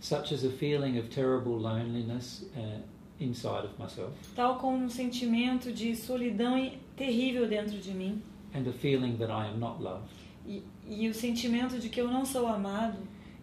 such 0.00 0.32
as 0.34 0.44
a 0.44 0.50
feeling 0.50 0.98
of 0.98 1.08
terrible 1.08 1.54
loneliness 1.54 2.42
uh, 2.56 2.82
inside 3.18 3.64
of 3.66 3.74
myself, 3.80 4.12
tal 4.36 4.56
como 4.58 4.76
um 4.84 4.88
sentimento 4.90 5.72
de 5.72 5.96
solidão 5.96 6.58
e- 6.58 6.78
terrível 6.96 7.48
dentro 7.48 7.78
de 7.78 7.92
mim, 7.92 8.20
and 8.54 8.68
a 8.68 8.72
feeling 8.72 9.16
that 9.16 9.30
I 9.32 9.48
am 9.50 9.58
not 9.58 9.82
loved, 9.82 10.10
e, 10.48 10.62
e 10.88 11.08
o 11.08 11.14
sentimento 11.14 11.78
de 11.78 11.88
que 11.88 12.00
eu 12.00 12.08
não 12.08 12.24
sou 12.24 12.46
amado, 12.46 12.96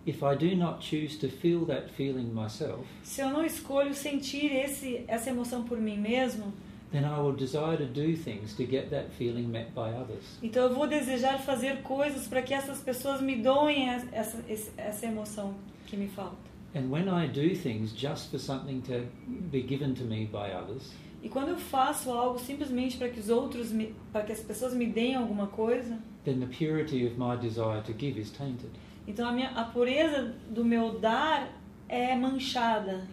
if 0.08 0.22
I 0.22 0.36
do 0.36 0.56
not 0.56 0.84
choose 0.84 1.18
to 1.20 1.28
feel 1.30 1.66
that 1.68 1.92
feeling 1.94 2.32
myself, 2.34 2.84
Se 3.04 3.22
eu 3.22 3.30
não 3.30 3.46
escolho 3.46 3.94
sentir 3.94 4.52
esse, 4.54 5.04
essa 5.08 5.30
emoção 5.30 5.64
por 5.64 5.78
mim 5.80 5.98
mesmo, 5.98 6.52
then 6.92 7.04
I 7.04 7.20
will 7.20 7.36
desire 7.36 7.78
to 7.78 7.86
do 7.86 8.16
things 8.16 8.54
to 8.56 8.66
get 8.66 8.90
that 8.90 9.10
feeling 9.18 9.48
met 9.48 9.72
by 9.74 9.92
others. 9.92 10.24
então 10.42 10.64
eu 10.64 10.74
vou 10.74 10.88
desejar 10.88 11.40
fazer 11.40 11.82
coisas 11.82 12.28
para 12.28 12.42
que 12.42 12.54
essas 12.54 12.80
pessoas 12.80 13.22
me 13.22 13.36
doem 13.38 13.90
essa, 13.90 14.44
essa, 14.48 14.72
essa 14.78 15.06
emoção 15.06 15.54
que 15.88 15.98
me 15.98 16.08
falta. 16.08 16.38
And 16.76 16.90
when 16.92 17.08
I 17.08 17.28
do 17.28 17.56
things 17.56 17.94
just 17.96 18.30
for 18.30 18.40
something 18.40 18.82
to 18.82 19.06
be 19.50 19.62
given 19.62 19.94
to 19.96 20.04
me 20.04 20.26
by 20.26 20.52
others, 20.52 20.92
E 21.26 21.30
quando 21.30 21.50
eu 21.50 21.58
faço 21.58 22.12
algo 22.12 22.38
simplesmente 22.38 22.98
para 22.98 23.10
que 23.10 23.20
os 23.20 23.30
outros, 23.30 23.72
me, 23.72 23.96
para 24.14 24.22
que 24.22 24.32
as 24.32 24.42
pessoas 24.42 24.76
me 24.76 24.86
deem 24.86 25.16
alguma 25.16 25.48
coisa, 25.48 25.98
then 26.24 26.40
the 26.40 26.46
purity 26.46 27.08
of 27.08 27.18
my 27.18 27.36
desire 27.36 27.82
to 27.82 27.94
give 27.98 28.20
is 28.20 28.30
tainted 28.30 28.70
então 29.08 29.28
a, 29.28 29.32
minha, 29.32 29.50
a 29.50 29.64
pureza 29.64 30.36
do 30.50 30.64
meu 30.64 31.00
dar 31.00 31.52
é 31.90 32.16
manchada 32.16 33.08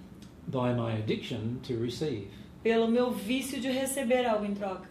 by 0.46 0.75
my 0.75 0.98
addiction 0.98 1.57
to 1.62 1.75
receive. 1.81 2.29
pelo 2.62 2.87
meu 2.87 3.11
vício 3.12 3.59
de 3.59 3.68
receber 3.68 4.27
algo 4.27 4.44
em 4.44 4.55
troca. 4.55 4.90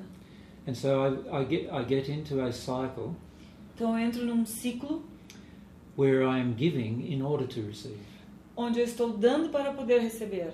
And 0.67 0.73
so 0.73 0.89
I, 0.89 1.41
I, 1.41 1.45
get, 1.45 1.69
I 1.71 1.83
get 1.87 2.09
into 2.09 2.41
a 2.41 2.51
cycle 2.51 3.15
Então 3.75 3.97
eu 3.97 4.05
entro 4.05 4.25
num 4.25 4.45
ciclo 4.47 5.03
where 5.95 6.23
I 6.23 6.39
am 6.39 6.55
giving 6.57 7.11
in 7.11 7.21
order 7.21 7.47
to 7.47 7.61
receive. 7.61 7.99
onde 8.57 8.79
eu 8.79 8.85
estou 8.85 9.13
dando 9.15 9.49
para 9.49 9.73
poder 9.73 9.99
receber. 10.01 10.53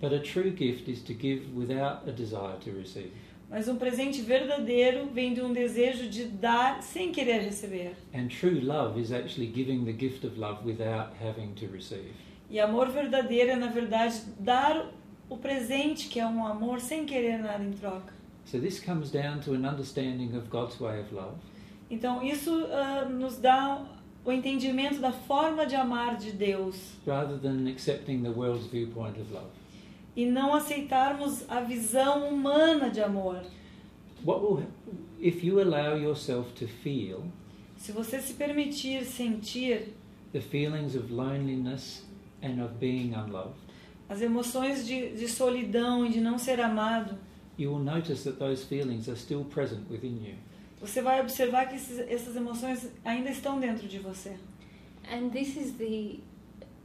But 0.00 0.12
a 0.12 0.20
true 0.20 0.50
gift 0.50 0.88
is 0.88 1.02
to 1.02 1.12
give 1.12 1.54
without 1.54 2.08
a 2.08 2.12
desire 2.12 2.56
to 2.64 2.70
receive. 2.70 3.12
Mas 3.50 3.68
um 3.68 3.76
presente 3.76 4.22
verdadeiro 4.22 5.06
vem 5.12 5.34
de 5.34 5.42
um 5.42 5.52
desejo 5.52 6.08
de 6.08 6.24
dar 6.24 6.82
sem 6.82 7.10
querer 7.10 7.40
receber. 7.40 7.92
And 8.14 8.28
true 8.28 8.60
love 8.60 8.98
is 9.00 9.12
actually 9.12 9.50
giving 9.52 9.84
the 9.84 9.92
gift 9.92 10.24
of 10.24 10.38
love 10.38 10.64
without 10.64 11.12
having 11.20 11.52
to 11.54 11.66
receive. 11.66 12.12
E 12.48 12.58
amor 12.58 12.88
verdadeiro 12.88 13.50
é, 13.50 13.56
na 13.56 13.68
verdade, 13.68 14.22
dar 14.38 14.90
o 15.28 15.36
presente, 15.36 16.08
que 16.08 16.18
é 16.18 16.26
um 16.26 16.46
amor 16.46 16.80
sem 16.80 17.04
querer 17.04 17.38
nada 17.38 17.62
em 17.62 17.72
troca. 17.72 18.12
So 18.44 18.58
this 18.58 18.80
comes 18.80 19.10
down 19.10 19.40
to 19.40 19.52
an 19.54 19.68
understanding 19.68 20.36
of 20.36 20.48
God's 20.48 20.78
way 20.80 21.00
of 21.00 21.14
love 21.14 21.36
Então, 21.90 22.22
isso 22.22 22.50
ah, 22.70 23.04
nos 23.04 23.36
dá 23.36 23.84
o 24.24 24.30
entendimento 24.30 25.00
da 25.00 25.12
forma 25.12 25.66
de 25.66 25.74
amar 25.74 26.16
de 26.16 26.30
Deus 26.30 26.76
rather 27.06 27.36
than 27.38 27.68
accepting 27.68 28.22
the 28.22 28.30
world's 28.30 28.66
viewpoint 28.66 29.20
of 29.20 29.32
love. 29.32 29.50
E 30.20 30.26
não 30.26 30.52
aceitarmos 30.52 31.48
a 31.48 31.60
visão 31.60 32.28
humana 32.28 32.90
de 32.90 33.00
amor. 33.00 33.42
What 34.22 34.42
will, 34.42 34.66
if 35.18 35.42
you 35.42 35.58
allow 35.60 35.96
yourself 35.96 36.52
to 36.56 36.68
feel 36.68 37.22
Se 37.78 37.90
você 37.90 38.20
se 38.20 38.34
permitir 38.34 39.06
sentir 39.06 39.94
the 40.32 40.40
feelings 40.42 40.94
of 40.94 41.10
loneliness 41.10 42.04
and 42.42 42.62
of 42.62 42.74
being 42.74 43.14
unloved, 43.14 43.54
as 44.10 44.20
emoções 44.20 44.86
de, 44.86 45.16
de 45.16 45.26
solidão 45.26 46.04
e 46.04 46.10
de 46.10 46.20
não 46.20 46.36
ser 46.36 46.60
amado, 46.60 47.16
you 47.58 47.72
will 47.72 47.82
notice 47.82 48.22
that 48.24 48.38
those 48.38 48.62
feelings 48.62 49.08
are 49.08 49.18
still 49.18 49.46
present 49.46 49.88
within 49.90 50.22
you. 50.22 50.34
você 50.78 51.00
vai 51.00 51.22
observar 51.22 51.66
que 51.66 51.76
esses, 51.76 51.98
essas 51.98 52.36
emoções 52.36 52.90
ainda 53.02 53.30
estão 53.30 53.58
dentro 53.58 53.88
de 53.88 53.98
você. 53.98 54.36
And 55.10 55.30
this 55.30 55.56
is 55.56 55.72
the 55.78 56.20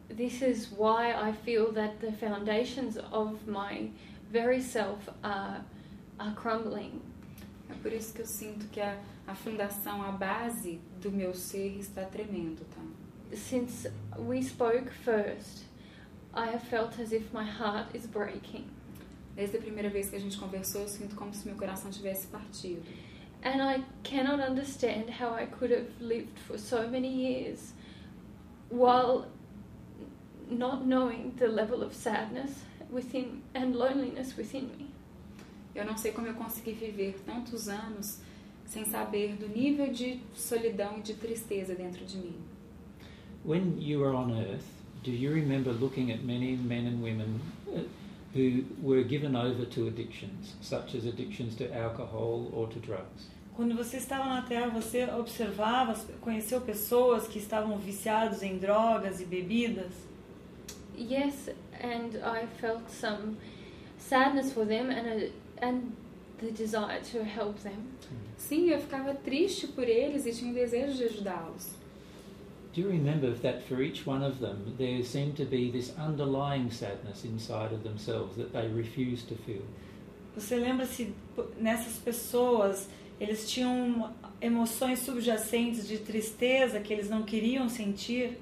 this 0.10 0.42
is 0.42 0.72
why 0.72 1.14
I 1.14 1.32
feel 1.32 1.72
that 1.74 2.00
the 2.00 2.12
foundations 2.12 2.98
of 3.12 3.48
my 3.48 3.90
very 4.32 4.62
self 4.62 5.10
are 5.24 5.64
are 6.20 6.34
crumbling. 6.36 7.02
É 7.70 7.74
por 7.82 7.92
isso 7.92 8.14
que 8.14 8.22
eu 8.22 8.26
sinto 8.26 8.68
que 8.68 8.80
a, 8.80 8.98
a 9.28 9.36
fundação, 9.36 10.02
a 10.04 10.12
base 10.12 10.80
do 11.02 11.12
meu 11.12 11.34
ser 11.34 11.78
está 11.80 12.06
tremendo, 12.06 12.64
tá? 12.74 12.82
Since 13.36 13.88
we 14.18 14.42
spoke 14.42 14.90
first, 15.04 15.66
I 16.34 16.48
have 16.48 16.64
felt 16.70 17.00
as 17.00 17.12
if 17.12 17.34
my 17.34 17.44
heart 17.44 17.94
is 17.96 18.06
breaking. 18.06 18.66
Desde 19.36 19.58
a 19.58 19.60
primeira 19.60 19.90
vez 19.90 20.10
que 20.10 20.16
a 20.16 20.20
gente 20.20 20.38
conversou, 20.38 20.82
eu 20.82 20.88
sinto 20.88 21.16
como 21.16 21.34
se 21.34 21.46
meu 21.48 21.58
coração 21.58 21.92
tivesse 21.92 22.28
partido. 22.28 22.84
And 23.44 23.62
I 23.62 23.84
cannot 24.04 24.42
understand 24.42 25.10
how 25.10 25.36
I 25.36 25.46
could 25.46 25.74
have 25.74 25.90
lived 26.00 26.40
for 26.48 26.58
so 26.58 26.88
many 26.88 27.10
years 27.10 27.74
while 28.70 29.28
not 30.50 30.86
knowing 30.86 31.34
the 31.38 31.48
level 31.48 31.84
of 31.84 31.94
sadness 31.94 32.64
within 32.90 33.42
and 33.54 33.76
loneliness 33.76 34.36
within 34.38 34.70
me. 34.78 34.90
Eu 35.74 35.86
não 35.86 35.98
sei 35.98 36.12
como 36.12 36.28
eu 36.28 36.34
consegui 36.34 36.72
viver 36.72 37.16
tantos 37.26 37.68
anos 37.68 38.20
sem 38.66 38.86
saber 38.86 39.36
do 39.36 39.48
nível 39.48 39.92
de 39.92 40.20
solidão 40.34 40.98
e 40.98 41.02
de 41.02 41.14
tristeza 41.14 41.76
dentro 41.76 42.06
de 42.06 42.18
mim. 42.18 42.36
When 43.44 43.78
you 43.80 44.00
were 44.00 44.16
on 44.16 44.32
earth, 44.32 44.66
do 45.04 45.12
you 45.12 45.32
remember 45.34 45.72
looking 45.72 46.12
at 46.12 46.24
many 46.24 46.56
men 46.56 46.88
and 46.88 47.02
women 47.04 47.40
uh, 47.68 47.84
who 48.34 48.64
were 48.82 49.04
given 49.04 49.36
over 49.36 49.66
to 49.66 49.88
addictions, 49.88 50.56
such 50.62 50.96
as 50.96 51.06
addictions 51.06 51.56
to 51.56 51.66
alcohol 51.76 52.50
or 52.54 52.68
to 52.70 52.80
drugs? 52.80 53.30
Quando 53.56 53.76
você 53.76 53.98
estava 53.98 54.26
na 54.26 54.42
Terra, 54.42 54.68
você 54.70 55.06
observava, 55.06 55.94
conheceu 56.20 56.60
pessoas 56.60 57.28
que 57.28 57.40
estavam 57.40 57.78
viciados 57.78 58.42
em 58.44 58.58
drogas 58.58 59.22
e 59.22 59.26
bebidas? 59.26 59.94
Yes, 60.98 61.50
and 61.80 62.18
I 62.24 62.46
felt 62.60 62.90
some 62.90 63.38
sadness 63.98 64.54
for 64.54 64.66
them 64.66 64.90
and 64.90 65.08
a, 65.08 65.32
and 65.60 65.96
the 66.40 66.52
desire 66.52 67.02
to 67.12 67.24
help 67.24 67.60
them. 67.64 67.94
Sim, 68.38 68.70
eu 68.70 68.80
ficava 68.80 69.14
triste 69.14 69.68
por 69.68 69.88
eles 69.88 70.26
e 70.26 70.32
tinha 70.32 70.52
um 70.52 70.54
desejo 70.54 70.98
de 70.98 71.04
ajudá-los. 71.06 71.76
Do 72.74 72.82
you 72.82 72.90
remember 72.90 73.34
that 73.36 73.64
for 73.64 73.82
each 73.82 74.06
one 74.06 74.22
of 74.22 74.40
them 74.40 74.76
there 74.78 75.02
seemed 75.02 75.38
to 75.38 75.46
be 75.46 75.72
this 75.72 75.94
underlying 75.98 76.70
sadness 76.70 77.24
inside 77.24 77.74
of 77.74 77.84
themselves 77.84 78.36
that 78.36 78.52
they 78.52 78.68
refused 78.68 79.30
to 79.30 79.36
feel? 79.36 79.64
Você 80.36 80.58
lembra 80.58 80.86
se 80.86 81.14
nessas 81.58 81.98
pessoas 81.98 82.90
eles 83.18 83.50
tinham 83.50 84.14
emoções 84.42 85.00
subjacentes 85.00 85.88
de 85.88 86.00
tristeza 86.00 86.82
que 86.82 86.92
eles 86.92 87.10
não 87.10 87.24
queriam 87.24 87.70
sentir? 87.70 88.38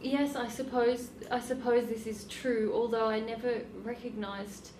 Yes, 0.00 0.36
I 0.36 0.48
suppose 0.48 1.10
I 1.30 1.40
suppose 1.40 1.88
this 1.88 2.06
is 2.06 2.24
true, 2.24 2.72
although 2.72 3.08
I 3.08 3.20
never 3.20 3.62
recognized 3.84 4.70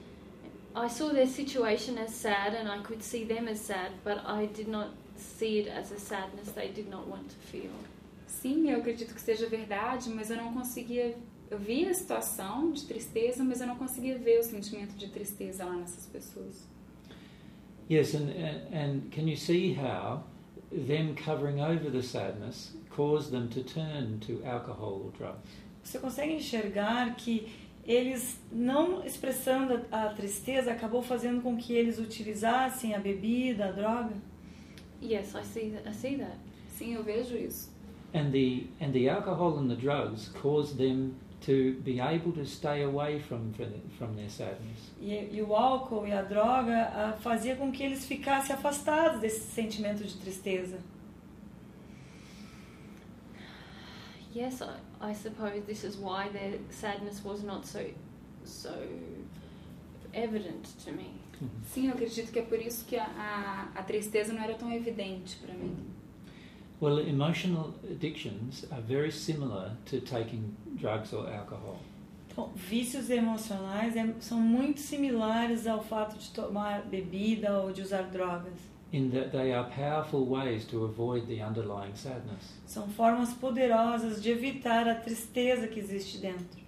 I 0.76 0.86
saw 0.86 1.12
their 1.12 1.26
situation 1.26 1.98
as 1.98 2.14
sad 2.14 2.54
and 2.54 2.68
I 2.68 2.78
could 2.78 3.02
see 3.02 3.24
them 3.24 3.48
as 3.48 3.60
sad, 3.60 3.90
but 4.04 4.24
I 4.24 4.46
did 4.46 4.68
not 4.68 4.90
see 5.16 5.58
it 5.58 5.68
as 5.68 5.90
a 5.90 5.98
sadness 5.98 6.52
they 6.52 6.68
did 6.68 6.88
not 6.88 7.08
want 7.08 7.28
to 7.30 7.36
feel. 7.50 7.72
Sim, 8.28 8.70
eu 8.70 8.78
acredito 8.78 9.12
que 9.12 9.20
seja 9.20 9.48
verdade, 9.48 10.08
mas 10.10 10.30
eu 10.30 10.36
não 10.36 10.52
conseguia. 10.52 11.16
Eu 11.50 11.58
via 11.58 11.90
a 11.90 11.94
situação 11.94 12.70
de 12.72 12.84
tristeza, 12.84 13.42
mas 13.42 13.60
eu 13.60 13.66
não 13.66 13.76
conseguia 13.76 14.18
ver 14.18 14.38
o 14.38 14.42
sentimento 14.42 14.94
de 14.94 15.08
tristeza 15.08 15.64
lá 15.64 15.74
nessas 15.74 16.06
pessoas. 16.06 16.62
Yes, 17.90 18.14
and, 18.14 18.30
and, 18.30 18.74
and 18.74 19.10
can 19.10 19.22
you 19.22 19.36
see 19.36 19.72
how 19.72 20.22
them 20.70 21.14
covering 21.14 21.60
over 21.60 21.90
the 21.90 22.02
sadness 22.02 22.72
caused 22.90 23.30
them 23.30 23.48
to 23.48 23.62
turn 23.62 24.20
to 24.20 24.42
alcohol 24.44 25.02
or 25.04 25.12
drugs? 25.12 25.48
Você 25.82 25.98
consegue 25.98 26.34
enxergar 26.34 27.14
que 27.16 27.48
eles 27.86 28.38
não 28.52 29.02
expressando 29.04 29.80
a 29.90 30.08
tristeza 30.08 30.70
acabou 30.70 31.02
fazendo 31.02 31.40
com 31.40 31.56
que 31.56 31.72
eles 31.72 31.98
utilizassem 31.98 32.94
a 32.94 32.98
bebida, 32.98 33.66
a 33.66 33.72
droga? 33.72 34.14
Yes, 35.02 35.34
I 35.34 35.42
see 35.42 35.70
that. 35.70 35.88
I 35.88 35.94
see 35.94 36.16
that. 36.18 36.36
Sim, 36.68 36.94
eu 36.94 37.02
vejo 37.02 37.36
isso. 37.36 37.70
And 38.14 38.30
the, 38.30 38.66
and 38.80 38.92
the 38.92 39.08
alcohol 39.08 39.58
and 39.58 39.68
the 39.68 39.76
drugs 39.76 40.28
caused 40.28 40.76
them 40.76 41.14
to 41.40 41.80
be 41.82 42.00
able 42.00 42.32
to 42.32 42.44
stay 42.44 42.82
away 42.82 43.20
from, 43.20 43.52
from 43.96 44.14
their 44.14 44.28
sadness. 44.28 44.92
E, 45.00 45.14
e 45.32 45.42
o 45.42 45.54
álcool 45.54 46.06
e 46.06 46.12
a 46.12 46.22
droga 46.22 46.90
ah, 46.92 47.16
fazia 47.20 47.56
com 47.56 47.70
que 47.70 47.82
eles 47.82 48.04
ficassem 48.06 48.54
afastados 48.54 49.20
desse 49.20 49.40
sentimento 49.52 50.04
de 50.04 50.14
tristeza. 50.16 50.78
Yes, 54.34 54.60
I, 54.60 55.10
I 55.10 55.14
suppose 55.14 55.62
this 55.66 55.84
is 55.84 55.96
why 55.96 56.28
their 56.28 56.58
sadness 56.70 57.24
was 57.24 57.42
not 57.42 57.66
so 57.66 57.80
so 58.44 58.74
evident 60.12 60.68
to 60.84 60.92
me. 60.92 61.10
Sim, 61.72 61.86
eu 61.86 61.92
acredito 61.94 62.32
que 62.32 62.38
é 62.40 62.42
por 62.42 62.60
isso 62.60 62.84
que 62.84 62.96
a, 62.96 63.04
a, 63.04 63.78
a 63.78 63.82
tristeza 63.82 64.32
não 64.32 64.42
era 64.42 64.54
tão 64.54 64.72
evidente 64.72 65.36
para 65.36 65.54
mim. 65.54 65.76
Well, 66.80 66.98
emotional 67.00 67.74
addictions 67.90 68.64
are 68.70 68.80
very 68.80 69.10
similar 69.10 69.72
to 69.86 70.00
taking 70.00 70.54
drugs 70.76 71.12
or 71.12 71.28
alcohol. 71.28 71.78
Então, 72.30 72.52
vícios 72.54 73.10
emocionais 73.10 73.96
é- 73.96 74.14
são 74.20 74.38
muito 74.40 74.78
similares 74.80 75.66
ao 75.66 75.82
fato 75.82 76.16
de 76.16 76.30
tomar 76.30 76.82
bebida 76.82 77.60
ou 77.60 77.72
de 77.72 77.82
usar 77.82 78.02
drogas. 78.02 78.54
in 78.90 79.10
that 79.10 79.30
they 79.32 79.52
are 79.52 79.68
powerful 79.70 80.24
ways 80.24 80.64
to 80.64 80.82
avoid 80.84 81.26
the 81.26 81.42
underlying 81.42 81.94
sadness. 81.94 82.54
São 82.66 82.88
formas 82.88 83.34
poderosas 83.34 84.22
de 84.22 84.30
evitar 84.30 84.88
a 84.88 84.94
tristeza 84.94 85.68
que 85.68 85.78
existe 85.78 86.18
dentro. 86.18 86.58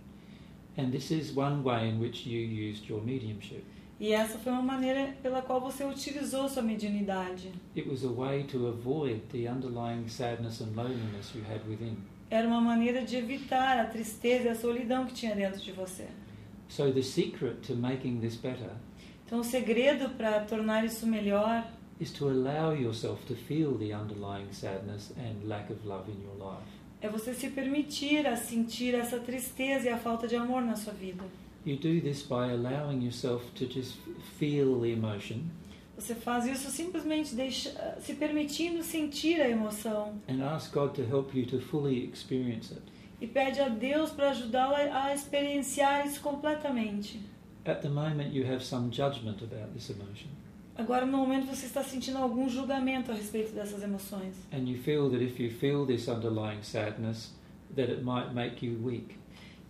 And 0.77 0.91
this 0.91 1.11
is 1.11 1.35
one 1.35 1.63
way 1.63 1.89
in 1.89 1.99
which 1.99 2.27
you 2.27 2.39
used 2.41 2.87
your 2.91 3.01
mediumship. 3.03 3.65
E 4.01 4.13
essa 4.13 4.39
foi 4.39 4.51
uma 4.51 4.63
maneira 4.63 5.15
pela 5.23 5.43
qual 5.43 5.61
você 5.61 5.85
utilizou 5.85 6.49
sua 6.49 6.63
mediunidade. 6.63 7.53
It 7.77 7.87
was 7.87 8.03
a 8.03 8.09
way 8.09 8.45
to 8.45 8.67
avoid 8.67 9.21
the 9.31 9.47
underlying 9.47 10.09
sadness 10.09 10.63
and 10.63 10.75
loneliness 10.75 11.35
you 11.35 11.43
had 11.43 11.61
within. 11.69 11.99
Era 12.31 12.49
uma 12.49 12.61
maneira 12.63 13.03
de 13.05 13.17
evitar 13.17 13.79
a 13.79 13.85
tristeza 13.85 14.45
e 14.45 14.49
a 14.49 14.55
solidão 14.55 15.05
que 15.05 15.13
tinha 15.13 15.35
dentro 15.37 15.61
de 15.61 15.73
você. 15.73 16.09
So 16.69 16.91
the 16.91 17.03
secret 17.03 17.57
to 17.67 17.77
making 17.77 18.21
this 18.21 18.37
better 18.37 18.71
Então, 19.27 19.41
o 19.41 19.45
segredo 19.45 20.09
para 20.17 20.41
tornar 20.41 20.85
isso 20.85 21.07
melhor 21.07 21.65
is 22.01 22.11
to 22.13 22.29
allow 22.29 22.73
yourself 22.75 23.25
to 23.27 23.35
feel 23.35 23.77
the 23.77 23.95
underlying 23.95 24.51
sadness 24.51 25.13
and 25.19 25.47
lack 25.47 25.71
of 25.71 25.87
love 25.87 26.11
in 26.11 26.23
your 26.23 26.37
life. 26.37 26.67
é 27.03 27.09
você 27.09 27.35
se 27.35 27.51
permitir 27.51 28.27
a 28.27 28.37
sentir 28.37 28.95
essa 28.95 29.21
tristeza 29.21 29.89
e 29.89 29.89
a 29.89 29.99
falta 29.99 30.27
de 30.27 30.37
amor 30.37 30.63
na 30.63 30.75
sua 30.77 30.93
vida. 30.93 31.23
You 31.65 31.77
do 31.77 32.01
this 32.01 32.23
by 32.23 32.53
allowing 32.53 33.03
yourself 33.03 33.45
to 33.57 33.67
just 33.67 33.97
feel 34.39 34.81
the 34.81 34.89
emotion 34.93 35.43
Você 35.99 36.15
faz 36.15 36.47
isso 36.47 36.71
simplesmente 36.71 37.35
deixa, 37.35 37.71
se 38.01 38.15
permitindo 38.15 38.83
sentir 38.83 39.39
a 39.43 39.49
emoção 39.49 40.15
and 40.29 40.43
ask 40.43 40.73
God 40.73 40.95
to 40.95 41.03
help 41.03 41.35
you 41.35 41.45
to 41.47 41.61
fully 41.61 42.05
experience 42.11 42.73
it. 42.73 42.83
e 43.21 43.27
pede 43.27 43.61
a 43.61 43.69
Deus 43.69 44.11
para 44.11 44.31
ajudá-la 44.31 44.79
a 44.79 45.13
experienciar 45.15 46.07
isso 46.07 46.21
completamente. 46.23 47.21
At 47.67 47.83
the 47.83 47.91
moment, 47.91 48.33
you 48.35 48.47
have 48.51 48.65
some 48.65 48.89
judgment 48.91 49.43
about 49.43 49.73
this 49.75 49.91
emotion, 49.91 50.29
Agora, 50.79 51.05
no 51.05 51.19
momento, 51.19 51.45
você 51.47 51.67
está 51.67 51.83
sentindo 51.85 52.17
algum 52.17 52.49
julgamento 52.49 53.13
a 53.13 53.15
respeito 53.15 53.53
dessas 53.53 53.83
emoções. 53.83 54.35
and 54.51 54.67
you 54.67 54.79
feel 54.83 55.11
that 55.11 55.23
if 55.23 55.39
you 55.39 55.51
feel 55.51 55.85
this 55.85 56.09
underlying 56.09 56.63
sadness, 56.63 57.35
that 57.77 57.91
it 57.93 58.03
might 58.03 58.33
make 58.33 58.65
you 58.65 58.79
weak. 58.83 59.19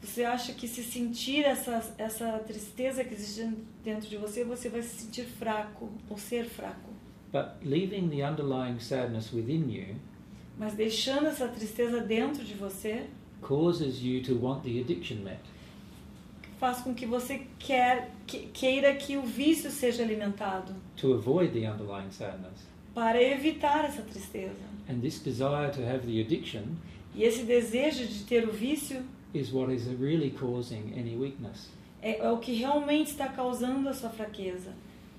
Você 0.02 0.24
acha 0.24 0.52
que 0.54 0.66
se 0.66 0.82
sentir 0.82 1.44
essa, 1.44 1.94
essa 1.98 2.38
tristeza 2.38 3.04
que 3.04 3.12
existe 3.14 3.46
dentro 3.84 4.08
de 4.08 4.16
você, 4.16 4.44
você 4.44 4.68
vai 4.68 4.82
se 4.82 5.00
sentir 5.00 5.24
fraco 5.24 5.90
ou 6.08 6.16
ser 6.16 6.44
fraco. 6.46 6.90
But 7.32 7.62
leaving 7.62 8.08
the 8.08 8.26
underlying 8.28 8.80
sadness 8.80 9.32
within 9.32 9.70
you 9.70 9.94
Mas 10.58 10.74
deixando 10.74 11.26
essa 11.28 11.46
tristeza 11.48 12.00
dentro 12.00 12.44
de 12.44 12.54
você 12.54 13.06
causes 13.40 14.02
you 14.02 14.22
to 14.22 14.34
want 14.44 14.62
the 14.64 14.80
addiction 14.80 15.18
met. 15.22 15.38
faz 16.58 16.78
com 16.80 16.92
que 16.94 17.06
você 17.06 17.46
quer, 17.58 18.10
que, 18.26 18.48
queira 18.52 18.94
que 18.94 19.16
o 19.16 19.22
vício 19.22 19.70
seja 19.70 20.02
alimentado 20.02 20.74
to 20.96 21.14
avoid 21.14 21.52
the 21.52 21.70
underlying 21.70 22.10
sadness. 22.10 22.66
para 22.94 23.22
evitar 23.22 23.84
essa 23.84 24.02
tristeza. 24.02 24.70
And 24.88 24.98
this 25.00 25.20
desire 25.22 25.70
to 25.72 25.82
have 25.82 26.00
the 26.06 26.20
addiction 26.20 26.62
E 27.14 27.22
esse 27.22 27.44
desejo 27.44 28.06
de 28.06 28.24
ter 28.24 28.48
o 28.48 28.52
vício 28.52 29.02
is 29.34 29.52
what 29.52 29.72
is 29.72 29.86
really 29.98 30.30
causing 30.30 30.92
any 30.96 31.16
weakness. 31.16 31.68
é, 32.02 32.18
é 32.18 32.30
o 32.30 32.38
que 32.38 32.52
realmente 32.54 33.10
está 33.10 33.28
causando 33.28 33.88
a 33.88 33.92
sua 33.94 34.10
fraqueza. 34.10 34.72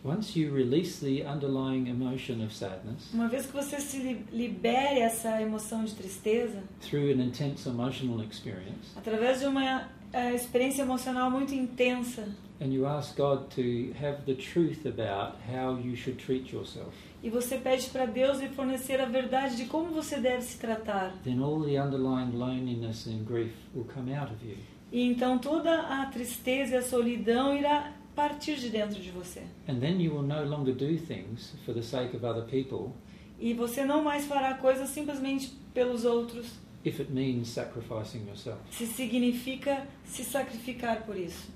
Once 0.04 0.36
you 0.40 0.52
release 0.52 1.00
the 1.00 1.22
underlying 1.28 1.88
emotion 1.88 2.44
of 2.44 2.52
sadness 2.52 3.14
Uma 3.14 3.28
vez 3.28 3.46
que 3.46 3.54
você 3.54 3.80
se 3.80 3.98
li- 4.00 4.26
libere 4.34 5.00
essa 5.00 5.40
emoção 5.40 5.84
de 5.86 5.94
tristeza, 5.94 6.64
through 6.82 7.12
an 7.12 7.24
intense 7.24 7.70
emotional 7.70 8.20
experience, 8.24 8.98
através 8.98 9.42
de 9.42 9.46
uma 9.46 9.88
eh, 10.12 10.34
experiência 10.34 10.82
emocional 10.82 11.30
muito 11.30 11.54
intensa, 11.54 12.28
and 12.60 12.74
you 12.74 12.88
ask 12.88 13.16
God 13.16 13.48
to 13.56 13.94
have 14.04 14.24
the 14.26 14.34
truth 14.34 14.88
about 14.88 15.38
how 15.48 15.78
you 15.80 15.96
should 15.96 16.18
treat 16.18 16.52
yourself, 16.52 16.96
e 17.24 17.30
você 17.30 17.58
pede 17.58 17.90
para 17.90 18.06
Deus 18.06 18.40
lhe 18.40 18.50
fornecer 18.50 19.00
a 19.00 19.06
verdade 19.06 19.56
de 19.56 19.66
como 19.66 19.94
você 19.94 20.20
deve 20.20 20.42
se 20.42 20.58
tratar. 20.58 21.14
then 21.24 21.40
all 21.42 21.62
the 21.62 21.78
underlying 21.80 22.32
loneliness 22.38 23.08
and 23.08 23.24
grief 23.26 23.54
will 23.76 23.86
come 23.86 24.14
out 24.16 24.32
of 24.32 24.46
you. 24.46 24.58
E 24.92 25.02
então 25.08 25.38
toda 25.38 25.82
a 26.02 26.06
tristeza 26.08 26.74
e 26.76 26.78
a 26.78 26.82
solidão 26.82 27.56
irá 27.56 27.94
partir 28.16 28.56
de 28.58 28.70
dentro 28.70 29.00
de 29.00 29.10
você. 29.12 29.42
And 29.68 29.80
then 29.80 30.02
you 30.02 30.14
will 30.14 30.24
no 30.24 30.44
longer 30.44 30.74
do 30.74 30.98
things 30.98 31.54
for 31.66 31.74
the 31.74 31.82
sake 31.82 32.16
of 32.16 32.26
other 32.26 32.44
people 32.44 32.94
E 33.40 33.54
você 33.54 33.84
não 33.86 34.04
mais 34.04 34.26
fará 34.26 34.54
coisas 34.56 34.90
simplesmente 34.90 35.52
pelos 35.74 36.06
outros, 36.06 36.60
if 36.86 37.00
it 37.00 37.12
means 37.12 37.48
sacrificing 37.48 38.26
yourself. 38.28 38.60
se 38.70 38.86
significa 38.86 39.88
se 40.04 40.24
sacrificar 40.24 41.04
por 41.06 41.16
isso. 41.18 41.50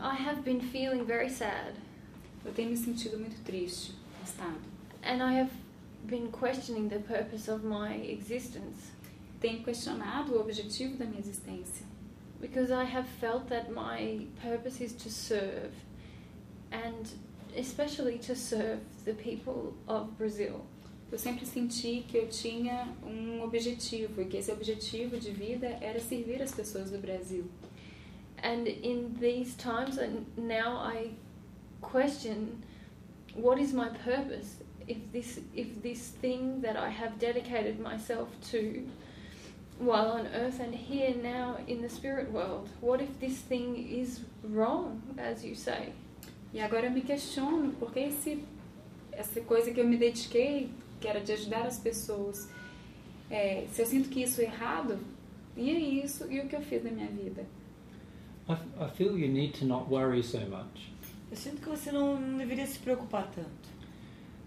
I 0.00 0.14
have 0.14 0.42
been 0.42 0.60
feeling 0.60 1.04
very 1.04 1.28
sad, 1.30 1.74
Eu 2.44 2.52
tenho 2.52 2.70
me 2.70 2.76
sentido 2.76 3.18
muito 3.18 3.42
triste, 3.44 3.92
estado. 4.24 4.58
and 5.02 5.22
I 5.22 5.40
have 5.40 5.50
been 6.06 6.30
questioning 6.30 6.88
the 6.88 6.98
purpose 6.98 7.50
of 7.50 7.64
my 7.64 7.94
existence 7.94 8.92
Tenho 9.44 9.62
questionado 9.62 10.34
o 10.34 10.40
objetivo 10.40 10.96
da 10.96 11.04
minha 11.04 11.20
existência, 11.20 11.84
because 12.40 12.72
I 12.72 12.82
have 12.84 13.06
felt 13.20 13.46
that 13.48 13.70
my 13.70 14.26
purpose 14.40 14.82
is 14.82 14.94
to 14.94 15.10
serve, 15.10 15.70
and 16.72 17.06
especially 17.54 18.18
to 18.20 18.34
serve 18.34 18.80
the 19.04 19.12
people 19.12 19.74
of 19.86 20.12
Brazil. 20.16 20.64
Eu 21.12 21.18
sempre 21.18 21.44
senti 21.44 22.06
que 22.08 22.16
eu 22.16 22.26
tinha 22.28 22.88
um 23.04 23.42
objetivo 23.42 24.22
e 24.22 24.24
que 24.24 24.38
esse 24.38 24.50
objetivo 24.50 25.18
de 25.18 25.30
vida 25.30 25.76
era 25.82 26.00
servir 26.00 26.40
as 26.40 26.52
pessoas 26.54 26.90
do 26.90 26.96
Brasil. 26.96 27.44
And 28.42 28.66
in 28.66 29.14
these 29.20 29.54
times, 29.56 29.98
and 29.98 30.24
now 30.38 30.78
I 30.78 31.10
question 31.90 32.62
what 33.34 33.58
is 33.58 33.72
my 33.72 33.88
purpose 34.04 34.56
if 34.86 34.98
this 35.12 35.40
if 35.54 35.82
this 35.82 36.08
thing 36.22 36.60
that 36.62 36.76
I 36.76 36.90
have 36.90 37.18
dedicated 37.18 37.80
myself 37.80 38.28
to 38.52 38.58
while 39.78 40.12
on 40.12 40.26
earth 40.28 40.60
and 40.60 40.72
here 40.74 41.14
now 41.20 41.56
in 41.66 41.82
the 41.82 41.88
spirit 41.88 42.30
world, 42.30 42.68
what 42.80 43.00
if 43.00 43.18
this 43.18 43.38
thing 43.38 43.74
is 43.90 44.20
wrong, 44.44 45.02
as 45.18 45.44
you 45.44 45.54
say? 45.56 45.92
E 46.54 46.60
agora 46.60 46.84
eu 46.86 46.92
me 46.92 47.00
questiono 47.00 47.72
por 47.72 47.90
que 47.92 47.98
esse, 48.00 48.44
essa 49.12 49.40
coisa 49.40 49.72
que 49.72 49.80
eu 49.80 49.84
me 49.88 49.96
dediquei, 49.96 50.70
que 51.00 51.08
era 51.08 51.20
de 51.20 51.32
ajudar 51.32 51.66
as 51.66 51.78
pessoas, 51.80 52.48
é, 53.28 53.66
se 53.72 53.82
eu 53.82 53.86
sinto 53.86 54.08
que 54.10 54.22
isso 54.22 54.40
é 54.40 54.44
errado, 54.44 54.96
e 55.56 55.68
é 55.70 55.78
isso 56.04 56.30
e 56.30 56.38
o 56.40 56.46
que 56.46 56.54
eu 56.54 56.62
fiz 56.62 56.84
na 56.84 56.92
minha 56.92 57.08
vida? 57.08 57.44
I, 58.48 58.52
f- 58.52 58.68
I 58.80 58.88
feel 58.96 59.18
you 59.18 59.26
need 59.28 59.54
to 59.58 59.64
not 59.64 59.88
worry 59.90 60.22
so 60.22 60.38
much. 60.48 60.92
Eu 61.30 61.36
sinto 61.36 61.60
que 61.60 61.68
você 61.68 61.90
não, 61.90 62.20
não 62.20 62.38
deveria 62.38 62.66
se 62.66 62.78
preocupar 62.78 63.30
tanto. 63.34 63.74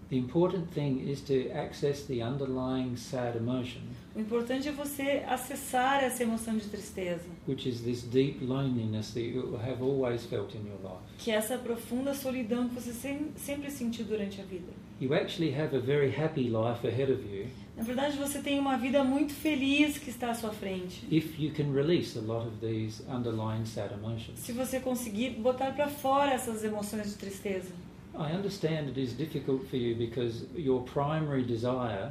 The 0.08 0.16
important 0.16 0.66
thing 0.72 1.02
is 1.10 1.20
to 1.22 1.34
access 1.54 2.04
the 2.06 2.22
underlying 2.24 2.96
sad 2.96 3.36
emotion, 3.36 3.82
O 4.16 4.20
importante 4.20 4.66
é 4.66 4.72
você 4.72 5.22
acessar 5.28 6.02
essa 6.02 6.22
emoção 6.22 6.56
de 6.56 6.66
tristeza, 6.66 7.26
which 7.46 7.68
is 7.68 7.82
this 7.82 8.02
deep 8.04 8.42
loneliness 8.42 9.12
that 9.12 9.20
you 9.20 9.54
have 9.56 9.82
always 9.82 10.24
felt 10.24 10.54
in 10.54 10.66
your 10.66 10.80
life. 10.82 11.02
que 11.18 11.30
é 11.30 11.34
essa 11.34 11.58
profunda 11.58 12.14
solidão 12.14 12.68
que 12.70 12.74
você 12.76 12.92
sem- 12.94 13.32
sempre 13.36 13.70
sentiu 13.70 14.06
durante 14.06 14.40
a 14.40 14.44
vida. 14.44 14.72
You 14.98 15.12
actually 15.12 15.54
have 15.54 15.76
a 15.76 15.78
very 15.80 16.10
happy 16.10 16.44
life 16.48 16.86
ahead 16.86 17.12
of 17.12 17.22
you 17.30 17.46
Na 17.78 17.84
verdade, 17.84 18.16
você 18.18 18.40
tem 18.40 18.58
uma 18.58 18.76
vida 18.76 19.04
muito 19.04 19.32
feliz 19.32 19.98
que 19.98 20.10
está 20.10 20.32
à 20.32 20.34
sua 20.34 20.50
frente. 20.50 21.06
if 21.10 21.38
you 21.38 21.52
can 21.52 21.72
release 21.72 22.18
a 22.18 22.20
lot 22.20 22.44
of 22.44 22.56
these 22.60 23.00
underlying 23.08 23.64
sad 23.64 23.94
emotions. 23.94 24.40
Se 24.40 24.50
você 24.50 24.80
conseguir 24.80 25.30
botar 25.40 25.70
para 25.70 25.88
fora 25.88 26.32
essas 26.32 26.64
emoções 26.64 27.10
de 27.10 27.14
tristeza. 27.14 27.72
I 28.14 28.34
understand 28.34 28.88
it 28.88 29.00
is 29.00 29.12
difficult 29.12 29.64
for 29.68 29.76
you 29.76 29.94
because 29.94 30.44
your 30.56 30.82
primary 30.82 31.44
desire 31.44 32.10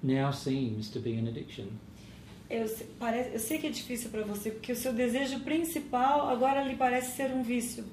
now 0.00 0.30
seems 0.32 0.88
to 0.90 1.00
be 1.00 1.18
an 1.18 1.26
addiction. 1.26 1.66
Eu, 2.48 2.66
parece, 3.00 3.32
eu 3.32 3.38
sei 3.40 3.58
que 3.58 3.66
é 3.66 3.70
difícil 3.70 4.10
para 4.10 4.22
você, 4.22 4.52
porque 4.52 4.70
o 4.72 4.76
seu 4.76 4.92
desejo 4.92 5.40
principal 5.40 6.30
agora 6.30 6.62
lhe 6.62 6.76
parece 6.76 7.16
ser 7.16 7.32
um 7.32 7.42
vício. 7.42 7.84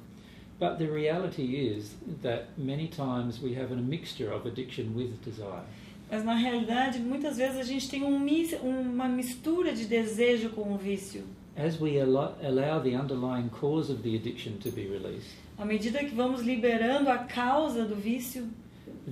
But 0.60 0.78
the 0.78 0.86
reality 0.86 1.58
is 1.58 1.96
that 2.22 2.46
many 2.58 2.88
times 2.88 3.42
we 3.42 3.60
have 3.60 3.74
a 3.74 3.76
mixture 3.76 4.32
of 4.32 4.48
addiction 4.48 4.94
with 4.96 5.10
desire. 5.26 5.66
Mas 6.10 6.24
na 6.24 6.34
realidade, 6.36 7.00
muitas 7.00 7.38
vezes 7.38 7.58
a 7.58 7.64
gente 7.64 7.90
tem 7.90 8.04
um 8.04 8.26
uma 8.64 9.08
mistura 9.08 9.74
de 9.74 9.86
desejo 9.86 10.50
com 10.50 10.74
o 10.74 10.78
vício. 10.78 11.24
As 11.58 11.80
we 11.80 12.00
allow 12.00 12.82
the 12.82 12.96
underlying 12.96 13.50
cause 13.50 13.92
of 13.92 14.02
the 14.04 14.16
addiction 14.16 14.54
to 14.60 14.72
be 14.72 14.88
released, 14.88 15.30
À 15.58 15.64
medida 15.66 16.00
que 16.00 16.14
vamos 16.14 16.42
liberando 16.42 17.10
a 17.10 17.20
causa 17.20 17.86
do 17.86 17.96
vício, 17.96 18.48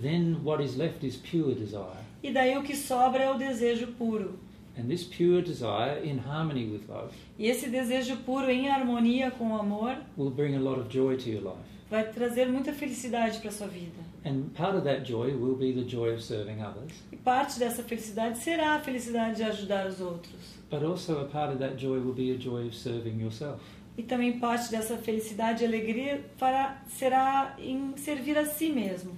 then 0.01 0.35
what 0.43 0.61
is 0.61 0.75
left 0.75 1.05
is 1.05 1.15
pure 1.15 1.55
desire. 1.55 2.03
e 2.21 2.31
daí 2.31 2.57
o 2.57 2.63
que 2.63 2.75
sobra 2.75 3.23
é 3.23 3.31
o 3.31 3.37
desejo 3.37 3.87
puro. 3.97 4.37
And 4.77 4.87
this 4.87 5.03
pure 5.03 5.41
desire, 5.41 6.01
in 6.03 6.17
harmony 6.17 6.65
with 6.65 6.81
love, 6.89 7.13
E 7.39 7.47
esse 7.47 7.69
desejo 7.69 8.17
puro 8.25 8.49
em 8.49 8.67
harmonia 8.69 9.31
com 9.31 9.51
o 9.51 9.55
amor 9.57 9.95
will 10.17 10.31
bring 10.31 10.55
a 10.55 10.59
lot 10.59 10.79
of 10.79 10.89
joy 10.91 11.15
to 11.15 11.29
your 11.29 11.43
life. 11.43 11.63
vai 11.89 12.03
trazer 12.11 12.47
muita 12.49 12.73
felicidade 12.73 13.39
para 13.39 13.51
sua 13.51 13.67
vida. 13.67 14.12
And 14.25 14.53
part 14.55 14.75
of 14.75 14.83
that 14.85 15.03
joy 15.03 15.35
will 15.35 15.55
be 15.55 15.73
the 15.73 15.83
joy 15.83 16.13
of 16.13 16.21
serving 16.23 16.61
others, 16.61 16.91
E 17.11 17.17
parte 17.17 17.59
dessa 17.59 17.83
felicidade 17.83 18.37
será 18.37 18.75
a 18.75 18.79
felicidade 18.79 19.35
de 19.37 19.43
ajudar 19.43 19.87
os 19.87 19.99
outros. 19.99 20.57
but 20.69 20.81
also 20.83 21.19
a 21.21 21.25
part 21.25 21.51
of 21.51 21.59
that 21.59 21.75
joy 21.77 21.99
will 21.99 22.13
be 22.13 22.31
a 22.31 22.37
joy 22.37 22.65
of 22.67 22.73
serving 22.75 23.19
yourself. 23.19 23.59
E 23.97 24.01
também 24.03 24.39
parte 24.39 24.71
dessa 24.71 24.97
felicidade 24.97 25.63
e 25.63 25.67
alegria 25.67 26.23
fará, 26.37 26.81
será 26.87 27.55
em 27.59 27.95
servir 27.97 28.37
a 28.37 28.45
si 28.45 28.69
mesmo. 28.69 29.11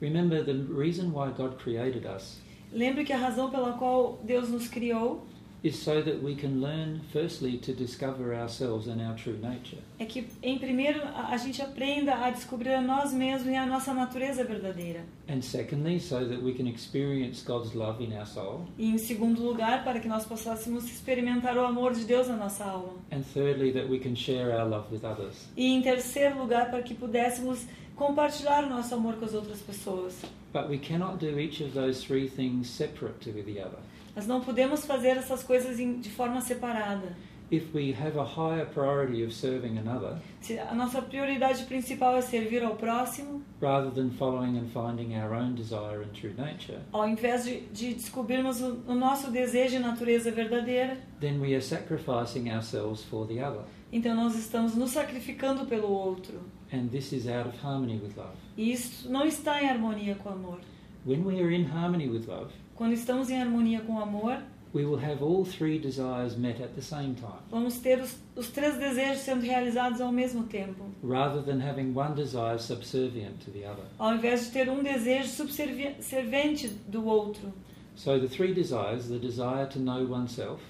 Remember, 0.00 0.44
the 0.44 0.52
reason 0.72 1.10
why 1.12 1.30
God 1.36 1.56
created 1.58 2.06
us 2.06 2.38
Lembre 2.72 3.04
que 3.04 3.12
a 3.12 3.16
razão 3.18 3.50
pela 3.50 3.72
qual 3.72 4.20
Deus 4.22 4.48
nos 4.48 4.68
criou 4.68 5.26
is 5.62 5.78
so 5.78 6.02
that 6.02 6.22
we 6.22 6.34
can 6.34 6.60
learn, 6.60 7.00
firstly, 7.12 7.58
to 7.58 7.72
discover 7.72 8.34
ourselves 8.34 8.86
and 8.86 9.00
our 9.00 9.14
true 9.14 9.36
nature. 9.38 9.78
é 9.98 10.04
que, 10.04 10.26
em 10.42 10.58
primeiro, 10.58 11.02
a 11.02 11.36
gente 11.36 11.60
aprenda 11.60 12.14
a 12.14 12.30
descobrir 12.30 12.74
a 12.74 12.80
nós 12.80 13.12
mesmos 13.12 13.52
e 13.52 13.56
a 13.56 13.66
nossa 13.66 13.92
natureza 13.92 14.42
verdadeira. 14.44 15.04
And 15.28 15.42
secondly, 15.42 16.00
so 16.00 16.26
that 16.26 16.42
we 16.42 16.52
can 16.52 16.66
experience 16.66 17.42
God's 17.44 17.74
love 17.74 18.02
in 18.02 18.16
our 18.16 18.26
soul. 18.26 18.66
E, 18.78 18.86
em 18.86 18.98
segundo 18.98 19.42
lugar, 19.42 19.84
para 19.84 20.00
que 20.00 20.08
nós 20.08 20.24
possássemos 20.24 20.84
experimentar 20.84 21.56
o 21.56 21.64
amor 21.64 21.92
de 21.92 22.04
Deus 22.04 22.28
na 22.28 22.36
nossa 22.36 22.64
alma. 22.64 22.94
And 23.12 23.22
thirdly, 23.22 23.72
that 23.72 23.88
we 23.88 23.98
can 23.98 24.14
share 24.14 24.50
our 24.52 24.68
love 24.68 24.86
with 24.90 25.04
others. 25.04 25.48
E, 25.56 25.66
em 25.66 25.82
terceiro 25.82 26.38
lugar, 26.38 26.70
para 26.70 26.82
que 26.82 26.94
pudéssemos 26.94 27.66
compartilhar 27.94 28.64
o 28.64 28.70
nosso 28.70 28.94
amor 28.94 29.16
com 29.16 29.26
as 29.26 29.34
outras 29.34 29.60
pessoas. 29.60 30.14
But 30.52 30.68
we 30.68 30.78
cannot 30.78 31.18
do 31.18 31.38
each 31.38 31.62
of 31.62 31.72
those 31.74 32.02
three 32.04 32.28
things 32.28 32.68
separate 32.68 33.20
to 33.20 33.30
the 33.30 33.60
other. 33.60 33.78
Nós 34.20 34.26
não 34.26 34.42
podemos 34.42 34.84
fazer 34.84 35.16
essas 35.16 35.42
coisas 35.42 35.78
de 35.78 36.10
forma 36.10 36.42
separada. 36.42 37.16
If 37.50 37.74
we 37.74 37.94
have 37.94 38.18
a 38.18 38.22
higher 38.22 38.66
priority 38.66 39.24
of 39.24 39.32
serving 39.32 39.78
another, 39.78 40.18
Se 40.42 40.58
a 40.58 40.74
nossa 40.74 41.00
prioridade 41.00 41.64
principal 41.64 42.14
é 42.18 42.20
servir 42.20 42.62
ao 42.62 42.76
próximo, 42.76 43.42
rather 43.62 43.90
than 43.90 44.10
following 44.10 44.58
and 44.58 44.66
finding 44.74 45.16
our 45.16 45.32
own 45.32 45.54
desire 45.54 46.04
and 46.04 46.12
true 46.12 46.34
nature, 46.36 46.80
ao 46.92 47.08
invés 47.08 47.44
de, 47.44 47.60
de 47.72 47.94
descobrirmos 47.94 48.60
o, 48.60 48.82
o 48.86 48.94
nosso 48.94 49.30
desejo 49.30 49.76
e 49.76 49.78
natureza 49.78 50.30
verdadeira, 50.30 50.98
then 51.18 51.40
we 51.40 51.54
are 51.54 51.62
sacrificing 51.62 52.50
ourselves 52.50 53.02
for 53.02 53.26
the 53.26 53.42
other. 53.42 53.62
então 53.90 54.14
nós 54.14 54.36
estamos 54.36 54.74
nos 54.74 54.90
sacrificando 54.90 55.64
pelo 55.64 55.88
outro. 55.90 56.42
And 56.70 56.88
this 56.88 57.10
is 57.10 57.26
out 57.26 57.48
of 57.48 57.56
harmony 57.66 57.94
with 57.94 58.14
love. 58.18 58.36
E 58.54 58.70
isso 58.70 59.10
não 59.10 59.24
está 59.24 59.62
em 59.62 59.70
harmonia 59.70 60.14
com 60.16 60.28
o 60.28 60.32
amor. 60.32 60.60
When 61.06 61.24
we 61.24 61.40
are 61.40 61.50
in 61.50 61.64
harmony 61.64 62.06
with 62.06 62.26
love, 62.26 62.52
Quando 62.80 62.94
estamos 62.94 63.28
em 63.28 63.38
harmonia 63.38 63.82
com 63.82 63.96
o 63.96 64.00
amor, 64.00 64.38
we 64.72 64.86
will 64.86 64.96
have 64.96 65.22
all 65.22 65.44
three 65.44 65.78
desires 65.78 66.34
met 66.34 66.62
at 66.62 66.70
the 66.70 66.80
same 66.80 67.14
time, 67.14 67.42
vamos 67.50 67.76
ter 67.78 68.00
os, 68.00 68.16
os 68.34 68.48
três 68.48 68.78
desejos 68.78 69.18
sendo 69.18 69.42
realizados 69.42 70.00
ao 70.00 70.10
mesmo 70.10 70.44
tempo, 70.44 70.86
rather 71.04 71.42
than 71.42 71.60
having 71.60 71.92
one 71.94 72.14
desire 72.14 72.58
subservient 72.58 73.34
to 73.44 73.50
the 73.50 73.66
other. 73.66 73.84
ao 73.98 74.14
invés 74.14 74.46
de 74.46 74.52
ter 74.52 74.70
um 74.70 74.82
desejo 74.82 75.28
subserviente 75.28 76.68
do 76.88 77.04
outro. 77.04 77.52
So 77.96 78.18
the 78.18 78.28
three 78.28 78.54
desires 78.54 79.08
the 79.08 79.18
desire 79.18 79.66
to 79.66 79.78
know 79.78 80.10
oneself, 80.10 80.62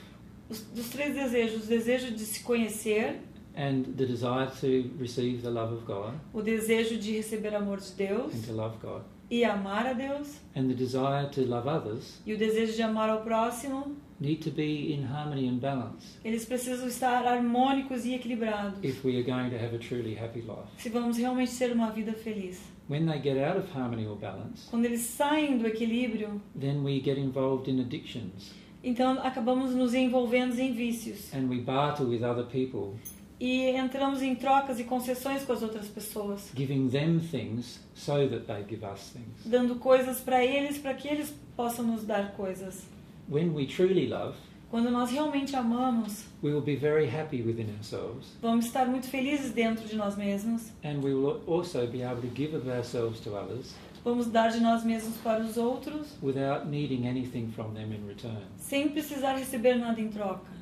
Os, 0.49 0.63
dos 0.63 0.89
três 0.89 1.15
desejos, 1.15 1.63
o 1.63 1.67
desejo 1.69 2.11
de 2.11 2.25
se 2.25 2.43
conhecer, 2.43 3.21
and 3.57 3.85
the 3.97 4.05
desire 4.05 4.51
to 4.61 4.91
receive 4.99 5.43
the 5.43 5.51
love 5.51 5.73
of 5.73 5.85
God 5.87 6.15
o 6.35 6.43
desejo 6.43 6.99
de 6.99 7.13
receber 7.13 7.55
amor 7.55 7.79
de 7.79 7.93
Deus 7.93 8.35
and 8.35 8.43
to 8.49 8.53
love 8.53 8.79
God, 8.83 9.03
e 9.31 9.45
amar 9.45 9.87
a 9.87 9.93
Deus, 9.93 10.41
and 10.57 10.69
the 10.69 10.75
desire 10.75 11.29
to 11.31 11.43
love 11.43 11.69
others 11.69 12.21
e 12.27 12.33
o 12.33 12.39
desejo 12.39 12.75
de 12.75 12.83
amar 12.83 13.09
ao 13.09 13.21
próximo, 13.23 13.95
need 14.21 14.43
to 14.43 14.51
be 14.51 14.93
in 14.93 15.05
harmony 15.05 15.49
and 15.49 15.59
balance. 15.59 16.19
Eles 16.25 16.45
precisam 16.45 16.89
estar 16.89 17.25
harmônicos 17.25 18.05
e 18.05 18.15
equilibrados. 18.15 18.83
If 18.83 19.05
we 19.05 19.17
are 19.17 19.23
going 19.23 19.51
to 19.51 19.57
have 19.57 19.75
a 19.75 19.79
truly 19.79 20.15
happy 20.15 20.41
life. 20.41 20.69
se 20.79 20.89
vamos 20.89 21.17
realmente 21.17 21.57
ter 21.57 21.73
uma 21.73 21.91
vida 21.91 22.13
feliz. 22.13 22.61
When 22.89 23.07
they 23.07 23.21
get 23.21 23.39
out 23.39 23.57
of 23.57 23.71
harmony 23.73 24.07
or 24.07 24.17
balance, 24.17 24.69
Quando 24.69 24.85
eles 24.85 25.03
saem 25.03 25.59
do 25.59 25.67
equilíbrio, 25.67 26.41
then 26.59 26.83
we 26.83 27.01
get 27.01 27.19
involved 27.19 27.71
in 27.71 27.81
addictions. 27.81 28.53
então 28.83 29.21
acabamos 29.23 29.75
nos 29.75 29.95
envolvendo 29.95 30.59
em 30.59 30.73
vícios. 30.73 31.33
And 31.33 31.49
we 31.49 31.61
barter 31.61 32.05
with 32.05 32.25
other 32.25 32.45
people, 32.47 32.99
e 33.41 33.71
entramos 33.71 34.21
em 34.23 34.35
trocas 34.35 34.79
e 34.79 34.85
concessões 34.85 35.43
com 35.45 35.53
as 35.55 35.63
outras 35.63 35.89
pessoas, 35.89 36.51
giving 36.55 36.89
them 36.91 37.19
things 37.19 37.81
so 37.95 38.29
that 38.29 38.45
they 38.45 38.63
give 38.69 38.85
us 38.85 39.11
things. 39.11 39.45
dando 39.47 39.77
coisas 39.77 40.21
para 40.21 40.45
eles 40.45 40.77
para 40.79 40.93
que 40.95 41.09
eles 41.09 41.35
possam 41.57 41.85
nos 41.87 42.05
dar 42.05 42.33
coisas. 42.33 42.83
When 43.29 43.55
we 43.55 43.67
truly 43.67 44.07
love, 44.07 44.37
Quando 44.71 44.89
nós 44.91 45.11
realmente 45.11 45.57
amamos, 45.57 46.27
we 46.43 46.53
will 46.53 46.63
be 46.63 46.77
very 46.77 47.05
happy 47.09 47.43
within 47.43 47.75
ourselves 47.77 48.29
vamos 48.41 48.67
estar 48.67 48.87
muito 48.87 49.09
felizes 49.09 49.51
dentro 49.53 49.85
de 49.89 49.97
nós 49.97 50.17
mesmos, 50.17 50.71
and 50.85 51.01
we 51.03 51.13
will 51.15 51.41
also 51.47 51.87
be 51.89 52.03
able 52.05 52.21
to 52.21 52.29
give 52.35 52.55
of 52.55 52.69
ourselves 52.71 53.19
to 53.21 53.31
others 53.35 53.75
vamos 54.05 54.29
dar 54.29 54.49
de 54.51 54.61
nós 54.61 54.85
mesmos 54.85 55.17
para 55.25 55.43
os 55.43 55.57
outros, 55.57 56.17
without 56.23 56.67
needing 56.69 57.07
anything 57.09 57.49
from 57.51 57.73
them 57.75 57.93
in 57.93 58.07
return. 58.07 58.43
sem 58.59 58.89
precisar 58.91 59.35
receber 59.35 59.75
nada 59.77 60.01
em 60.01 60.09
troca. 60.09 60.61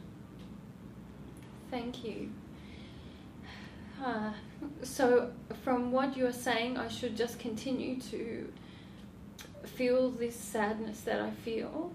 Thank 1.70 2.06
you. 2.08 2.30
Ah, 4.00 4.34
so, 4.82 5.30
from 5.64 5.90
what 5.92 6.16
you 6.16 6.26
are 6.26 6.32
saying, 6.32 6.76
I 6.78 6.88
should 6.88 7.16
just 7.16 7.38
continue 7.38 8.00
to 8.10 8.52
feel 9.64 10.10
this 10.10 10.36
sadness 10.36 11.00
that 11.02 11.20
I 11.20 11.30
feel. 11.44 11.90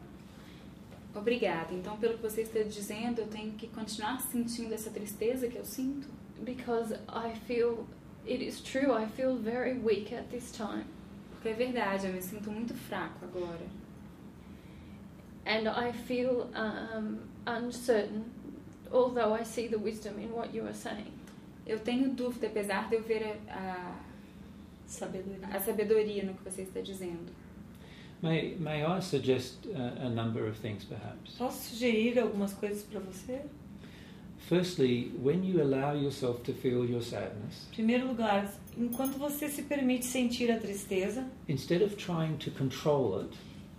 Obrigada. 1.16 1.72
Então, 1.74 1.96
pelo 1.98 2.18
que 2.18 2.24
você 2.24 2.42
está 2.42 2.62
dizendo, 2.64 3.20
eu 3.22 3.28
tenho 3.28 3.52
que 3.54 3.68
continuar 3.68 4.20
sentindo 4.22 4.74
essa 4.74 4.90
tristeza 4.90 5.48
que 5.48 5.58
eu 5.58 5.66
sinto? 5.66 6.08
because 6.44 6.92
I 7.08 7.34
feel 7.48 7.88
it 8.28 8.42
is 8.42 8.60
true. 8.60 8.92
I 8.92 9.06
feel 9.06 9.36
very 9.38 9.78
weak 9.78 10.12
at 10.12 10.30
this 10.30 10.52
time, 10.52 10.84
Porque 11.32 11.50
é 11.50 11.54
verdade, 11.54 12.08
eu 12.08 12.14
me 12.14 12.22
sinto 12.22 12.52
muito 12.52 12.74
fraco 12.74 13.24
agora. 13.24 13.66
and 15.46 15.68
I 15.70 15.92
feel 15.94 16.50
um, 16.56 17.20
uncertain. 17.48 18.26
Although 18.92 19.34
I 19.34 19.44
see 19.44 19.68
the 19.68 19.78
wisdom 19.80 20.20
in 20.20 20.32
what 20.34 20.54
you 20.54 20.66
are 20.66 20.74
saying, 20.74 21.12
Eu 21.66 21.80
tenho 21.80 22.10
dúvida, 22.12 22.48
apesar 22.48 22.90
de 22.90 22.96
eu 22.96 23.04
ver 23.04 23.38
a, 23.50 24.00
Sabedoria. 24.86 25.48
a, 25.48 25.58
a 25.58 25.60
sabedoria 25.60 26.24
no 26.24 26.34
que 26.34 26.44
você 26.44 26.64
está 26.64 26.82
dizendo. 26.82 27.32
May, 28.22 28.56
may 28.58 28.84
I 28.86 29.02
suggest 29.02 29.66
uh, 29.66 30.06
a 30.06 30.10
number 30.10 30.48
of 30.48 30.60
things 30.60 30.86
perhaps? 30.86 31.36
Posso 31.38 31.70
sugerir 31.72 32.20
algumas 32.20 32.54
coisas 32.54 32.84
para 32.84 33.00
você? 33.02 33.42
Firstly, 34.48 35.12
when 35.22 35.44
you 35.44 35.62
allow 35.62 35.94
yourself 35.94 36.42
to 36.44 36.54
feel 36.54 36.86
your 36.86 37.02
sadness, 37.02 37.68
primeiro 37.74 38.08
lugar, 38.08 38.54
enquanto 38.78 39.18
você 39.18 39.48
se 39.48 39.64
permite 39.64 40.06
sentir 40.06 40.52
a 40.52 40.60
tristeza, 40.60 41.26
instead 41.48 41.82
of 41.82 41.96
trying 41.96 42.38
to 42.38 42.52
control 42.52 43.22
it, 43.22 43.34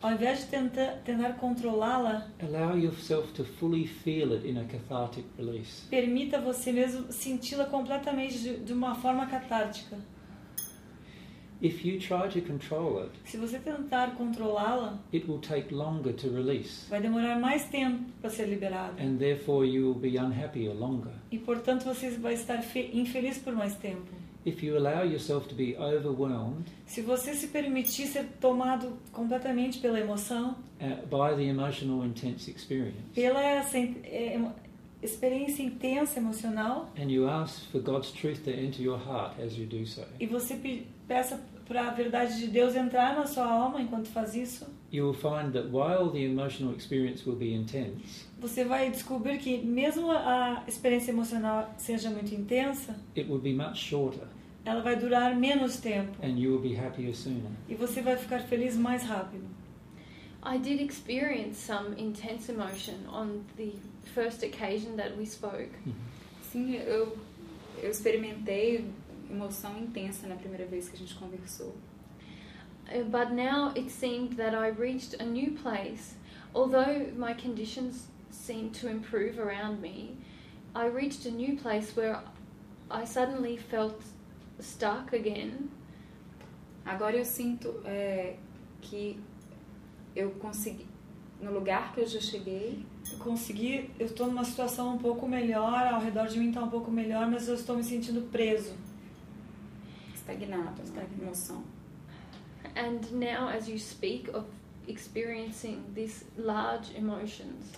ao 0.04 0.12
invés 0.12 0.40
de 0.40 0.46
tentar, 0.46 0.98
tentar 1.04 1.32
controlá-la, 1.34 2.26
allow 2.42 2.76
yourself 2.76 3.32
to 3.32 3.42
fully 3.44 3.86
feel 3.86 4.32
it 4.34 4.46
in 4.46 4.58
a 4.58 4.64
cathartic 4.64 5.24
release. 5.38 5.86
permita 5.88 6.38
você 6.40 6.70
mesmo 6.72 7.10
senti-la 7.10 7.64
completamente 7.64 8.38
de, 8.38 8.56
de 8.58 8.72
uma 8.72 8.94
forma 8.94 9.26
catártica. 9.26 9.96
If 11.62 11.82
you 11.86 11.98
try 11.98 12.28
to 12.28 12.42
control 12.46 12.98
it, 13.04 13.12
Se 13.24 13.38
você 13.38 13.58
tentar 13.58 14.14
controlá-la, 14.16 14.98
it 15.14 15.24
will 15.26 15.38
take 15.40 15.72
longer 15.72 16.12
to 16.12 16.28
release, 16.28 16.86
vai 16.90 17.00
demorar 17.00 17.38
mais 17.40 17.64
tempo 17.70 18.04
para 18.20 18.28
ser 18.28 18.46
liberada. 18.48 19.00
and 19.02 19.16
therefore 19.16 19.66
you 19.66 19.86
will 19.86 19.94
be 19.98 20.18
unhappier 20.18 20.74
longer. 20.74 21.12
E, 21.30 21.38
portanto, 21.38 21.84
você 21.84 22.10
vai 22.10 22.34
estar 22.34 22.60
fe- 22.60 22.90
infeliz 22.92 23.38
por 23.38 23.54
mais 23.54 23.74
tempo. 23.76 24.12
If 24.46 24.62
you 24.62 24.76
allow 24.76 25.02
yourself 25.04 25.48
to 25.48 25.54
be 25.54 25.74
overwhelmed 25.78 26.66
Se 26.86 27.00
você 27.00 27.34
se 27.34 27.46
permitir 27.48 28.06
ser 28.06 28.24
tomado 28.40 28.92
completamente 29.12 29.78
pela 29.78 29.98
emoção, 29.98 30.56
uh, 30.80 31.06
by 31.06 31.34
the 31.36 31.48
emotional 31.48 32.04
intense 32.04 32.50
experience, 32.50 32.98
pela 33.14 33.42
essa 33.42 33.78
é, 33.78 34.38
experiência 35.02 35.62
intensa 35.62 36.18
emocional, 36.18 36.90
and 36.98 37.10
you 37.10 37.28
ask 37.28 37.70
for 37.70 37.80
God's 37.80 38.10
truth 38.12 38.42
to 38.44 38.50
enter 38.50 38.82
your 38.82 38.98
heart 38.98 39.40
as 39.40 39.56
you 39.56 39.66
do 39.66 39.84
so, 39.86 40.02
e 40.20 40.26
você 40.26 40.54
pe- 40.56 40.86
peça 41.08 41.40
para 41.66 41.88
a 41.88 41.90
verdade 41.90 42.38
de 42.38 42.48
Deus 42.48 42.74
entrar 42.76 43.14
na 43.16 43.26
sua 43.26 43.46
alma 43.50 43.80
enquanto 43.80 44.08
faz 44.08 44.34
isso, 44.34 44.66
you 44.92 45.04
will 45.06 45.14
find 45.14 45.52
that 45.52 45.68
while 45.70 46.10
the 46.10 46.22
emotional 46.24 46.74
experience 46.74 47.26
will 47.28 47.36
be 47.36 47.52
intense, 47.54 48.26
você 48.38 48.64
vai 48.64 48.90
descobrir 48.90 49.38
que 49.38 49.58
mesmo 49.58 50.10
a 50.10 50.62
experiência 50.68 51.10
emocional 51.10 51.72
seja 51.78 52.10
muito 52.10 52.34
intensa, 52.34 52.94
it 53.16 53.28
will 53.28 53.40
be 53.40 53.52
much 53.54 53.76
shorter, 53.76 54.26
ela 54.64 54.82
vai 54.82 54.96
durar 54.96 55.36
menos 55.36 55.76
tempo 55.78 56.12
and 56.22 56.38
you 56.38 56.50
will 56.52 56.60
be 56.60 56.74
happier 56.74 57.14
sooner. 57.14 57.50
e 57.68 57.74
você 57.74 58.00
vai 58.02 58.16
ficar 58.16 58.40
feliz 58.40 58.76
mais 58.76 59.02
rápido. 59.02 59.44
I 60.42 60.58
did 60.58 60.80
experience 60.80 61.56
some 61.58 61.94
intense 61.96 62.50
emotion 62.52 63.06
on 63.08 63.44
the 63.56 63.72
first 64.14 64.42
occasion 64.42 64.96
that 64.96 65.16
we 65.16 65.24
spoke. 65.24 65.70
Sim, 66.52 66.74
eu, 66.76 67.16
eu 67.82 67.90
experimentei 67.90 68.84
emoção 69.30 69.78
intensa 69.78 70.26
na 70.26 70.36
primeira 70.36 70.66
vez 70.66 70.88
que 70.88 70.96
a 70.96 70.98
gente 70.98 71.14
conversou. 71.14 71.74
Uh, 72.92 73.04
But 73.04 73.32
now 73.32 73.72
it 73.74 73.90
seemed 73.90 74.36
that 74.36 74.54
I 74.54 74.68
reached 74.68 75.14
a 75.18 75.24
new 75.24 75.52
place. 75.52 76.14
Although 76.54 77.10
my 77.16 77.32
conditions 77.32 78.08
seemed 78.30 78.74
to 78.80 78.88
improve 78.88 79.38
around 79.38 79.80
me, 79.80 80.18
I 80.74 80.88
reached 80.88 81.24
a 81.26 81.30
new 81.30 81.56
place 81.56 81.96
where 81.96 82.20
I 82.90 83.06
suddenly 83.06 83.56
felt 83.56 84.02
stuck 84.60 85.14
again. 85.14 85.68
Agora 86.84 87.16
eu 87.16 87.24
sinto 87.24 87.80
é, 87.84 88.36
que 88.80 89.18
eu 90.14 90.30
consegui, 90.32 90.86
no 91.40 91.52
lugar 91.52 91.92
que 91.94 92.00
eu 92.00 92.06
já 92.06 92.20
cheguei, 92.20 92.84
Eu 93.12 93.18
consegui, 93.18 93.90
eu 93.98 94.06
estou 94.06 94.26
numa 94.26 94.44
situação 94.44 94.94
um 94.94 94.98
pouco 94.98 95.26
melhor, 95.28 95.86
ao 95.86 96.00
redor 96.00 96.26
de 96.26 96.38
mim 96.38 96.48
está 96.48 96.62
um 96.62 96.70
pouco 96.70 96.90
melhor, 96.90 97.26
mas 97.30 97.48
eu 97.48 97.54
estou 97.54 97.76
me 97.76 97.84
sentindo 97.84 98.22
preso. 98.30 98.74
estagnado 100.14 100.76
na 100.78 100.84
Estagnado. 100.84 101.22
emoção. 101.22 101.64
And 102.76 103.00
now, 103.12 103.48
as 103.48 103.68
you 103.68 103.78
speak 103.78 104.28
of 104.34 104.46
experiencing 104.88 105.82
these 105.94 106.24
large 106.36 106.94
emotions, 106.96 107.72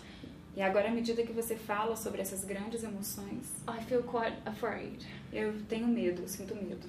E 0.56 0.62
agora, 0.62 0.88
à 0.88 0.90
medida 0.90 1.22
que 1.22 1.32
você 1.32 1.54
fala 1.54 1.94
sobre 1.96 2.22
essas 2.22 2.44
grandes 2.44 2.82
emoções, 2.82 3.52
I 3.68 3.82
feel 3.84 4.02
quite 4.02 4.36
afraid. 4.46 5.04
eu 5.32 5.52
tenho 5.68 5.86
medo, 5.86 6.22
eu 6.22 6.28
sinto 6.28 6.54
medo. 6.54 6.88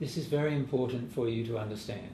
This 0.00 0.16
is 0.16 0.26
very 0.26 0.54
important 0.56 1.08
for 1.12 1.28
you 1.28 1.46
to 1.46 1.56
understand. 1.58 2.10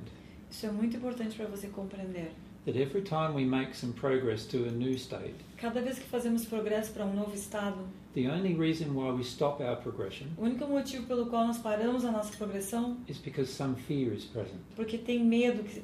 Isso 0.51 0.67
é 0.67 0.71
muito 0.71 0.97
importante 0.97 1.37
para 1.37 1.47
você 1.47 1.69
compreender. 1.69 2.33
That 2.67 2.79
every 2.79 3.01
time 3.03 3.35
we 3.35 3.47
make 3.47 3.75
some 3.75 3.95
progress 3.95 4.45
to 4.49 4.67
a 4.69 4.71
new 4.71 4.93
state, 4.95 5.35
Cada 5.57 5.81
vez 5.81 5.99
que 5.99 6.05
fazemos 6.05 6.45
progresso 6.45 6.93
para 6.93 7.07
um 7.07 7.15
novo 7.15 7.35
estado, 7.35 7.79
the 8.15 8.29
only 8.29 8.55
reason 8.55 8.93
why 8.93 9.11
we 9.13 9.23
stop 9.23 9.63
our 9.63 9.77
progression 9.77 10.27
o 10.37 10.43
único 10.43 10.67
motivo 10.67 11.07
pelo 11.07 11.27
qual 11.27 11.47
nós 11.47 11.57
paramos 11.59 12.05
a 12.05 12.11
nossa 12.13 12.37
progressão 12.37 12.99
is 13.09 13.17
because 13.17 13.51
some 13.51 13.75
fear 13.77 14.13
is 14.13 14.25
present. 14.25 14.57
é 14.73 14.75
porque 14.77 14.99
tem 14.99 15.25
medo 15.25 15.63
que- 15.63 15.83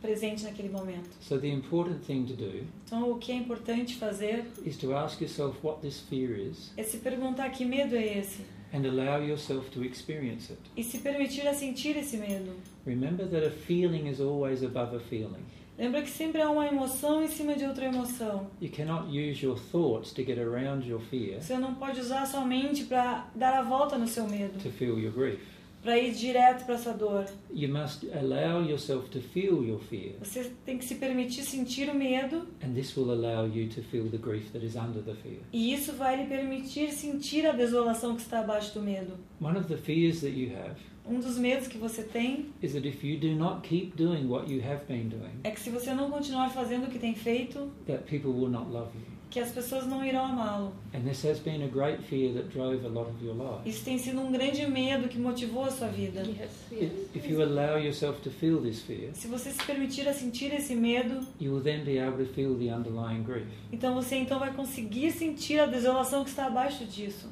presente 0.00 0.44
naquele 0.44 0.68
momento. 0.68 1.10
So 1.20 1.38
the 1.38 1.48
important 1.48 2.04
thing 2.04 2.24
to 2.24 2.34
do 2.34 2.64
Então, 2.86 3.10
o 3.10 3.18
que 3.18 3.32
é 3.32 3.34
importante 3.36 3.96
fazer 3.96 4.44
is 4.64 4.76
to 4.78 4.94
ask 4.94 5.20
yourself 5.20 5.56
what 5.62 5.80
this 5.80 6.00
fear 6.00 6.38
is 6.38 6.72
é 6.76 6.82
se 6.82 6.98
perguntar 6.98 7.50
que 7.50 7.64
medo 7.64 7.94
é 7.96 8.18
esse 8.18 8.42
and 8.74 8.86
allow 8.86 9.22
yourself 9.22 9.70
to 9.70 9.84
experience 9.84 10.50
it. 10.52 10.60
e 10.76 10.82
se 10.82 10.98
permitir 10.98 11.46
a 11.46 11.54
sentir 11.54 11.96
esse 11.96 12.16
medo. 12.16 12.52
Remember 12.86 13.26
that 13.28 13.46
a 13.46 13.50
feeling 13.50 14.08
is 14.08 14.20
always 14.20 14.62
above 14.62 14.94
a 14.96 15.00
feeling. 15.00 15.44
Lembra 15.78 16.02
que 16.02 16.10
sempre 16.10 16.40
há 16.42 16.50
uma 16.50 16.66
emoção 16.66 17.22
em 17.24 17.28
cima 17.28 17.54
de 17.54 17.64
outra 17.64 17.86
emoção. 17.86 18.46
You 18.60 18.70
cannot 18.70 19.08
use 19.08 19.44
your 19.44 19.58
thoughts 19.58 20.12
to 20.12 20.22
get 20.22 20.38
around 20.38 20.86
your 20.86 21.00
fear 21.00 21.40
Você 21.40 21.56
não 21.56 21.74
pode 21.74 21.98
usar 21.98 22.26
sua 22.26 22.44
mente 22.44 22.84
para 22.84 23.26
dar 23.34 23.54
a 23.54 23.62
volta 23.62 23.96
no 23.96 24.06
seu 24.06 24.28
medo, 24.28 24.58
to 24.62 24.70
feel 24.70 24.98
your 24.98 25.12
grief. 25.12 25.40
Para 25.82 25.98
ir 25.98 26.12
direto 26.14 26.64
para 26.64 26.74
essa 26.76 26.92
dor. 26.92 27.24
You 27.52 27.68
must 27.68 28.06
allow 28.14 28.62
yourself 28.62 29.08
to 29.10 29.20
feel 29.20 29.64
your 29.64 29.80
fear, 29.80 30.14
Você 30.20 30.52
tem 30.64 30.78
que 30.78 30.84
se 30.84 30.94
permitir 30.94 31.42
sentir 31.42 31.88
o 31.90 31.94
medo 31.94 32.46
and 32.62 32.72
this 32.74 32.96
will 32.96 33.10
allow 33.10 33.46
you 33.46 33.68
to 33.68 33.82
feel 33.82 34.08
the 34.08 34.18
grief 34.18 34.50
that 34.52 34.64
is 34.64 34.76
under 34.76 35.02
the 35.02 35.14
fear. 35.14 35.40
e 35.52 35.72
isso 35.74 35.92
vai 35.92 36.16
lhe 36.16 36.26
permitir 36.28 36.92
sentir 36.92 37.46
a 37.46 37.52
desolação 37.52 38.14
que 38.16 38.22
está 38.22 38.40
abaixo 38.40 38.74
do 38.74 38.82
medo. 38.82 39.14
One 39.40 39.58
of 39.58 39.66
the 39.68 39.76
fears 39.76 40.20
that 40.20 40.32
you 40.32 40.52
have 40.56 40.76
Um 41.04 41.18
dos 41.18 41.36
medos 41.36 41.66
que 41.66 41.76
você 41.78 42.04
tem 42.04 42.46
is 42.62 42.74
that 42.74 42.86
if 42.86 43.02
you 43.02 43.18
do 43.18 43.34
not 43.34 43.66
keep 43.68 43.96
doing 43.96 44.28
what 44.28 44.48
you 44.48 44.62
have 44.62 44.84
been 44.86 45.08
doing, 45.08 45.32
é 45.42 45.50
que 45.50 45.58
se 45.58 45.68
você 45.68 45.92
não 45.92 46.08
continuar 46.08 46.48
fazendo 46.50 46.86
o 46.86 46.90
que 46.90 46.98
tem 46.98 47.12
feito, 47.12 47.72
that 47.86 48.04
people 48.04 48.30
will 48.30 48.48
not 48.48 48.70
love 48.70 48.90
you. 48.96 49.11
Que 49.32 49.40
as 49.40 49.50
pessoas 49.50 49.86
não 49.86 50.04
irão 50.04 50.26
amá-lo. 50.26 50.74
And 50.92 51.00
this 51.08 51.24
has 51.24 51.38
been 51.38 51.62
a 51.62 51.66
great 51.66 52.02
fear 52.02 52.34
that 52.34 52.50
drove 52.50 52.84
a 52.84 52.88
lot 52.88 53.08
of 53.08 53.24
your 53.24 53.34
life. 53.34 53.66
Isso 53.66 53.82
tem 53.82 53.96
sido 53.96 54.20
um 54.20 54.30
grande 54.30 54.66
medo 54.66 55.08
que 55.08 55.18
motivou 55.18 55.64
a 55.64 55.70
sua 55.70 55.88
vida. 55.88 56.20
Yes, 56.20 56.50
yes. 56.70 56.92
If 57.14 57.16
if 57.16 57.30
you 57.30 57.42
allow 57.42 57.78
yourself 57.78 58.20
to 58.20 58.30
feel 58.30 58.60
this 58.60 58.82
fear, 58.82 59.10
Se 59.14 59.26
você 59.28 59.50
se 59.50 59.64
permitir 59.64 60.06
a 60.06 60.12
sentir 60.12 60.52
esse 60.52 60.74
medo, 60.74 61.26
you 61.40 61.54
will 61.54 61.62
then 61.62 61.82
be 61.82 61.98
able 61.98 62.22
to 62.22 62.30
feel 62.34 62.54
the 62.58 62.68
underlying 62.70 63.22
grief. 63.22 63.46
então 63.72 63.94
você 63.94 64.16
então 64.16 64.38
vai 64.38 64.52
conseguir 64.52 65.10
sentir 65.12 65.58
a 65.58 65.64
desolação 65.66 66.22
que 66.24 66.30
está 66.30 66.46
abaixo 66.46 66.84
disso. 66.84 67.26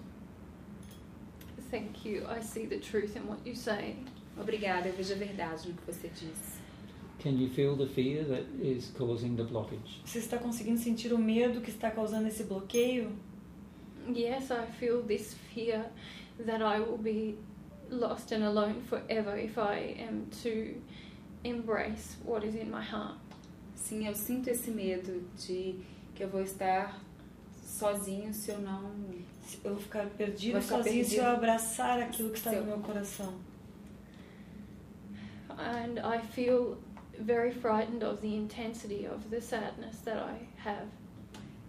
Thank 1.70 2.08
you. 2.08 2.24
I 2.28 2.42
see 2.42 2.66
the 2.66 2.78
truth 2.78 3.14
in 3.14 3.28
what 3.28 3.46
you 3.46 3.54
say. 3.54 3.96
Obrigada, 4.40 4.88
eu 4.88 4.94
vejo 4.94 5.12
a 5.12 5.16
verdade 5.16 5.68
no 5.68 5.74
que 5.74 5.86
você 5.86 6.08
disse. 6.08 6.59
Can 7.22 7.38
you 7.38 7.48
feel 7.50 7.76
the 7.76 7.86
fear 7.86 8.24
that 8.24 8.44
is 8.62 8.92
causing 8.96 9.36
the 9.36 9.44
blockage? 9.44 10.00
Você 10.04 10.18
está 10.18 10.38
conseguindo 10.38 10.78
sentir 10.78 11.12
o 11.12 11.18
medo 11.18 11.60
que 11.60 11.70
está 11.70 11.90
causando 11.90 12.28
esse 12.28 12.44
bloqueio? 12.44 13.12
Yes, 14.08 14.50
I 14.50 14.66
feel 14.78 15.02
this 15.02 15.34
fear 15.54 15.84
that 16.46 16.62
I 16.62 16.80
will 16.80 16.98
be 16.98 17.36
lost 17.90 18.32
and 18.32 18.42
alone 18.44 18.80
forever 18.88 19.36
if 19.36 19.58
I 19.58 19.96
am 20.00 20.26
to 20.42 20.80
embrace 21.44 22.16
what 22.24 22.46
is 22.46 22.54
in 22.54 22.70
my 22.70 22.82
heart. 22.82 23.18
Sim, 23.74 24.06
eu 24.06 24.14
sinto 24.14 24.48
esse 24.48 24.70
medo 24.70 25.22
de 25.36 25.74
que 26.14 26.24
eu 26.24 26.28
vou 26.28 26.42
estar 26.42 27.00
sozinho 27.62 28.32
se 28.32 28.50
eu 28.50 28.58
não. 28.60 28.90
Eu 29.64 29.72
vou 29.72 29.80
ficar 29.80 30.06
perdido 30.06 30.60
ficar 30.60 30.76
sozinho 30.76 31.04
se 31.04 31.16
eu 31.16 31.24
perdido. 31.24 31.36
abraçar 31.36 32.00
aquilo 32.00 32.30
que 32.30 32.38
está 32.38 32.52
no 32.52 32.64
meu 32.64 32.78
coração. 32.78 33.34
And 35.50 35.98
I 35.98 36.18
feel 36.32 36.78
very 37.20 37.52
frightened 37.52 38.02
of 38.02 38.20
the 38.20 38.34
intensity 38.34 39.06
of 39.06 39.30
the 39.30 39.40
sadness 39.40 40.00
that 40.04 40.16
I 40.16 40.46
have. 40.56 40.88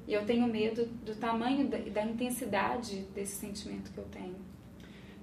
E 0.07 0.13
eu 0.13 0.25
tenho 0.25 0.47
medo 0.47 0.85
do 1.05 1.13
tamanho 1.15 1.67
da, 1.67 1.77
da 1.77 2.03
intensidade 2.03 3.05
desse 3.13 3.35
sentimento 3.35 3.91
que 3.91 3.99
eu 3.99 4.05
tenho. 4.05 4.35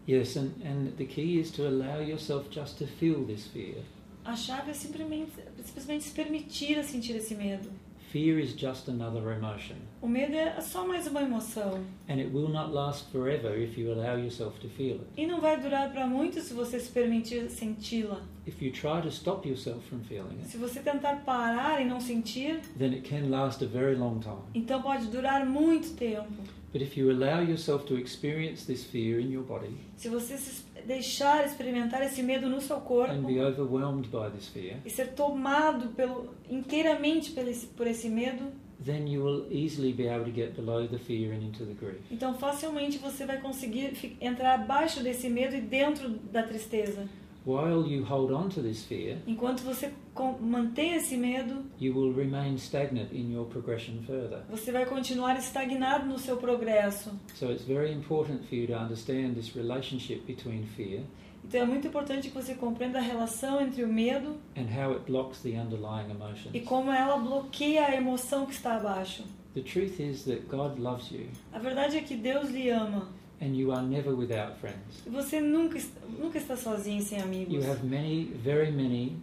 Yes, 0.06 0.36
and, 0.36 0.52
and 0.64 0.96
the 0.96 1.04
key 1.04 1.38
is 1.38 1.50
to 1.52 1.68
allow 1.68 2.00
yourself 2.00 2.48
just 2.50 2.78
to 2.78 2.86
feel 2.86 3.24
this 3.26 3.46
fear. 3.46 3.82
A 4.24 4.36
chave 4.36 4.70
é 4.70 4.74
simplesmente, 4.74 5.32
simplesmente 5.64 6.04
se 6.04 6.12
permitir 6.12 6.78
a 6.78 6.84
sentir 6.84 7.16
esse 7.16 7.34
medo. 7.34 7.70
Fear 8.12 8.38
is 8.40 8.54
just 8.58 8.88
another 8.88 9.32
emotion, 9.36 9.76
O 10.00 10.08
medo 10.08 10.34
é 10.34 10.58
só 10.62 10.86
mais 10.86 11.06
uma 11.06 11.20
emoção. 11.20 11.84
and 12.08 12.18
it 12.18 12.30
will 12.32 12.48
not 12.48 12.72
last 12.72 13.10
forever 13.12 13.54
if 13.58 13.76
you 13.76 13.92
allow 13.92 14.16
yourself 14.16 14.58
to 14.60 14.68
feel 14.68 14.94
it. 14.94 15.06
E 15.16 15.26
não 15.26 15.40
vai 15.42 15.60
durar 15.60 15.92
para 15.92 16.06
muito 16.06 16.40
se 16.40 16.54
você 16.54 16.80
se 16.80 16.90
permitir 16.90 17.50
senti-la. 17.50 18.22
If 18.46 18.62
you 18.62 18.72
try 18.72 19.02
to 19.02 19.08
stop 19.08 19.46
yourself 19.46 19.86
from 19.88 20.00
feeling 20.00 20.38
it, 20.38 20.46
Se 20.48 20.56
você 20.56 20.80
tentar 20.80 21.16
parar 21.24 21.82
e 21.82 21.84
não 21.84 22.00
sentir, 22.00 22.60
then 22.78 22.94
it 22.94 23.06
can 23.06 23.28
last 23.28 23.62
a 23.62 23.66
very 23.68 23.94
long 23.94 24.20
time. 24.20 24.40
então 24.54 24.80
pode 24.80 25.06
durar 25.08 25.44
muito 25.44 25.94
tempo. 25.94 26.32
But 26.72 26.82
if 26.82 26.96
you 26.98 27.10
allow 27.10 27.40
yourself 27.42 27.84
to 27.86 27.98
experience 27.98 28.64
this 28.66 28.84
fear 28.84 29.18
in 29.20 29.30
your 29.32 29.42
body 29.44 29.74
Se 29.96 30.08
você 30.08 30.36
se 30.38 30.50
deixar 30.88 31.44
experimentar 31.44 32.02
esse 32.02 32.22
medo 32.22 32.48
no 32.48 32.62
seu 32.62 32.80
corpo 32.80 33.12
and 33.12 33.22
be 33.24 33.38
overwhelmed 33.38 34.08
by 34.08 34.30
this 34.34 34.48
fear, 34.48 34.78
e 34.86 34.90
ser 34.90 35.08
tomado 35.12 35.88
pelo, 35.88 36.30
inteiramente 36.50 37.30
pelo 37.32 37.54
por 37.76 37.86
esse 37.86 38.08
medo, 38.08 38.50
then 38.82 39.06
you 39.06 39.22
will 39.22 39.46
easily 39.50 39.92
be 39.92 40.08
able 40.08 40.24
to 40.24 40.32
get 40.32 40.54
below 40.56 40.88
the 40.88 40.98
fear 40.98 41.34
and 41.34 41.44
into 41.44 41.64
the 41.66 41.74
grief. 41.74 42.00
então 42.10 42.32
facilmente 42.38 42.96
você 42.96 43.26
vai 43.26 43.38
conseguir 43.38 44.16
entrar 44.18 44.54
abaixo 44.54 45.02
desse 45.02 45.28
medo 45.28 45.54
e 45.54 45.60
dentro 45.60 46.08
da 46.08 46.42
tristeza. 46.42 47.06
While 47.48 47.86
you 47.86 48.04
hold 48.04 48.30
on 48.30 48.50
to 48.50 48.60
this 48.60 48.84
fear, 48.84 49.16
Enquanto 49.26 49.62
você 49.62 49.90
mantém 50.38 50.96
esse 50.96 51.16
medo, 51.16 51.64
you 51.80 51.94
will 51.94 52.12
remain 52.12 52.56
stagnant 52.56 53.10
in 53.10 53.32
your 53.32 53.46
progression 53.46 54.02
further. 54.06 54.42
você 54.50 54.70
vai 54.70 54.84
continuar 54.84 55.34
estagnado 55.38 56.04
no 56.04 56.18
seu 56.18 56.36
progresso. 56.36 57.10
So 57.34 57.50
it's 57.50 57.64
very 57.64 57.90
important 57.90 58.44
for 58.44 58.54
you 58.54 58.66
to 58.66 58.74
understand 58.74 59.32
this 59.32 59.56
relationship 59.56 60.26
between 60.26 60.66
fear 60.76 61.00
Então 61.42 61.62
é 61.62 61.64
muito 61.64 61.86
importante 61.86 62.28
que 62.28 62.34
você 62.34 62.54
compreenda 62.54 62.98
a 62.98 63.02
relação 63.02 63.62
entre 63.62 63.82
o 63.82 63.88
medo 63.88 64.36
and 64.54 64.66
how 64.70 64.92
it 64.92 65.10
blocks 65.10 65.40
the 65.40 65.58
underlying 65.58 66.08
e 66.08 66.10
emotions. 66.10 66.68
como 66.68 66.92
ela 66.92 67.16
bloqueia 67.16 67.86
a 67.86 67.96
emoção 67.96 68.44
que 68.44 68.52
está 68.52 68.76
abaixo. 68.76 69.24
The 69.54 69.62
truth 69.62 69.98
is 69.98 70.24
that 70.24 70.42
God 70.50 70.78
loves 70.78 71.10
you 71.10 71.28
A 71.50 71.58
verdade 71.58 71.96
é 71.96 72.02
que 72.02 72.14
Deus 72.14 72.50
lhe 72.50 72.68
ama. 72.68 73.08
And 73.40 73.54
you 73.56 73.72
are 73.72 73.82
never 73.82 74.14
without 74.14 74.56
friends. 74.60 75.02
Você 75.06 75.40
nunca, 75.40 75.78
nunca 76.18 76.38
está 76.38 76.56
sozinho 76.56 77.02
sem 77.02 77.20
amigos. 77.20 77.54
You 77.54 77.62
have 77.70 77.84
many, 77.86 78.24
very 78.44 78.70
many 78.72 79.16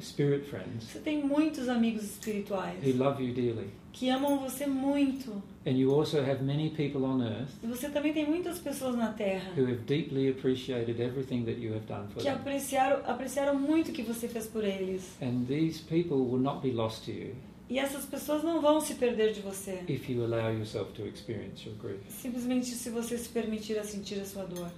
spirit 0.00 0.46
friends 0.48 0.84
Você 0.90 0.98
tem 1.00 1.22
muitos 1.22 1.68
amigos 1.68 2.04
espirituais 2.04 2.78
who 2.82 2.96
love 2.96 3.22
you 3.22 3.34
dearly. 3.34 3.68
que 3.92 4.08
amam 4.08 4.38
você 4.38 4.66
muito. 4.66 5.42
And 5.66 5.72
you 5.72 5.92
also 5.92 6.18
have 6.22 6.42
many 6.42 6.70
people 6.70 7.04
on 7.04 7.20
earth 7.22 7.50
E 7.62 7.66
você 7.66 7.90
também 7.90 8.12
tem 8.14 8.24
muitas 8.26 8.58
pessoas 8.58 8.96
na 8.96 9.12
Terra 9.12 9.50
who 9.56 9.64
have 9.66 9.80
deeply 9.86 10.30
appreciated 10.30 11.00
everything 11.00 11.44
that 11.44 11.60
you 11.60 11.74
have 11.74 11.84
done 11.86 12.06
for 12.08 12.22
que 12.22 12.28
them. 12.30 12.34
apreciaram, 12.34 13.02
apreciaram 13.04 13.58
muito 13.58 13.90
o 13.90 13.92
que 13.92 14.02
você 14.02 14.26
fez 14.26 14.46
por 14.46 14.64
eles. 14.64 15.16
And 15.20 15.44
these 15.46 15.82
people 15.82 16.16
will 16.18 16.40
not 16.40 16.62
be 16.66 16.72
lost 16.72 17.04
to 17.04 17.10
you 17.10 17.34
E 17.70 17.78
essas 17.78 18.04
pessoas 18.04 18.42
não 18.42 18.60
vão 18.60 18.80
se 18.80 18.96
perder 18.96 19.32
de 19.32 19.40
você. 19.40 19.84
if 19.86 20.10
you 20.10 20.24
allow 20.24 20.50
yourself 20.50 20.92
to 20.92 21.06
experience 21.06 21.64
your 21.64 21.78
grief. 21.78 22.00
Simplesmente 22.08 22.66
se 22.66 22.90
você 22.90 23.16
se 23.16 23.28
permitir 23.28 23.78
a 23.78 23.84
sentir 23.84 24.20
a 24.20 24.24
sua 24.26 24.44
dor. 24.44 24.70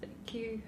Thank 0.00 0.38
you. 0.38 0.60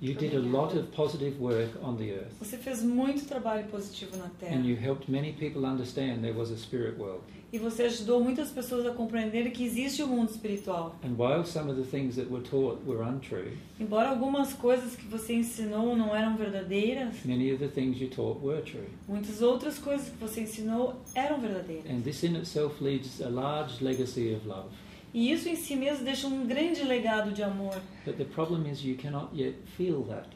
You 0.00 0.14
did 0.14 0.34
a 0.34 0.38
lot 0.40 0.76
of 0.76 0.88
positive 0.94 1.40
work 1.40 1.70
on 1.82 1.96
the 1.96 2.10
earth, 2.12 2.32
Você 2.38 2.58
fez 2.58 2.82
muito 2.82 3.24
trabalho 3.26 3.64
positivo 3.68 4.16
na 4.18 4.28
Terra. 4.38 4.54
and 4.54 4.66
you 4.66 4.76
helped 4.76 5.10
many 5.10 5.32
people 5.32 5.64
understand 5.64 6.20
there 6.20 6.34
was 6.36 6.50
a 6.50 6.56
spirit 6.56 6.98
world. 6.98 7.22
E 7.52 7.58
você 7.58 7.84
ajudou 7.84 8.20
muitas 8.22 8.50
pessoas 8.50 8.84
a 8.86 8.90
compreender 8.90 9.50
que 9.52 9.64
existe 9.64 10.02
o 10.02 10.06
mundo 10.08 10.28
espiritual. 10.30 10.96
And 11.02 11.14
while 11.16 11.44
some 11.46 11.70
of 11.70 11.80
the 11.80 11.88
things 11.88 12.16
that 12.16 12.28
were 12.30 12.42
taught 12.44 12.78
were 12.84 13.02
untrue, 13.02 13.56
Embora 13.80 14.10
algumas 14.10 14.52
coisas 14.52 14.94
que 14.96 15.06
você 15.06 15.32
ensinou 15.34 15.96
não 15.96 16.14
eram 16.14 16.36
verdadeiras, 16.36 17.14
many 17.24 17.50
of 17.52 17.58
the 17.60 17.68
things 17.68 17.98
you 18.00 18.08
taught 18.10 18.44
were 18.44 18.60
true. 18.62 18.84
muitas 19.08 19.40
outras 19.40 19.78
coisas 19.78 20.08
que 20.10 20.16
você 20.18 20.42
ensinou 20.42 20.96
eram 21.14 21.40
verdadeiras. 21.40 21.88
And 21.90 22.02
this 22.02 22.22
in 22.22 22.36
itself 22.36 22.82
leads 22.84 23.22
a 23.22 23.30
large 23.30 23.82
legacy 23.82 24.34
of 24.34 24.46
love. 24.46 24.68
E 25.16 25.32
isso 25.32 25.48
em 25.48 25.56
si 25.56 25.74
mesmo 25.74 26.04
deixa 26.04 26.26
um 26.26 26.46
grande 26.46 26.84
legado 26.84 27.32
de 27.32 27.42
amor. 27.42 27.80
But 28.04 28.18
the 28.18 28.26
problem 28.26 28.70
is 28.70 28.84
you 28.84 28.96
cannot 28.96 29.34
yet 29.34 29.56
feel 29.74 30.02
that 30.08 30.28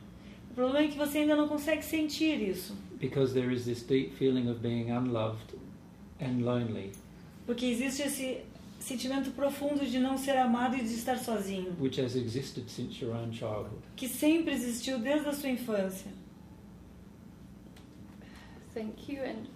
O 0.52 0.54
problema 0.54 0.86
é 0.86 0.88
que 0.88 0.96
você 0.96 1.18
ainda 1.18 1.36
não 1.36 1.46
consegue 1.46 1.84
sentir 1.84 2.40
isso, 2.40 2.74
because 2.98 3.34
there 3.34 3.54
is 3.54 3.66
this 3.66 3.82
deep 3.82 4.16
feeling 4.16 4.48
of 4.48 4.58
being 4.60 4.90
unloved 4.90 5.54
and 6.18 6.42
lonely, 6.42 6.92
porque 7.44 7.66
existe 7.66 8.02
esse 8.02 8.38
sentimento 8.78 9.30
profundo 9.32 9.84
de 9.84 9.98
não 9.98 10.16
ser 10.16 10.38
amado 10.38 10.76
e 10.76 10.80
de 10.80 10.94
estar 10.94 11.18
sozinho, 11.18 11.76
which 11.78 12.00
has 12.00 12.16
existed 12.16 12.64
since 12.70 13.04
your 13.04 13.14
own 13.14 13.30
childhood. 13.32 13.82
que 13.94 14.08
sempre 14.08 14.54
existiu 14.54 14.98
desde 14.98 15.28
a 15.28 15.32
sua 15.34 15.50
infância. 15.50 16.10
Thank 18.72 19.12
you. 19.12 19.22
And 19.22 19.46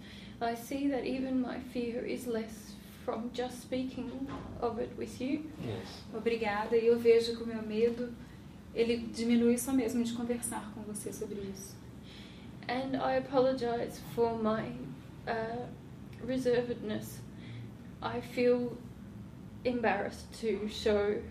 I 0.40 0.54
see 0.54 0.90
that 0.90 1.06
even 1.06 1.40
my 1.40 1.60
fear 1.72 2.04
is 2.06 2.26
less 2.26 2.73
from 3.04 3.30
just 3.32 3.62
speaking 3.62 4.28
of 4.60 4.78
it 4.78 4.90
with 4.96 5.20
you. 5.20 5.50
Yes. 5.64 6.02
Obrigada. 6.14 6.76
E 6.76 6.86
eu 6.86 6.98
vejo 6.98 7.36
que 7.36 7.42
o 7.42 7.46
meu 7.46 7.62
medo, 7.62 8.12
ele 8.74 8.96
diminui 8.96 9.58
só 9.58 9.72
mesmo 9.72 10.02
de 10.02 10.12
conversar 10.12 10.72
com 10.74 10.82
você 10.82 11.12
sobre 11.12 11.40
isso. 11.54 11.76
And 12.68 12.96
I 12.96 13.18
apologize 13.18 14.00
for 14.14 14.38
my 14.42 14.72
uh, 15.28 15.66
reservedness. 16.26 17.20
I 18.02 18.20
feel 18.20 18.76
embarrassed 19.64 20.26
to 20.40 20.68
show 20.68 21.22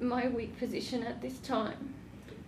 my 0.00 0.28
weak 0.28 0.58
position 0.58 1.02
at 1.02 1.20
this 1.20 1.38
time. 1.40 1.94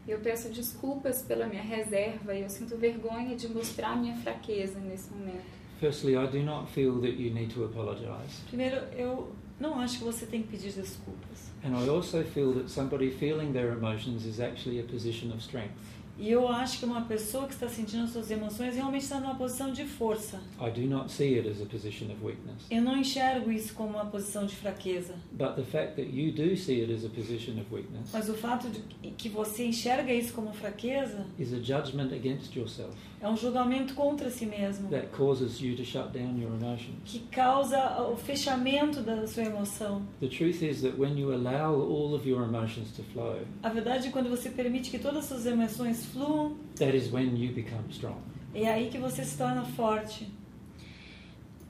Eu 0.09 0.19
peço 0.19 0.49
desculpas 0.49 1.23
pela 1.23 1.47
minha 1.47 1.63
reserva 1.63 2.35
e 2.35 2.43
eu 2.43 2.51
sinto 2.51 2.77
vergonha 2.77 3.37
de 3.37 3.49
mostrar 3.49 3.97
minha 3.97 4.17
fraqueza 4.17 4.79
nesse 4.81 5.11
momento. 5.13 5.60
Firstly, 5.81 6.15
I 6.15 6.27
do 6.27 6.43
not 6.43 6.69
feel 6.69 7.01
that 7.01 7.15
you 7.15 7.31
need 7.31 7.51
to 7.55 7.65
apologize. 7.65 8.43
Primeiro, 8.49 8.77
eu 8.95 9.33
não 9.59 9.81
acho 9.81 9.99
que 9.99 10.05
você 10.05 10.27
tem 10.27 10.43
que 10.43 10.49
pedir 10.49 10.73
desculpas. 10.73 11.51
And 11.65 11.75
I 11.75 11.89
also 11.89 12.23
feel 12.23 12.53
that 12.55 12.71
somebody 12.71 13.11
feeling 13.11 13.53
their 13.53 13.73
emotions 13.73 14.27
is 14.27 14.41
actually 14.41 14.79
a 14.81 14.83
position 14.83 15.33
of 15.33 15.43
strength. 15.43 15.73
E 16.21 16.31
eu 16.31 16.47
acho 16.47 16.79
que 16.79 16.85
uma 16.85 17.01
pessoa 17.03 17.47
que 17.47 17.55
está 17.55 17.67
sentindo 17.67 18.05
as 18.05 18.11
suas 18.11 18.31
emoções 18.31 18.75
realmente 18.75 19.03
está 19.03 19.19
numa 19.19 19.35
posição 19.35 19.73
de 19.73 19.85
força. 19.87 20.39
I 20.61 20.71
do 20.71 20.83
not 20.83 21.11
see 21.11 21.39
it 21.39 21.49
as 21.49 21.63
a 21.63 21.65
position 21.65 22.13
of 22.13 22.23
weakness. 22.23 22.67
Eu 22.71 22.83
não 22.83 22.97
enxergo 22.99 23.51
isso 23.51 23.73
como 23.73 23.95
uma 23.95 24.05
posição 24.05 24.45
de 24.45 24.55
fraqueza. 24.55 25.15
But 25.33 25.55
the 25.57 25.63
fact 25.63 25.97
that 25.97 26.11
you 26.15 26.31
do 26.33 26.55
see 26.57 26.83
it 26.83 26.93
as 26.93 27.05
a 27.07 27.09
position 27.09 27.59
of 27.59 27.75
weakness 27.75 28.11
Mas 28.13 28.29
o 28.29 28.35
fato 28.35 28.69
de 28.69 28.81
que 29.13 29.31
você 29.31 29.65
enxerga 29.67 30.13
isso 30.13 30.35
como 30.35 30.53
fraqueza 30.53 31.27
is 31.39 31.55
a 31.55 31.57
judgment 31.57 32.13
against 32.15 32.55
yourself 32.55 32.95
é 33.23 33.29
um 33.29 33.37
julgamento 33.37 33.93
contra 33.95 34.31
si 34.31 34.47
mesmo, 34.47 34.89
that 34.89 35.09
causes 35.09 35.61
you 35.61 35.77
to 35.77 35.85
shut 35.85 36.09
down 36.11 36.41
your 36.41 36.51
emotions. 36.55 36.97
que 37.05 37.19
causa 37.31 38.01
o 38.11 38.17
fechamento 38.17 39.03
da 39.03 39.27
sua 39.27 39.43
emoção. 39.45 40.03
The 40.21 40.29
truth 40.29 40.63
is 40.63 40.81
that 40.81 40.99
when 40.99 41.19
you 41.19 41.33
allow 41.33 41.75
all 41.75 42.15
of 42.15 42.27
your 42.29 42.43
emotions 42.43 42.91
to 42.97 43.03
flow, 43.13 43.39
A 43.63 43.69
verdade 43.69 44.05
é 44.05 44.07
que 44.07 44.13
quando 44.13 44.31
você 44.31 44.49
permite 44.49 44.91
que 44.91 44.99
todas 44.99 45.19
as 45.19 45.25
suas 45.27 45.47
emoções 45.47 46.07
fluam, 46.13 46.57
that 46.77 46.95
is 46.95 47.11
when 47.11 47.37
you 47.37 47.53
become 47.53 47.85
strong. 47.91 48.21
é 48.55 48.69
aí 48.69 48.91
que 48.91 48.99
você 48.99 49.25
se 49.25 49.37
torna 49.37 49.65
forte. 49.65 50.27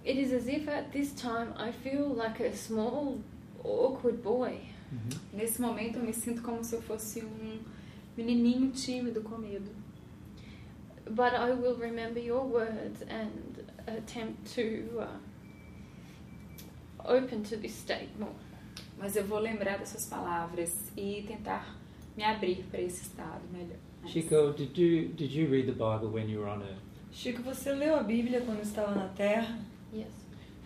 It 0.04 0.18
is 0.18 0.32
as 0.32 0.48
if 0.48 0.66
at 0.68 0.90
this 0.92 1.12
time 1.12 1.52
I 1.58 1.72
feel 1.72 2.08
like 2.14 2.42
a 2.42 2.54
small, 2.56 3.18
awkward 3.62 4.22
boy. 4.22 4.60
Nesse 5.32 5.60
momento 5.60 5.98
eu 5.98 6.04
me 6.04 6.12
sinto 6.12 6.42
como 6.42 6.64
se 6.64 6.74
eu 6.74 6.82
fosse 6.82 7.22
um 7.22 7.60
menininho 8.16 8.70
tímido 8.72 9.20
com 9.22 9.36
medo. 9.38 9.70
But 11.04 11.34
I 11.34 11.52
will 11.52 11.76
remember 11.76 12.18
your 12.20 12.44
words 12.44 13.02
and 13.02 13.64
attempt 13.86 14.54
to 14.54 15.00
uh, 15.00 15.18
open 17.04 17.42
to 17.44 17.56
this 17.56 17.74
state 17.74 18.10
more. 18.18 18.34
Mas 18.98 19.16
eu 19.16 19.24
vou 19.24 19.38
lembrar 19.38 19.78
dessas 19.78 20.06
palavras 20.06 20.90
e 20.96 21.24
tentar 21.26 21.76
me 22.16 22.24
abrir 22.24 22.64
para 22.70 22.80
esse 22.80 23.02
estado 23.02 23.42
melhor. 23.52 23.78
Chico, 24.06 24.52
did 24.52 24.76
you 24.76 25.08
did 25.16 25.30
you 25.30 25.46
read 25.48 25.66
the 25.66 25.72
Bible 25.72 26.08
when 26.10 26.28
you 26.28 26.40
were 26.40 26.48
on 26.48 26.62
earth? 26.62 26.80
Chico, 27.12 27.42
você 27.42 27.72
leu 27.72 27.96
a 27.96 28.02
Bíblia 28.02 28.40
quando 28.40 28.62
estava 28.62 28.94
na 28.94 29.08
Terra? 29.08 29.58
Yes. 29.92 30.06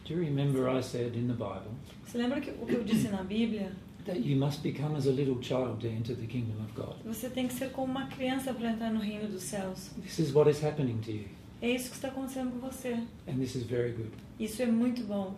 Do 0.04 0.14
you 0.14 0.20
remember 0.20 0.68
I 0.68 0.80
said 0.82 1.16
in 1.16 1.26
the 1.26 1.32
Bible 1.34 1.72
Você 2.06 2.18
lembra 2.18 2.40
que, 2.40 2.50
o 2.50 2.66
que 2.66 2.74
eu 2.74 2.84
disse 2.84 3.08
na 3.08 3.22
Bíblia? 3.22 3.72
that 4.06 4.20
you 4.20 4.36
must 4.36 4.62
become 4.62 4.94
as 4.96 5.06
a 5.06 5.10
little 5.10 5.40
child 5.40 5.80
to 5.80 5.88
enter 5.88 6.14
the 6.14 6.26
kingdom 6.26 6.62
of 6.62 6.72
God? 6.74 6.94
Você 7.06 7.28
tem 7.30 7.48
que 7.48 7.54
ser 7.54 7.70
como 7.70 7.90
uma 7.90 8.06
criança 8.06 8.52
para 8.52 8.70
entrar 8.70 8.92
no 8.92 9.00
reino 9.00 9.26
dos 9.28 9.42
céus. 9.42 9.90
This 10.02 10.18
is 10.18 10.32
what 10.34 10.48
is 10.50 10.62
happening 10.62 10.98
to 11.00 11.10
you, 11.10 11.24
É 11.62 11.70
isso 11.70 11.88
que 11.88 11.96
está 11.96 12.08
acontecendo 12.08 12.50
com 12.52 12.58
você. 12.68 12.92
and 13.26 13.38
this 13.38 13.54
is 13.54 13.62
very 13.64 13.92
good. 13.92 14.10
Isso 14.38 14.60
é 14.62 14.66
muito 14.66 15.02
bom. 15.04 15.34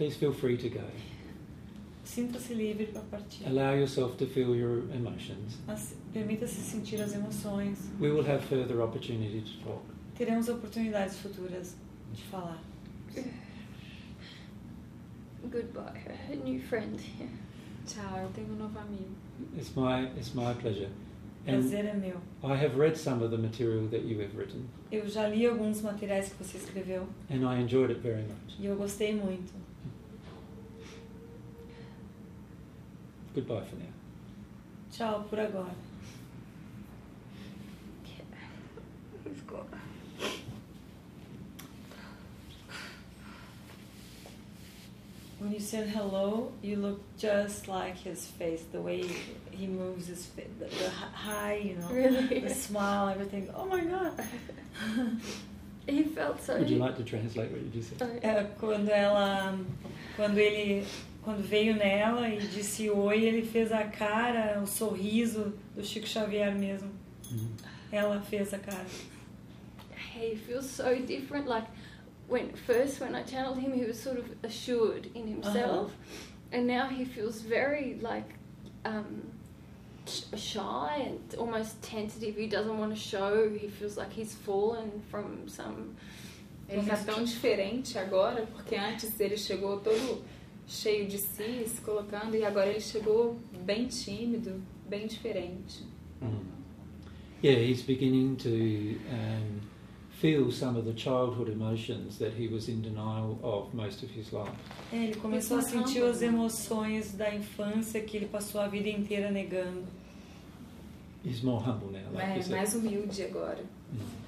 Please 0.00 0.16
feel 0.16 0.32
free 0.32 0.56
to 0.56 0.70
go. 0.70 0.80
Sinta-se 2.04 2.54
livre 2.54 2.86
para 2.86 3.02
partir. 3.02 3.46
Allow 3.46 3.74
yourself 3.74 4.16
to 4.16 4.24
feel 4.26 4.56
your 4.56 4.78
emotions. 4.94 5.58
Permita-se 6.14 6.62
sentir 6.62 7.02
as 7.02 7.12
emoções. 7.12 7.76
We 8.00 8.10
will 8.10 8.24
have 8.24 8.42
further 8.46 8.80
opportunity 8.80 9.42
to 9.42 9.62
talk. 9.62 9.82
Teremos 10.16 10.48
oportunidades 10.48 11.18
futuras 11.18 11.74
de 12.14 12.22
falar. 12.22 12.62
Goodbye, 15.52 16.00
a 16.32 16.36
new 16.36 16.58
friend. 16.62 16.98
Tchau, 17.86 18.20
eu 18.22 18.30
tenho 18.30 18.54
um 18.54 18.56
novo 18.56 18.78
amigo. 18.78 19.14
It's 19.54 19.76
my 19.76 20.08
it's 20.16 20.32
my 20.34 20.54
pleasure. 20.54 20.88
And 21.46 21.60
Prazer 21.60 21.84
é 21.84 21.94
meu. 21.94 22.16
I 22.42 22.56
have 22.56 22.74
read 22.78 22.96
some 22.96 23.22
of 23.22 23.30
the 23.30 23.36
material 23.38 23.86
that 23.88 24.06
you 24.06 24.18
have 24.22 24.34
written, 24.34 24.64
Eu 24.90 25.06
já 25.06 25.28
li 25.28 25.46
alguns 25.46 25.82
materiais 25.82 26.30
que 26.32 26.42
você 26.42 26.56
escreveu 26.56 27.06
and 27.28 27.44
I 27.46 27.60
enjoyed 27.60 27.90
it 27.90 28.00
very 28.00 28.22
much. 28.22 28.56
e 28.58 28.64
eu 28.64 28.76
gostei 28.76 29.14
muito. 29.14 29.52
Goodbye 33.34 33.64
for 33.64 33.76
now. 33.76 33.92
Tchau 34.92 35.24
por 35.28 35.38
agora. 35.40 35.70
Who's 39.24 39.40
got? 39.42 39.66
When 45.38 45.52
you 45.52 45.60
said 45.60 45.88
hello, 45.88 46.52
you 46.60 46.76
look 46.76 47.00
just 47.16 47.66
like 47.66 47.96
his 47.96 48.26
face, 48.26 48.62
the 48.72 48.80
way 48.80 49.06
he 49.50 49.66
moves 49.66 50.06
his 50.06 50.26
face, 50.26 50.48
the, 50.58 50.66
the 50.66 50.90
hi- 50.90 51.08
high, 51.14 51.54
you 51.54 51.76
know, 51.76 51.88
Really? 51.88 52.40
the 52.40 52.50
smile, 52.54 53.08
everything. 53.08 53.48
Oh 53.54 53.64
my 53.66 53.80
God! 53.84 54.12
He 55.86 56.04
felt 56.04 56.40
so. 56.44 56.56
Would 56.58 56.70
you 56.70 56.76
like 56.78 56.96
to 56.98 57.02
translate 57.02 57.50
what 57.50 57.62
you 57.62 57.68
just 57.70 57.98
said? 57.98 58.02
Oh, 58.02 58.18
eh, 58.22 58.28
É, 58.44 58.46
quando 58.60 58.90
ela, 58.90 59.58
quando 60.14 60.38
ele, 60.38 60.84
quando 61.22 61.42
veio 61.42 61.74
nela 61.76 62.28
e 62.28 62.38
disse 62.38 62.88
oi, 62.90 63.24
ele 63.24 63.42
fez 63.42 63.70
a 63.72 63.84
cara, 63.84 64.60
o 64.62 64.66
sorriso 64.66 65.52
do 65.74 65.84
Chico 65.84 66.06
Xavier 66.06 66.54
mesmo. 66.54 66.90
Mhm. 67.30 67.48
Ela 67.92 68.20
fez 68.20 68.52
a 68.54 68.58
cara. 68.58 68.86
he 70.14 70.36
feels 70.36 70.66
so 70.66 70.94
different. 70.96 71.46
Like 71.46 71.66
when 72.28 72.52
first 72.66 73.00
when 73.00 73.14
I 73.14 73.22
channeled 73.22 73.58
him, 73.58 73.72
he 73.72 73.84
was 73.84 73.98
sort 74.00 74.18
of 74.18 74.26
assured 74.42 75.10
in 75.14 75.26
himself, 75.26 75.92
and 76.52 76.66
now 76.66 76.86
he 76.88 77.04
feels 77.04 77.40
very 77.42 77.98
like 78.00 78.34
um, 78.84 79.22
sh- 80.06 80.24
shy 80.36 81.06
and 81.06 81.20
almost 81.38 81.80
tentative. 81.82 82.36
He 82.36 82.46
doesn't 82.46 82.76
want 82.78 82.94
to 82.94 83.00
show. 83.00 83.48
He 83.50 83.68
feels 83.68 83.96
like 83.96 84.12
he's 84.12 84.34
fallen 84.34 85.02
from 85.10 85.48
some. 85.48 85.96
Ele 86.68 86.82
tá 86.86 86.96
tão 87.04 87.24
diferente 87.24 87.98
agora, 87.98 88.46
porque 88.46 88.76
antes 88.76 89.18
ele 89.18 89.36
chegou 89.36 89.80
todo 89.80 90.22
cheio 90.70 91.06
de 91.06 91.18
si, 91.18 91.64
se 91.66 91.80
colocando, 91.82 92.36
e 92.36 92.44
agora 92.44 92.70
ele 92.70 92.80
chegou 92.80 93.36
bem 93.64 93.86
tímido, 93.86 94.62
bem 94.88 95.06
diferente. 95.06 95.84
Mm. 96.22 96.48
Yeah, 97.42 97.60
he's 97.60 97.82
beginning 97.82 98.36
to 98.36 98.48
um, 98.48 99.60
feel 100.20 100.52
some 100.52 100.76
of 100.76 100.84
the 100.84 100.92
childhood 100.92 101.48
emotions 101.48 102.18
that 102.18 102.34
he 102.34 102.46
was 102.46 102.68
in 102.68 102.82
denial 102.82 103.38
of 103.42 103.74
most 103.74 104.02
of 104.02 104.10
his 104.10 104.30
life. 104.32 104.52
É, 104.92 105.04
ele 105.04 105.16
começou 105.16 105.58
a 105.58 105.62
sentir 105.62 106.02
as 106.02 106.22
emoções 106.22 107.14
da 107.14 107.34
infância 107.34 108.00
que 108.00 108.16
ele 108.16 108.26
passou 108.26 108.60
a 108.60 108.68
vida 108.68 108.88
inteira 108.88 109.30
negando. 109.30 109.84
He's 111.24 111.42
more 111.42 111.62
humble 111.62 111.90
now, 111.90 112.12
like 112.12 112.42
said. 112.42 112.50
mais 112.50 112.74
humilde 112.74 113.22
agora. 113.22 113.64
Mm. 113.92 114.19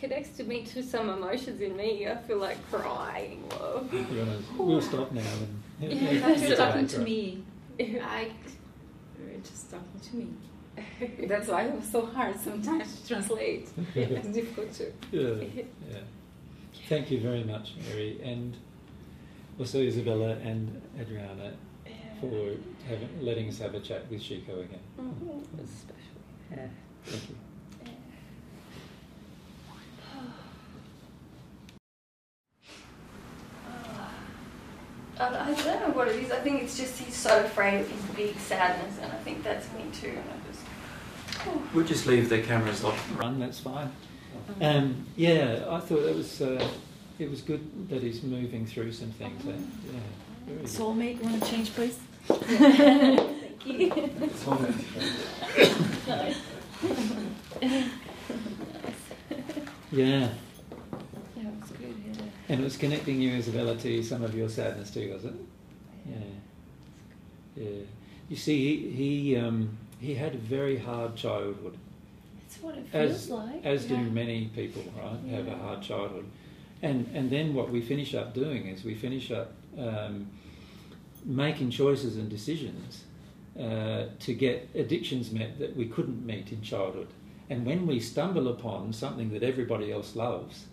Connects 0.00 0.30
to 0.38 0.44
me 0.44 0.62
to 0.64 0.82
some 0.82 1.10
emotions 1.10 1.60
in 1.60 1.76
me. 1.76 2.08
I 2.08 2.16
feel 2.16 2.38
like 2.38 2.58
crying. 2.70 3.42
Whoa. 3.50 3.86
We'll 4.56 4.80
stop 4.80 5.12
now 5.12 5.20
and 5.82 5.92
Yeah, 5.92 6.36
You're 6.36 6.56
talking 6.56 6.86
to 6.86 6.98
me. 7.00 7.42
I, 7.78 8.30
you're 9.18 9.40
just 9.42 9.70
talking 9.70 10.00
to 10.02 10.16
me. 10.16 10.28
That's 11.28 11.48
why 11.48 11.64
it 11.64 11.74
was 11.74 11.86
so 11.90 12.06
hard 12.06 12.40
sometimes 12.40 13.00
to 13.00 13.08
translate. 13.08 13.68
It's 13.94 14.28
difficult 14.28 14.72
to. 14.74 14.92
Yeah, 15.12 15.44
yeah. 15.90 15.98
Thank 16.88 17.10
you 17.10 17.20
very 17.20 17.44
much, 17.44 17.74
Mary, 17.88 18.20
and 18.22 18.56
also 19.58 19.80
Isabella 19.80 20.30
and 20.42 20.80
Adriana 20.98 21.52
for 22.20 22.52
having, 22.88 23.08
letting 23.20 23.48
us 23.48 23.58
have 23.58 23.74
a 23.74 23.80
chat 23.80 24.10
with 24.10 24.22
Chico 24.22 24.60
again. 24.60 24.80
Mhm, 24.98 25.44
It's 25.58 25.72
special. 25.84 26.20
Yeah. 26.50 26.68
Thank 27.04 27.28
you. 27.28 27.36
I, 35.18 35.50
I 35.50 35.54
don't 35.54 35.80
know 35.88 35.94
what 35.94 36.08
it 36.08 36.16
is. 36.22 36.29
I 36.40 36.42
think 36.42 36.62
it's 36.62 36.78
just 36.78 36.98
he's 36.98 37.14
so 37.14 37.44
afraid 37.44 37.82
of 37.82 37.90
his 37.90 38.00
big 38.16 38.34
sadness, 38.38 38.96
and 39.02 39.12
I 39.12 39.16
think 39.16 39.42
that's 39.42 39.70
me 39.74 39.82
too. 39.92 40.08
And 40.08 40.20
I 40.20 40.50
just, 40.50 40.62
We'll 41.74 41.84
just 41.84 42.06
leave 42.06 42.30
the 42.30 42.40
cameras 42.40 42.82
off. 42.82 42.98
Run, 43.18 43.38
that's 43.38 43.60
fine. 43.60 43.92
Um, 44.58 45.04
yeah, 45.16 45.66
I 45.68 45.80
thought 45.80 46.02
that 46.04 46.14
was 46.16 46.40
uh, 46.40 46.66
it 47.18 47.30
was 47.30 47.42
good 47.42 47.90
that 47.90 48.02
he's 48.02 48.22
moving 48.22 48.64
through 48.64 48.92
some 48.92 49.10
things. 49.10 49.44
eh? 49.46 49.50
Yeah, 49.50 50.00
very 50.46 50.58
good. 50.60 50.66
Soulmate, 50.66 51.20
want 51.22 51.42
to 51.44 51.50
change 51.50 51.74
place? 51.74 51.98
Thank 52.26 53.66
you. 53.66 53.90
Yeah, 59.92 60.06
Yeah, 60.06 60.28
it 61.36 61.60
was 61.60 61.70
good. 61.70 61.94
Yeah. 62.06 62.22
and 62.48 62.60
it 62.60 62.64
was 62.64 62.76
connecting 62.76 63.20
you, 63.20 63.34
Isabella, 63.34 63.76
to 63.76 64.02
some 64.02 64.22
of 64.22 64.34
your 64.34 64.48
sadness 64.48 64.90
too, 64.90 65.12
was 65.12 65.24
it? 65.24 65.34
Yeah, 66.06 66.16
yeah. 67.56 67.82
You 68.28 68.36
see, 68.36 68.90
he 68.90 68.90
he, 68.90 69.36
um, 69.36 69.76
he 70.00 70.14
had 70.14 70.34
a 70.34 70.38
very 70.38 70.78
hard 70.78 71.16
childhood, 71.16 71.76
That's 72.42 72.62
what 72.62 72.76
it 72.76 72.86
feels 72.88 73.10
as 73.12 73.30
like. 73.30 73.64
as 73.64 73.84
do 73.86 73.96
many 73.98 74.46
people, 74.54 74.82
right? 74.96 75.18
Have 75.34 75.48
a 75.48 75.56
hard 75.56 75.82
childhood, 75.82 76.26
and 76.82 77.08
and 77.14 77.28
then 77.30 77.54
what 77.54 77.70
we 77.70 77.80
finish 77.80 78.14
up 78.14 78.34
doing 78.34 78.66
is 78.68 78.84
we 78.84 78.94
finish 78.94 79.30
up 79.30 79.52
um, 79.78 80.28
making 81.24 81.70
choices 81.70 82.16
and 82.16 82.28
decisions 82.30 83.04
uh, 83.58 84.04
to 84.20 84.32
get 84.34 84.68
addictions 84.74 85.30
met 85.32 85.58
that 85.58 85.76
we 85.76 85.86
couldn't 85.86 86.24
meet 86.24 86.52
in 86.52 86.62
childhood. 86.62 87.08
And 87.50 87.66
when 87.66 87.84
we 87.86 87.98
stumble 87.98 88.46
upon 88.48 88.92
something 88.92 89.30
that 89.32 89.42
everybody 89.42 89.90
else 89.92 90.14
loves, 90.14 90.66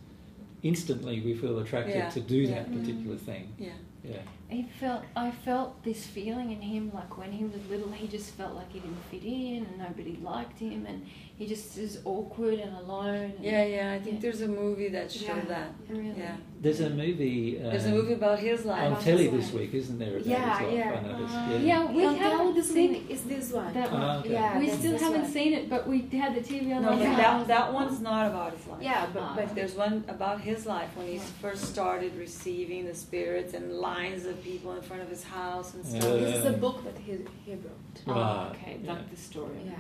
instantly 0.62 1.20
we 1.22 1.34
feel 1.34 1.58
attracted 1.60 1.96
Yeah, 1.96 2.10
to 2.10 2.20
do 2.22 2.38
yeah. 2.38 2.56
that 2.56 2.72
particular 2.72 3.18
thing. 3.18 3.52
Yeah. 3.58 3.70
Yeah. 4.04 4.22
He 4.50 4.64
felt. 4.80 5.04
I 5.16 5.32
felt 5.32 5.84
this 5.84 6.06
feeling 6.08 6.52
in 6.52 6.62
him, 6.62 6.90
like 6.94 7.18
when 7.18 7.32
he 7.34 7.44
was 7.44 7.60
little, 7.70 7.92
he 7.92 8.08
just 8.08 8.30
felt 8.36 8.56
like 8.56 8.72
he 8.72 8.80
didn't 8.80 9.04
fit 9.12 9.24
in, 9.24 9.66
and 9.66 9.78
nobody 9.78 10.18
liked 10.24 10.58
him, 10.60 10.86
and 10.88 11.06
he 11.38 11.46
just 11.46 11.78
is 11.78 12.00
awkward 12.06 12.58
and 12.60 12.74
alone. 12.78 13.14
and- 13.16 13.34
Yeah, 13.42 13.66
yeah. 13.66 13.92
I 13.92 14.00
think 14.00 14.16
Yeah. 14.16 14.22
there's 14.22 14.42
a 14.42 14.48
movie 14.48 14.88
that 14.90 15.12
showed 15.12 15.44
Yeah. 15.44 15.46
that. 15.50 15.70
Really. 15.90 16.14
Yeah. 16.18 16.38
There's 16.60 16.80
a 16.80 16.90
movie. 16.90 17.60
Um, 17.62 17.70
There's 17.70 17.86
a 17.86 17.90
movie 17.92 18.14
about 18.14 18.40
his 18.40 18.66
life. 18.66 18.82
on 18.82 18.92
about 18.94 19.02
telly 19.04 19.28
his 19.30 19.34
this 19.34 19.54
life. 19.54 19.62
week, 19.62 19.74
isn't 19.76 20.00
there? 20.00 20.16
About 20.18 20.26
Yeah, 20.26 20.60
his 20.60 20.74
yeah. 20.74 20.92
I. 20.92 20.96
Uh, 20.96 21.52
yeah. 21.52 21.58
yeah, 21.60 21.92
we 21.92 22.06
On 22.06 22.16
haven't 22.16 22.56
this 22.56 22.72
seen 22.74 22.92
week 22.94 23.10
is 23.12 23.24
this 23.26 23.52
one. 23.54 23.72
that 23.74 23.92
one. 23.92 24.02
Ah, 24.02 24.20
okay. 24.20 24.32
Yeah, 24.32 24.58
we 24.60 24.70
still 24.70 24.98
haven't 24.98 25.22
one. 25.24 25.32
seen 25.32 25.54
it, 25.54 25.70
but 25.70 25.88
we 25.88 26.00
had 26.14 26.34
the 26.34 26.42
TV 26.42 26.74
on 26.74 26.82
No, 26.82 26.90
our 26.94 26.98
but 26.98 27.18
that, 27.18 27.48
that 27.48 27.74
one's 27.74 28.00
not 28.02 28.28
about 28.32 28.54
his 28.58 28.66
life. 28.66 28.82
Yeah, 28.82 29.06
but 29.14 29.36
but 29.36 29.54
There's 29.54 29.76
one 29.76 30.04
about 30.08 30.42
his 30.42 30.66
life 30.66 30.90
when 30.96 31.06
he 31.08 31.16
Yeah. 31.16 31.22
first 31.42 31.66
started 31.66 32.16
receiving 32.16 32.86
the 32.88 32.96
spirits 32.96 33.54
and 33.54 33.74
lines 33.74 34.26
of 34.26 34.37
people 34.38 34.74
in 34.74 34.82
front 34.82 35.02
of 35.02 35.10
his 35.10 35.24
house 35.24 35.74
and 35.74 35.84
Yeah. 35.86 36.00
stuff. 36.02 36.20
this 36.20 36.36
is 36.38 36.46
a 36.46 36.58
book 36.66 36.84
that 36.84 36.98
he 36.98 37.12
he 37.46 37.52
wrote. 37.56 37.96
Oh, 38.08 38.12
Right, 38.14 38.52
okay, 38.52 38.80
yeah. 38.84 38.94
like 38.94 39.10
the 39.10 39.18
story. 39.18 39.60
Yeah. 39.66 39.74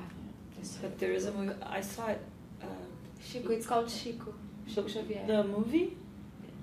This 0.58 0.78
But 0.82 0.98
there 1.00 1.14
is 1.14 1.26
a 1.26 1.32
movie. 1.32 1.54
I 1.64 1.82
saw 1.82 2.08
it. 2.08 2.22
Uh, 2.62 2.66
Chico, 3.28 3.50
it's 3.52 3.66
called 3.68 3.88
Chico. 3.90 4.34
Chico 4.68 4.88
Xavier. 4.88 5.26
the 5.28 5.44
movie. 5.44 5.98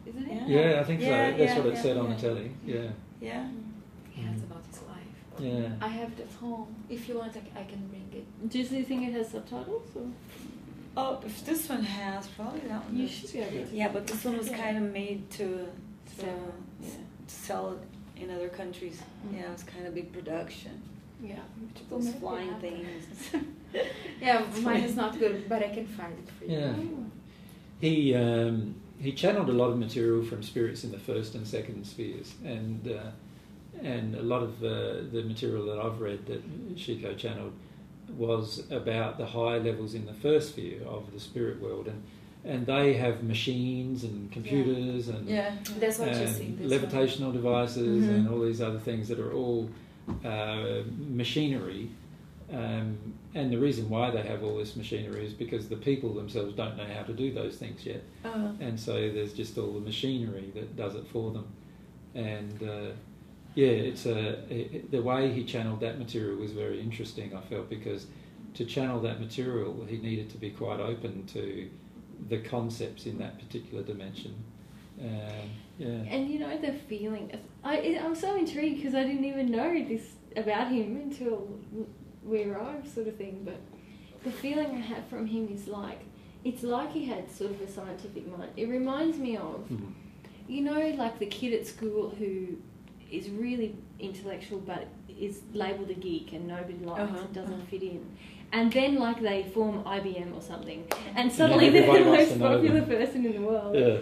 Isn't 0.07 0.26
it? 0.28 0.49
Yeah. 0.49 0.59
Yeah, 0.70 0.80
I 0.80 0.84
think 0.84 1.01
so. 1.01 1.07
That's 1.09 1.38
yeah, 1.38 1.59
what 1.59 1.66
it 1.66 1.74
yeah, 1.74 1.82
said 1.82 1.97
on 1.97 2.11
the 2.11 2.16
telly. 2.16 2.51
Yeah. 2.66 2.76
Yeah. 3.20 3.49
Yeah, 4.16 4.32
it's 4.34 4.42
about 4.42 4.64
his 4.70 4.80
life. 4.82 5.14
Yeah. 5.38 5.68
I 5.80 5.88
have 5.88 6.11
it 6.12 6.20
at 6.20 6.32
home. 6.34 6.74
If 6.90 7.09
you 7.09 7.18
want, 7.18 7.32
I 7.36 7.64
can 7.64 7.86
bring 7.88 8.09
it. 8.12 8.26
Do 8.51 8.59
you 8.59 8.84
think 8.84 9.09
it 9.09 9.12
has 9.14 9.30
subtitles? 9.30 9.88
Or? 9.97 10.07
Oh, 10.97 11.20
if 11.26 11.45
this 11.45 11.68
one 11.68 11.82
has, 11.82 12.26
probably 12.28 12.61
that 12.68 12.84
one. 12.84 12.97
You 12.97 13.09
should 13.09 13.32
be 13.32 13.40
able 13.40 13.66
to. 13.68 13.74
Yeah, 13.74 13.88
but 13.88 14.07
this 14.07 14.24
one 14.24 14.36
was 14.36 14.49
Yeah. 14.51 14.59
kind 14.62 14.76
of 14.76 14.92
made 14.92 15.28
to, 15.38 15.47
to, 16.18 16.20
Sell, 16.20 16.55
yeah. 16.80 16.88
To 17.27 17.35
sell 17.35 17.72
it 17.72 18.22
in 18.22 18.31
other 18.31 18.49
countries. 18.49 19.03
Mm. 19.27 19.37
Yeah, 19.37 19.47
it 19.47 19.53
was 19.53 19.62
kind 19.64 19.87
of 19.87 19.95
big 19.95 20.12
production. 20.12 20.83
Yeah. 21.22 21.41
Those 21.89 22.12
flying 22.14 22.49
have 22.49 22.61
that. 22.61 22.70
things. 22.70 23.31
Yeah, 24.20 24.45
mine 24.62 24.85
is 24.85 24.97
not 24.97 25.18
good, 25.18 25.49
but 25.49 25.62
I 25.62 25.68
can 25.68 25.87
find 25.87 26.16
it 26.18 26.31
for 26.39 26.45
you. 26.45 26.59
Yeah. 26.59 26.75
Oh. 26.79 27.07
He 27.81 28.14
um, 28.14 28.77
he 28.99 29.12
channeled 29.12 29.49
a 29.51 29.53
lot 29.53 29.70
of 29.70 29.79
material 29.79 30.25
from 30.25 30.43
spirits 30.43 30.85
in 30.85 30.93
the 30.93 30.99
first 30.99 31.35
and 31.35 31.47
second 31.47 31.85
spheres, 31.87 32.35
and 32.45 32.89
uh, 32.89 33.11
and 33.83 34.14
a 34.14 34.22
lot 34.22 34.43
of 34.43 34.62
uh, 34.62 35.11
the 35.12 35.25
material 35.27 35.66
that 35.66 35.79
I've 35.79 36.01
read 36.01 36.25
that 36.27 36.77
Shiko 36.77 37.16
channeled 37.18 37.53
was 38.16 38.62
about 38.70 39.18
the 39.18 39.27
higher 39.27 39.61
levels 39.61 39.95
in 39.95 40.07
the 40.07 40.14
first 40.14 40.51
sphere 40.51 40.83
of 40.87 41.12
the 41.12 41.20
spirit 41.20 41.61
world, 41.61 41.89
and 41.89 42.03
and 42.45 42.66
they 42.66 42.95
have 42.95 43.22
machines 43.22 44.05
and 44.05 44.30
computers 44.30 45.09
and 45.09 45.26
yeah. 45.28 45.55
That's 45.78 45.99
what 45.99 46.09
you 46.14 46.14
and 46.22 46.36
see. 46.36 46.51
This 46.59 46.70
one. 46.70 46.90
levitational 46.90 47.32
devices 47.32 48.05
Mhm. 48.05 48.14
and 48.14 48.28
all 48.28 48.40
these 48.40 48.61
other 48.61 48.78
things 48.78 49.09
that 49.09 49.18
are 49.18 49.32
all 49.32 49.68
uh, 50.24 50.82
machinery. 51.09 51.88
Um, 52.53 52.99
and 53.34 53.51
the 53.51 53.57
reason 53.57 53.88
why 53.88 54.11
they 54.11 54.20
have 54.22 54.45
all 54.45 54.59
this 54.59 54.76
machinery 54.76 55.24
is 55.24 55.32
because 55.32 55.68
the 55.68 55.76
people 55.76 56.12
themselves 56.12 56.55
don't 56.55 56.76
know 56.76 56.84
how 56.84 57.03
to 57.03 57.12
do 57.14 57.32
those 57.32 57.57
things 57.57 57.86
yet. 57.86 58.03
Uh, 58.24 58.53
And 58.61 58.78
so 58.78 58.92
there's 58.92 59.32
just 59.32 59.57
all 59.57 59.72
the 59.72 59.80
machinery 59.80 60.51
that 60.55 60.76
does 60.76 60.95
it 60.95 61.07
for 61.07 61.30
them. 61.32 61.47
And 62.14 62.62
uh, 62.62 62.90
yeah, 63.55 63.68
it's 63.68 64.05
a, 64.05 64.18
it, 64.53 64.90
the 64.90 65.01
way 65.01 65.32
he 65.32 65.45
channeled 65.45 65.80
that 65.80 65.99
material 65.99 66.36
was 66.36 66.53
very 66.53 66.78
interesting, 66.80 67.34
I 67.34 67.40
felt, 67.40 67.70
because 67.70 68.07
to 68.55 68.64
channel 68.66 69.01
that 69.01 69.18
material, 69.20 69.84
he 69.88 69.97
needed 69.97 70.28
to 70.30 70.36
be 70.36 70.51
quite 70.51 70.80
open 70.80 71.24
to 71.32 71.68
the 72.29 72.39
concepts 72.39 73.07
in 73.07 73.18
that 73.18 73.39
particular 73.39 73.83
dimension. 73.83 74.35
Um, 75.01 75.51
yeah. 75.79 75.89
And 75.89 76.31
you 76.31 76.39
know 76.39 76.57
the 76.59 76.72
feeling. 76.72 77.33
I 77.64 77.99
I'm 78.03 78.14
so 78.14 78.37
intrigued 78.37 78.77
because 78.77 78.95
I 78.95 79.03
didn't 79.05 79.25
even 79.25 79.51
know 79.51 79.85
this 79.87 80.12
about 80.37 80.68
him 80.70 80.97
until 80.97 81.49
we 82.25 82.45
arrived, 82.45 82.89
sort 82.93 83.09
of 83.09 83.16
thing. 83.16 83.43
But 83.45 83.61
the 84.22 84.31
feeling 84.31 84.66
I 84.77 84.81
have 84.81 85.07
from 85.09 85.27
him 85.27 85.49
is 85.53 85.66
like 85.66 86.01
it's 86.45 86.62
like 86.62 86.93
he 86.93 87.07
had 87.07 87.31
sort 87.31 87.51
of 87.51 87.61
a 87.61 87.68
scientific 87.70 88.27
mind. 88.37 88.51
It 88.57 88.68
reminds 88.68 89.18
me 89.18 89.37
of 89.37 89.68
Mhm. 89.68 89.93
you 90.49 90.61
know 90.62 90.95
like 90.97 91.18
the 91.18 91.27
kid 91.27 91.53
at 91.55 91.66
school 91.66 92.11
who 92.11 92.57
is 93.11 93.31
really 93.31 93.75
intellectual 93.99 94.61
but 94.61 94.87
is 95.20 95.43
labelled 95.53 95.91
a 95.91 95.95
geek 95.95 96.33
and 96.33 96.47
nobody 96.47 96.79
likes 96.85 97.01
Uh-huh, 97.01 97.18
and 97.18 97.33
doesn't 97.35 97.55
uh-huh. 97.55 97.66
fit 97.70 97.83
in. 97.83 98.05
And 98.57 98.72
then 98.72 98.92
like 99.07 99.20
they 99.20 99.40
form 99.55 99.76
IBM 99.84 100.30
or 100.38 100.40
something 100.40 100.80
and 101.16 101.26
suddenly 101.38 101.70
they're 101.70 102.05
the 102.05 102.11
most 102.18 102.38
popular 102.38 102.80
them. 102.80 102.88
person 102.96 103.26
in 103.26 103.32
the 103.38 103.46
world. 103.50 103.74
Yeah. 103.74 103.98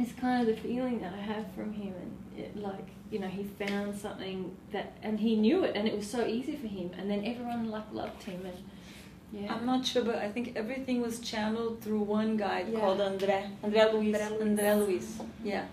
It's 0.00 0.12
kind 0.12 0.36
of 0.42 0.46
the 0.52 0.60
feeling 0.68 1.00
that 1.00 1.12
I 1.12 1.22
have 1.32 1.46
from 1.56 1.72
him, 1.72 1.92
and 2.02 2.12
it, 2.40 2.56
like 2.56 2.88
you 3.10 3.18
know, 3.18 3.26
he 3.38 3.42
found 3.44 3.96
something 3.96 4.38
that, 4.72 4.88
and 5.02 5.18
he 5.18 5.34
knew 5.34 5.64
it, 5.64 5.72
and 5.76 5.88
it 5.88 5.94
was 5.96 6.08
so 6.08 6.24
easy 6.26 6.54
for 6.62 6.68
him, 6.68 6.90
and 6.98 7.10
then 7.10 7.24
everyone 7.24 7.68
like 7.76 7.88
loved 7.92 8.22
him, 8.22 8.40
and 8.50 8.58
yeah, 9.32 9.52
I'm 9.52 9.66
not 9.66 9.84
sure, 9.84 10.04
but 10.04 10.16
I 10.16 10.28
think 10.30 10.52
everything 10.56 11.00
was 11.02 11.18
channeled 11.20 11.80
through 11.82 12.02
one 12.02 12.36
guy 12.36 12.64
Yeah. 12.70 12.78
called 12.80 13.00
André. 13.00 13.40
André 13.64 13.92
Luis. 13.92 14.16
André 14.16 14.32
Luis. 14.32 14.44
André 14.58 14.86
Luis. 14.86 15.18
Yeah. 15.44 15.64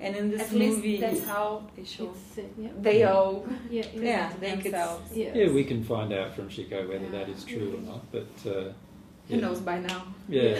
And 0.00 0.16
in 0.16 0.30
this 0.30 0.40
At 0.40 0.52
least 0.52 0.76
movie, 0.76 0.98
that's 0.98 1.24
how 1.24 1.62
they 1.76 1.84
show. 1.84 2.08
uh, 2.08 2.40
yeah, 2.58 2.68
they 2.80 3.04
all 3.04 3.46
yeah, 3.70 3.84
Yeah, 3.94 4.32
they 4.40 4.52
could- 4.52 4.64
themselves. 4.64 5.14
yeah, 5.14 5.34
Yeah, 5.34 5.50
we 5.52 5.64
can 5.64 5.84
find 5.84 6.10
out 6.12 6.34
from 6.34 6.48
Chico 6.48 6.88
whether 6.88 7.08
that 7.10 7.28
is 7.28 7.44
true 7.44 7.76
or 7.76 7.80
not. 7.82 8.10
But 8.10 8.32
uh, 8.46 8.72
Who 9.28 9.34
yeah. 9.34 9.40
knows 9.40 9.60
by 9.60 9.78
now? 9.80 10.06
Yeah. 10.28 10.42
yeah, 10.42 10.56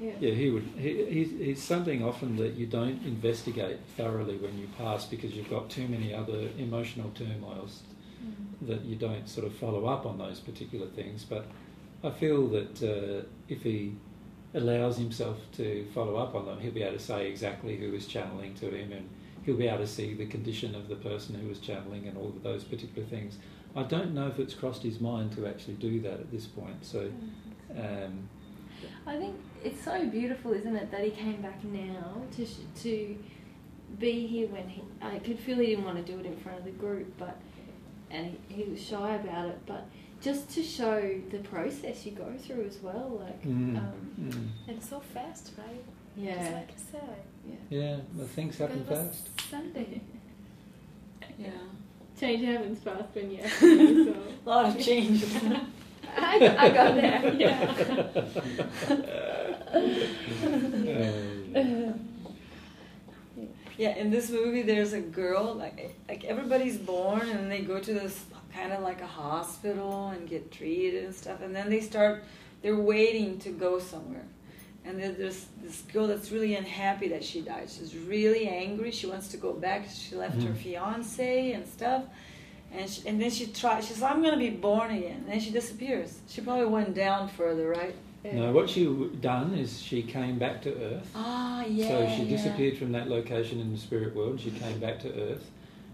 yeah. 0.00 0.12
Yeah, 0.20 0.30
he 0.34 0.50
would. 0.50 0.62
He, 0.76 1.04
he's, 1.06 1.30
he's 1.30 1.62
something 1.62 2.04
often 2.04 2.36
that 2.36 2.52
you 2.54 2.66
don't 2.66 3.02
investigate 3.04 3.78
thoroughly 3.96 4.36
when 4.36 4.56
you 4.56 4.68
pass 4.78 5.04
because 5.06 5.32
you've 5.34 5.50
got 5.50 5.68
too 5.68 5.88
many 5.88 6.14
other 6.14 6.48
emotional 6.58 7.10
turmoils 7.16 7.82
that 8.62 8.82
you 8.84 8.96
don't 8.96 9.28
sort 9.28 9.46
of 9.46 9.54
follow 9.54 9.86
up 9.86 10.06
on 10.06 10.18
those 10.18 10.38
particular 10.40 10.86
things. 10.86 11.24
But 11.24 11.46
I 12.04 12.10
feel 12.10 12.46
that 12.48 12.82
uh, 12.82 13.26
if 13.48 13.62
he 13.62 13.94
allows 14.54 14.96
himself 14.96 15.38
to 15.52 15.86
follow 15.94 16.16
up 16.16 16.34
on 16.34 16.46
them, 16.46 16.58
he'll 16.60 16.72
be 16.72 16.82
able 16.82 16.96
to 16.96 17.02
say 17.02 17.28
exactly 17.28 17.76
who 17.76 17.94
is 17.94 18.06
channeling 18.06 18.54
to 18.54 18.70
him 18.70 18.92
and 18.92 19.08
he'll 19.44 19.56
be 19.56 19.68
able 19.68 19.78
to 19.78 19.86
see 19.86 20.14
the 20.14 20.26
condition 20.26 20.74
of 20.74 20.88
the 20.88 20.96
person 20.96 21.34
who 21.34 21.48
was 21.48 21.58
channeling 21.58 22.06
and 22.06 22.16
all 22.16 22.28
of 22.28 22.42
those 22.42 22.64
particular 22.64 23.06
things. 23.08 23.36
I 23.76 23.82
don't 23.82 24.14
know 24.14 24.26
if 24.28 24.38
it's 24.38 24.54
crossed 24.54 24.82
his 24.82 25.00
mind 25.00 25.32
to 25.32 25.46
actually 25.46 25.74
do 25.74 26.00
that 26.00 26.14
at 26.14 26.30
this 26.30 26.46
point. 26.46 26.84
So, 26.84 27.10
um, 27.76 28.28
I 29.06 29.16
think 29.16 29.36
it's 29.62 29.82
so 29.82 30.06
beautiful, 30.06 30.52
isn't 30.52 30.74
it, 30.74 30.90
that 30.90 31.04
he 31.04 31.10
came 31.10 31.42
back 31.42 31.62
now 31.64 32.22
to 32.36 32.46
sh- 32.46 32.82
to 32.82 33.16
be 33.98 34.26
here 34.26 34.48
when 34.48 34.68
he. 34.68 34.82
I 35.02 35.18
could 35.18 35.38
feel 35.38 35.58
he 35.58 35.66
didn't 35.66 35.84
want 35.84 36.04
to 36.04 36.12
do 36.12 36.18
it 36.18 36.26
in 36.26 36.36
front 36.38 36.58
of 36.58 36.64
the 36.64 36.70
group, 36.70 37.12
but 37.18 37.36
and 38.10 38.36
he, 38.48 38.62
he 38.62 38.70
was 38.70 38.82
shy 38.82 39.14
about 39.16 39.48
it, 39.48 39.58
but 39.66 39.86
just 40.20 40.50
to 40.50 40.62
show 40.62 41.00
the 41.30 41.38
process 41.38 42.04
you 42.04 42.12
go 42.12 42.32
through 42.38 42.64
as 42.66 42.78
well, 42.82 43.20
like 43.24 43.42
mm, 43.46 43.76
um, 43.78 43.92
mm. 44.20 44.48
And 44.68 44.82
so 44.82 45.00
fast, 45.00 45.52
right? 45.58 45.84
Yeah. 46.16 46.34
Just 46.34 46.50
yeah, 46.50 46.56
like 46.56 46.70
I 46.70 46.92
said. 46.92 47.16
yeah. 47.48 47.56
yeah, 47.78 47.96
well, 48.14 48.26
things 48.26 48.58
happen 48.58 48.84
fast. 48.84 49.28
Sunday. 49.50 50.00
Yeah. 51.38 51.50
Change 52.20 52.44
happens 52.44 52.80
fast 52.80 53.14
when 53.14 53.30
you 53.30 53.46
so. 53.46 54.16
A 54.44 54.48
lot 54.48 54.64
of 54.76 54.80
change. 54.84 55.24
I, 56.16 56.38
got- 56.40 56.58
I 56.58 56.68
got 56.70 56.94
there, 56.96 57.34
yeah. 57.38 57.74
Uh, 61.54 61.92
Yeah, 63.76 63.94
in 63.94 64.10
this 64.10 64.28
movie, 64.30 64.62
there's 64.62 64.92
a 64.92 65.00
girl 65.00 65.54
like 65.54 65.94
like 66.08 66.24
everybody's 66.24 66.76
born 66.78 67.28
and 67.28 67.48
they 67.48 67.60
go 67.60 67.78
to 67.78 67.94
this 67.94 68.24
kind 68.58 68.72
of 68.72 68.82
like 68.82 69.00
a 69.00 69.06
hospital 69.06 70.08
and 70.08 70.28
get 70.28 70.50
treated 70.50 71.04
and 71.04 71.14
stuff, 71.14 71.40
and 71.42 71.54
then 71.54 71.70
they 71.70 71.80
start 71.80 72.24
they're 72.62 72.76
waiting 72.76 73.38
to 73.40 73.50
go 73.50 73.78
somewhere, 73.78 74.24
And 74.84 74.98
then 75.00 75.14
there's 75.18 75.46
this 75.62 75.82
girl 75.92 76.06
that's 76.08 76.32
really 76.32 76.54
unhappy 76.56 77.08
that 77.08 77.22
she 77.22 77.40
died. 77.42 77.68
She's 77.70 77.94
really 77.94 78.48
angry. 78.48 78.90
She 78.90 79.06
wants 79.06 79.28
to 79.28 79.36
go 79.36 79.52
back. 79.52 79.86
She 79.88 80.16
left 80.16 80.42
her 80.42 80.50
Mhm. 80.54 80.56
fiance 80.56 81.52
and 81.52 81.64
stuff. 81.66 82.02
And, 82.72 82.88
she, 82.90 83.06
and 83.08 83.20
then 83.20 83.30
she 83.30 83.46
tries, 83.46 83.86
she's 83.86 84.00
like, 84.00 84.12
I'm 84.12 84.22
going 84.22 84.32
to 84.32 84.38
be 84.38 84.50
born 84.50 84.90
again. 84.90 85.18
And 85.24 85.28
then 85.32 85.40
she 85.40 85.50
disappears. 85.50 86.18
She 86.28 86.40
probably 86.40 86.66
went 86.66 86.94
down 86.94 87.28
further, 87.28 87.68
right? 87.68 87.94
No, 88.24 88.50
what 88.52 88.68
she 88.70 88.84
done 89.20 89.54
is 89.54 89.80
she 89.80 90.02
came 90.02 90.38
back 90.38 90.62
to 90.62 90.70
Earth. 90.74 91.08
Ah, 91.14 91.64
yeah. 91.64 91.88
so 91.88 92.16
she 92.16 92.22
yeah. 92.24 92.36
disappeared 92.36 92.76
from 92.78 92.90
that 92.92 93.08
location 93.08 93.60
in 93.60 93.70
the 93.72 93.78
spirit 93.78 94.16
world. 94.16 94.40
She 94.40 94.50
came 94.50 94.78
back 94.80 94.98
to 95.00 95.08
Earth, 95.26 95.44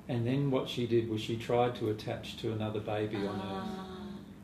and 0.09 0.27
then 0.27 0.51
what 0.51 0.69
she 0.69 0.87
did 0.87 1.09
was 1.09 1.21
she 1.21 1.37
tried 1.37 1.75
to 1.77 1.91
attach 1.91 2.37
to 2.39 2.53
another 2.53 2.81
baby 2.81 3.17
on 3.17 3.37
Earth. 3.37 3.41
Ah. 3.43 3.87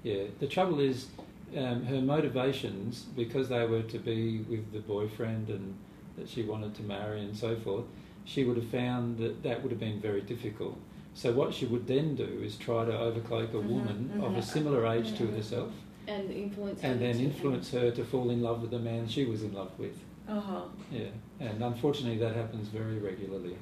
Yeah. 0.02 0.24
The 0.38 0.46
trouble 0.46 0.80
is, 0.80 1.08
um, 1.56 1.84
her 1.84 2.00
motivations 2.00 3.02
because 3.16 3.48
they 3.48 3.66
were 3.66 3.82
to 3.82 3.98
be 3.98 4.38
with 4.48 4.72
the 4.72 4.78
boyfriend 4.80 5.48
and 5.48 5.74
that 6.16 6.28
she 6.28 6.42
wanted 6.42 6.74
to 6.76 6.82
marry 6.82 7.20
and 7.20 7.36
so 7.36 7.56
forth. 7.56 7.84
She 8.24 8.44
would 8.44 8.56
have 8.56 8.68
found 8.68 9.18
that 9.18 9.42
that 9.42 9.62
would 9.62 9.70
have 9.72 9.80
been 9.80 10.00
very 10.00 10.20
difficult. 10.20 10.78
So 11.14 11.32
what 11.32 11.52
she 11.52 11.66
would 11.66 11.86
then 11.86 12.14
do 12.14 12.40
is 12.42 12.56
try 12.56 12.84
to 12.84 12.92
overcloak 12.92 13.50
a 13.50 13.56
Mhm, 13.56 13.68
woman 13.68 14.10
of 14.22 14.32
mhm. 14.32 14.36
a 14.38 14.42
similar 14.42 14.86
age 14.86 15.16
to 15.18 15.24
Mhm. 15.24 15.34
herself, 15.34 15.72
And 16.06 16.30
influence. 16.30 16.82
and 16.84 17.00
then 17.00 17.16
to- 17.16 17.24
influence 17.24 17.70
her 17.72 17.90
to 17.90 18.04
fall 18.04 18.30
in 18.30 18.40
love 18.42 18.62
with 18.62 18.70
the 18.70 18.78
man 18.78 19.08
she 19.08 19.24
was 19.24 19.42
in 19.42 19.52
love 19.52 19.72
with. 19.78 19.98
Uh-huh. 20.28 20.62
Yeah, 20.92 21.08
and 21.40 21.62
unfortunately 21.62 22.18
that 22.18 22.36
happens 22.36 22.68
very 22.68 22.98
regularly. 22.98 23.56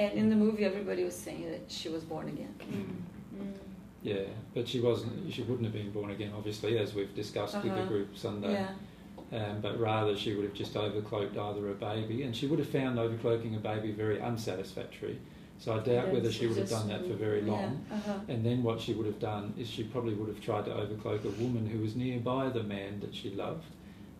And 0.00 0.12
in 0.14 0.30
the 0.30 0.36
movie, 0.36 0.64
everybody 0.64 1.04
was 1.04 1.14
saying 1.14 1.50
that 1.50 1.60
she 1.70 1.90
was 1.90 2.02
born 2.04 2.28
again. 2.28 2.54
Mm. 2.60 3.42
Mm. 3.42 3.52
Yeah, 4.02 4.22
but 4.54 4.66
she 4.66 4.80
wasn't. 4.80 5.30
She 5.30 5.42
wouldn't 5.42 5.64
have 5.64 5.74
been 5.74 5.90
born 5.90 6.10
again, 6.10 6.32
obviously, 6.34 6.78
as 6.78 6.94
we've 6.94 7.14
discussed 7.14 7.54
with 7.54 7.64
the 7.64 7.72
Uh-huh. 7.72 7.84
group 7.86 8.16
Sunday. 8.16 8.52
Yeah. 8.52 8.70
Um, 9.32 9.60
but 9.60 9.78
rather, 9.78 10.16
she 10.16 10.34
would 10.34 10.44
have 10.44 10.54
just 10.54 10.72
overcloaked 10.72 11.36
either 11.36 11.68
a 11.70 11.74
baby, 11.74 12.22
and 12.22 12.34
she 12.34 12.46
would 12.46 12.58
have 12.58 12.68
found 12.70 12.98
overcloaking 12.98 13.54
a 13.54 13.60
baby 13.60 13.92
very 13.92 14.18
unsatisfactory. 14.22 15.18
So 15.58 15.74
I 15.74 15.80
doubt 15.80 16.10
whether 16.14 16.32
she 16.32 16.46
would 16.46 16.56
have 16.56 16.70
done 16.70 16.88
that 16.88 17.06
for 17.06 17.12
very 17.12 17.42
long. 17.42 17.84
Yeah. 17.90 17.96
Uh-huh. 17.96 18.20
And 18.28 18.44
then 18.44 18.62
what 18.62 18.80
she 18.80 18.94
would 18.94 19.04
have 19.04 19.18
done 19.20 19.52
is 19.58 19.68
she 19.68 19.84
probably 19.84 20.14
would 20.14 20.28
have 20.28 20.40
tried 20.40 20.64
to 20.64 20.70
overcloak 20.70 21.26
a 21.26 21.42
woman 21.42 21.66
who 21.66 21.80
was 21.80 21.94
nearby 21.94 22.48
the 22.48 22.62
man 22.62 23.00
that 23.00 23.14
she 23.14 23.28
loved, 23.34 23.66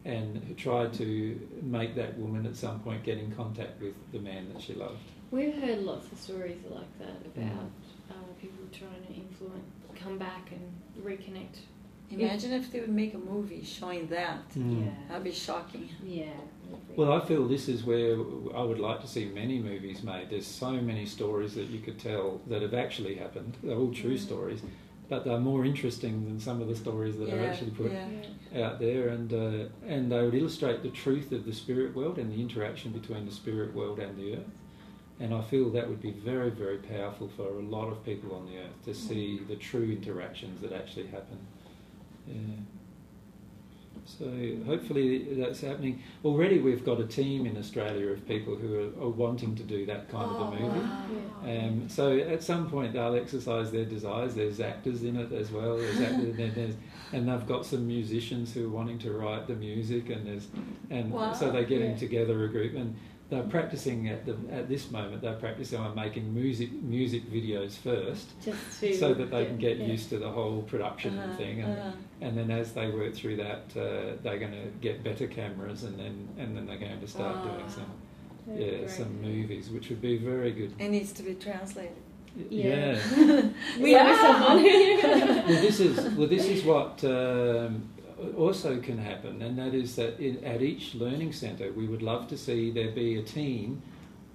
and 0.04 0.54
tried 0.58 0.92
to 0.94 1.40
make 1.62 1.94
that 1.94 2.18
woman 2.18 2.44
at 2.44 2.54
some 2.54 2.80
point 2.80 3.02
get 3.02 3.16
in 3.16 3.32
contact 3.32 3.80
with 3.80 3.94
the 4.12 4.18
man 4.18 4.52
that 4.52 4.60
she 4.60 4.74
loved. 4.74 5.00
We've 5.30 5.54
heard 5.54 5.80
lots 5.82 6.10
of 6.10 6.18
stories 6.18 6.58
like 6.68 6.98
that 6.98 7.34
Mm. 7.36 7.52
about 7.52 7.70
uh, 8.10 8.14
people 8.40 8.64
trying 8.72 9.02
to 9.06 9.12
influence, 9.14 9.70
come 9.94 10.18
back 10.18 10.50
and 10.52 11.04
reconnect. 11.06 11.58
Imagine 12.10 12.52
if 12.52 12.72
they 12.72 12.80
would 12.80 12.88
make 12.90 13.14
a 13.14 13.18
movie 13.18 13.62
showing 13.62 14.08
that. 14.08 14.48
Mm. 14.54 14.90
That'd 15.08 15.22
be 15.22 15.30
shocking. 15.30 15.88
Yeah. 16.04 16.24
Well, 16.96 17.12
I 17.12 17.20
feel 17.24 17.46
this 17.46 17.68
is 17.68 17.84
where 17.84 18.14
I 18.54 18.62
would 18.62 18.80
like 18.80 19.00
to 19.02 19.06
see 19.06 19.26
many 19.26 19.60
movies 19.60 20.02
made. 20.02 20.30
There's 20.30 20.46
so 20.46 20.72
many 20.72 21.06
stories 21.06 21.54
that 21.54 21.66
you 21.68 21.78
could 21.78 22.00
tell 22.00 22.40
that 22.48 22.62
have 22.62 22.74
actually 22.74 23.14
happened. 23.14 23.56
They're 23.62 23.76
all 23.76 23.92
true 23.94 24.16
Mm. 24.16 24.18
stories, 24.18 24.60
but 25.08 25.24
they're 25.24 25.38
more 25.38 25.64
interesting 25.64 26.24
than 26.24 26.40
some 26.40 26.60
of 26.60 26.66
the 26.66 26.74
stories 26.74 27.16
that 27.18 27.32
are 27.32 27.46
actually 27.46 27.70
put 27.70 27.92
yeah. 27.92 28.08
Yeah. 28.52 28.66
out 28.66 28.80
there, 28.80 29.08
and 29.10 29.32
uh, 29.32 29.68
and 29.86 30.10
they 30.10 30.20
would 30.24 30.34
illustrate 30.34 30.82
the 30.82 30.90
truth 30.90 31.30
of 31.30 31.44
the 31.44 31.52
spirit 31.52 31.94
world 31.94 32.18
and 32.18 32.32
the 32.32 32.40
interaction 32.40 32.90
between 32.90 33.24
the 33.26 33.32
spirit 33.32 33.72
world 33.72 34.00
and 34.00 34.16
the 34.18 34.34
earth. 34.34 34.50
And 35.20 35.34
I 35.34 35.42
feel 35.42 35.68
that 35.70 35.86
would 35.86 36.00
be 36.00 36.12
very, 36.12 36.48
very 36.50 36.78
powerful 36.78 37.28
for 37.36 37.46
a 37.46 37.62
lot 37.62 37.88
of 37.88 38.02
people 38.04 38.34
on 38.34 38.46
the 38.46 38.58
earth 38.58 38.84
to 38.86 38.94
see 38.94 39.38
the 39.46 39.56
true 39.56 39.90
interactions 39.92 40.62
that 40.62 40.72
actually 40.72 41.08
happen. 41.08 41.38
Yeah. 42.26 42.34
So 44.06 44.24
hopefully 44.66 45.34
that's 45.34 45.60
happening. 45.60 46.02
Already 46.24 46.58
we've 46.58 46.84
got 46.84 47.00
a 47.00 47.04
team 47.06 47.44
in 47.46 47.56
Australia 47.58 48.08
of 48.08 48.26
people 48.26 48.56
who 48.56 48.74
are, 48.98 49.04
are 49.04 49.10
wanting 49.10 49.54
to 49.56 49.62
do 49.62 49.84
that 49.86 50.08
kind 50.10 50.24
of 50.30 50.40
a 50.40 50.44
Oh, 50.44 50.50
movie. 50.52 50.80
wow. 50.80 51.04
Um, 51.44 51.88
so 51.88 52.16
at 52.16 52.42
some 52.42 52.70
point 52.70 52.94
they'll 52.94 53.14
exercise 53.14 53.70
their 53.70 53.84
desires. 53.84 54.34
There's 54.34 54.58
actors 54.60 55.02
in 55.04 55.16
it 55.16 55.32
as 55.32 55.50
well. 55.52 55.76
There's 55.76 56.00
actors, 56.08 56.38
and, 56.38 56.54
there's, 56.54 56.74
and 57.12 57.28
they've 57.28 57.46
got 57.46 57.66
some 57.66 57.86
musicians 57.86 58.52
who 58.54 58.66
are 58.66 58.70
wanting 58.70 58.98
to 59.00 59.12
write 59.12 59.46
the 59.46 59.54
music, 59.54 60.08
and 60.08 60.26
there's 60.26 60.48
and 60.88 61.10
Wow, 61.12 61.32
so 61.34 61.50
they're 61.50 61.64
getting 61.64 61.90
yeah. 61.92 61.96
together 61.98 62.44
a 62.44 62.48
group, 62.48 62.74
and 62.74 62.96
they're 63.30 63.44
practicing 63.44 64.08
at 64.08 64.26
the 64.26 64.36
at 64.52 64.68
this 64.68 64.90
moment. 64.90 65.22
They're 65.22 65.34
practicing 65.46 65.78
on 65.80 65.94
making 65.94 66.34
music 66.34 66.70
music 66.82 67.22
videos 67.30 67.72
first, 67.78 68.26
Just 68.44 68.80
to, 68.80 68.94
so 68.96 69.14
that 69.14 69.30
they 69.30 69.44
can 69.46 69.56
get 69.58 69.76
yeah. 69.78 69.86
used 69.86 70.08
to 70.10 70.18
the 70.18 70.28
whole 70.30 70.62
production 70.62 71.18
Uh-huh, 71.18 71.36
thing, 71.36 71.62
and, 71.62 71.78
uh-huh. 71.78 71.92
and 72.20 72.36
then 72.36 72.50
as 72.50 72.72
they 72.72 72.88
work 72.90 73.14
through 73.14 73.36
that, 73.36 73.62
uh, 73.76 74.16
they're 74.22 74.38
going 74.38 74.52
to 74.52 74.66
get 74.80 75.02
better 75.04 75.26
cameras, 75.28 75.84
and 75.84 75.98
then 75.98 76.28
and 76.38 76.56
then 76.56 76.66
they're 76.66 76.78
going 76.88 77.00
to 77.00 77.06
start 77.06 77.36
Wow. 77.36 77.44
doing 77.48 77.68
some 77.78 77.90
yeah 78.56 78.78
great. 78.78 78.90
some 78.90 79.22
movies, 79.22 79.70
which 79.70 79.88
would 79.90 80.02
be 80.02 80.16
very 80.18 80.50
good. 80.52 80.72
It 80.78 80.88
needs 80.90 81.12
to 81.12 81.22
be 81.22 81.34
translated. 81.34 81.96
Yeah. 82.48 82.98
yeah. 83.16 83.42
We 83.80 83.92
know 83.92 84.16
someone. 84.16 84.62
well, 84.64 85.60
this 85.66 85.78
is 85.80 85.96
well, 86.16 86.28
this 86.28 86.46
is 86.46 86.64
what 86.64 87.02
um, 87.04 87.88
also 88.36 88.78
can 88.80 88.98
happen, 88.98 89.42
and 89.42 89.58
that 89.58 89.74
is 89.74 89.96
that 89.96 90.18
in, 90.20 90.44
at 90.44 90.62
each 90.62 90.94
learning 90.94 91.32
centre, 91.32 91.72
we 91.72 91.86
would 91.86 92.02
love 92.02 92.28
to 92.28 92.36
see 92.36 92.70
there 92.70 92.90
be 92.90 93.18
a 93.18 93.22
team, 93.22 93.82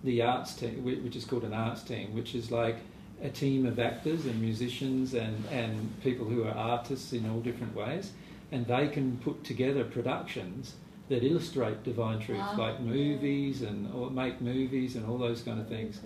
the 0.03 0.21
arts 0.21 0.53
team, 0.53 0.83
which 0.83 1.15
is 1.15 1.25
called 1.25 1.43
an 1.43 1.53
arts 1.53 1.83
team, 1.83 2.13
which 2.13 2.35
is 2.35 2.51
like 2.51 2.77
a 3.21 3.29
team 3.29 3.65
of 3.65 3.79
actors 3.79 4.25
and 4.25 4.39
musicians 4.41 5.13
and, 5.13 5.45
and 5.51 6.01
people 6.03 6.25
who 6.25 6.43
are 6.43 6.53
artists 6.53 7.13
in 7.13 7.29
all 7.29 7.39
different 7.39 7.75
ways, 7.75 8.11
and 8.51 8.67
they 8.67 8.87
can 8.87 9.17
put 9.17 9.43
together 9.43 9.83
productions 9.83 10.75
that 11.07 11.23
illustrate 11.23 11.83
divine 11.83 12.19
truth, 12.19 12.39
Ah, 12.41 12.55
like 12.57 12.79
movies 12.79 13.61
and 13.61 13.93
or 13.93 14.09
make 14.09 14.41
movies 14.41 14.95
and 14.95 15.05
all 15.07 15.17
those 15.17 15.41
kind 15.41 15.59
of 15.59 15.67
things. 15.67 15.99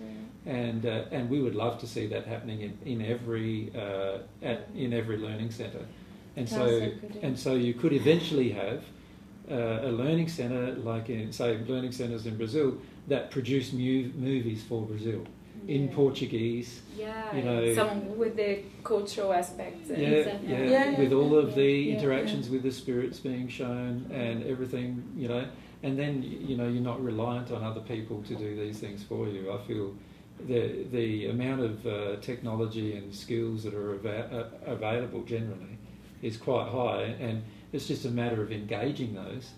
And 0.46 0.84
uh, 0.86 1.04
and 1.10 1.30
we 1.30 1.40
would 1.40 1.54
love 1.54 1.78
to 1.80 1.86
see 1.86 2.06
that 2.08 2.26
happening 2.26 2.60
in, 2.60 2.78
in 2.84 3.02
every 3.04 3.72
uh, 3.74 4.18
at, 4.42 4.68
in 4.74 4.92
every 4.92 5.16
learning 5.16 5.50
centre, 5.50 5.86
and 6.36 6.48
so 6.48 6.66
yeah. 6.66 6.88
and 7.22 7.38
so 7.38 7.54
you 7.54 7.74
could 7.74 7.92
eventually 7.92 8.50
have 8.50 8.82
uh, 9.50 9.88
a 9.88 9.90
learning 9.90 10.28
centre 10.28 10.72
like 10.90 11.10
in 11.10 11.32
say 11.32 11.58
learning 11.66 11.92
centres 11.92 12.26
in 12.26 12.36
Brazil 12.36 12.78
that 13.08 13.30
produce 13.30 13.72
mu- 13.72 14.10
movies 14.16 14.62
for 14.68 14.82
Brazil 14.82 15.24
in 15.68 15.88
Portuguese, 15.88 16.80
Yeah, 16.96 17.36
You 17.36 17.42
know- 17.42 17.74
some 17.74 18.16
with 18.16 18.34
the 18.36 18.60
cultural 18.82 19.32
aspects. 19.32 19.90
yeah, 19.90 19.96
Exactly. 19.96 20.48
yeah, 20.52 20.58
Yeah, 20.62 20.90
yeah. 20.92 20.98
with 21.00 21.12
all 21.12 21.34
of 21.36 21.54
the 21.54 21.70
Yeah, 21.72 21.94
interactions 21.94 22.48
with 22.48 22.62
the 22.62 22.70
spirits 22.72 23.18
being 23.20 23.46
shown 23.48 24.06
and 24.12 24.42
everything, 24.44 25.02
you 25.16 25.28
know, 25.28 25.44
and 25.82 25.98
then 25.98 26.22
you 26.22 26.56
know 26.56 26.66
you're 26.66 26.88
not 26.92 26.98
reliant 27.04 27.50
on 27.52 27.62
other 27.62 27.80
people 27.94 28.22
to 28.28 28.34
do 28.34 28.56
these 28.56 28.78
things 28.80 29.02
for 29.02 29.28
you. 29.28 29.52
I 29.52 29.58
feel 29.68 29.94
the 30.48 30.62
the 30.92 31.26
amount 31.26 31.60
of 31.68 31.74
uh, 31.86 32.16
technology 32.20 32.88
and 32.96 33.14
skills 33.14 33.62
that 33.64 33.74
are 33.74 33.94
ava- 33.96 34.28
uh, 34.66 34.72
available 34.76 35.22
generally 35.24 35.76
is 36.22 36.36
quite 36.36 36.68
high, 36.68 37.14
and 37.20 37.42
it's 37.72 37.86
just 37.86 38.04
a 38.04 38.10
matter 38.10 38.42
of 38.42 38.52
engaging 38.52 39.14
those. 39.14 39.50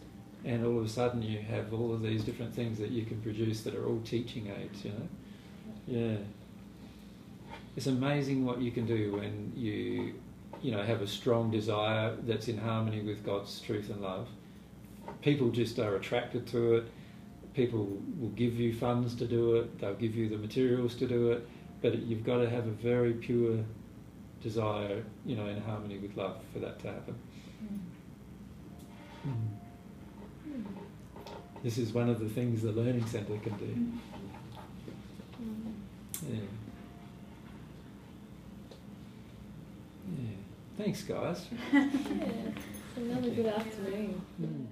And 0.45 0.65
all 0.67 0.79
of 0.79 0.85
a 0.85 0.89
sudden, 0.89 1.23
you 1.23 1.39
have 1.39 1.73
all 1.73 1.95
of 1.95 2.03
these 2.03 2.25
different 2.25 2.55
things 2.55 2.79
that 2.79 2.91
you 2.91 3.05
can 3.05 3.21
produce 3.21 3.63
that 3.63 3.75
are 3.75 3.87
all 3.87 4.01
teaching 4.05 4.49
aids. 4.49 4.85
You 4.85 4.91
know, 4.91 5.09
yeah. 5.87 6.17
It's 7.77 7.87
amazing 7.87 8.45
what 8.45 8.61
you 8.61 8.71
can 8.71 8.85
do 8.85 9.13
when 9.13 9.53
you, 9.57 10.15
you 10.61 10.73
know, 10.73 10.83
have 10.83 11.01
a 11.01 11.07
strong 11.07 11.51
desire 11.51 12.15
that's 12.25 12.49
in 12.49 12.59
harmony 12.59 13.03
with 13.03 13.25
God's 13.25 13.61
truth 13.61 13.89
and 13.89 14.03
love. 14.03 14.29
People 15.23 15.51
just 15.51 15.79
are 15.79 15.97
attracted 15.97 16.47
to 16.49 16.77
it. 16.77 16.85
People 17.55 17.87
will 18.19 18.31
give 18.31 18.55
you 18.55 18.75
funds 18.75 19.15
to 19.17 19.27
do 19.27 19.57
it. 19.57 19.79
They'll 19.79 19.95
give 19.95 20.15
you 20.15 20.29
the 20.29 20.39
materials 20.39 20.95
to 20.97 21.07
do 21.07 21.33
it. 21.33 21.47
But 21.81 21.99
you've 22.03 22.25
got 22.25 22.39
to 22.39 22.51
have 22.51 22.67
a 22.67 22.71
very 22.71 23.15
pure 23.15 23.59
desire, 24.43 25.03
you 25.25 25.37
know, 25.37 25.47
in 25.47 25.61
harmony 25.61 25.99
with 25.99 26.17
love 26.17 26.37
for 26.53 26.59
that 26.59 26.79
to 26.81 26.89
happen. 26.89 27.15
Mm. 29.27 30.65
This 31.63 31.79
is 31.79 31.93
one 31.93 32.09
of 32.09 32.19
the 32.19 32.29
things 32.29 32.63
the 32.63 32.73
Learning 32.73 33.07
Centre 33.07 33.39
can 33.39 33.57
do. 33.57 33.93
Yeah. 36.29 36.41
Yeah. 40.19 40.37
Thanks, 40.77 41.03
guys. 41.03 41.47
Yeah. 41.73 41.85
Another 42.95 43.31
good 43.31 43.47
afternoon. 43.47 44.21
Mm. 44.41 44.67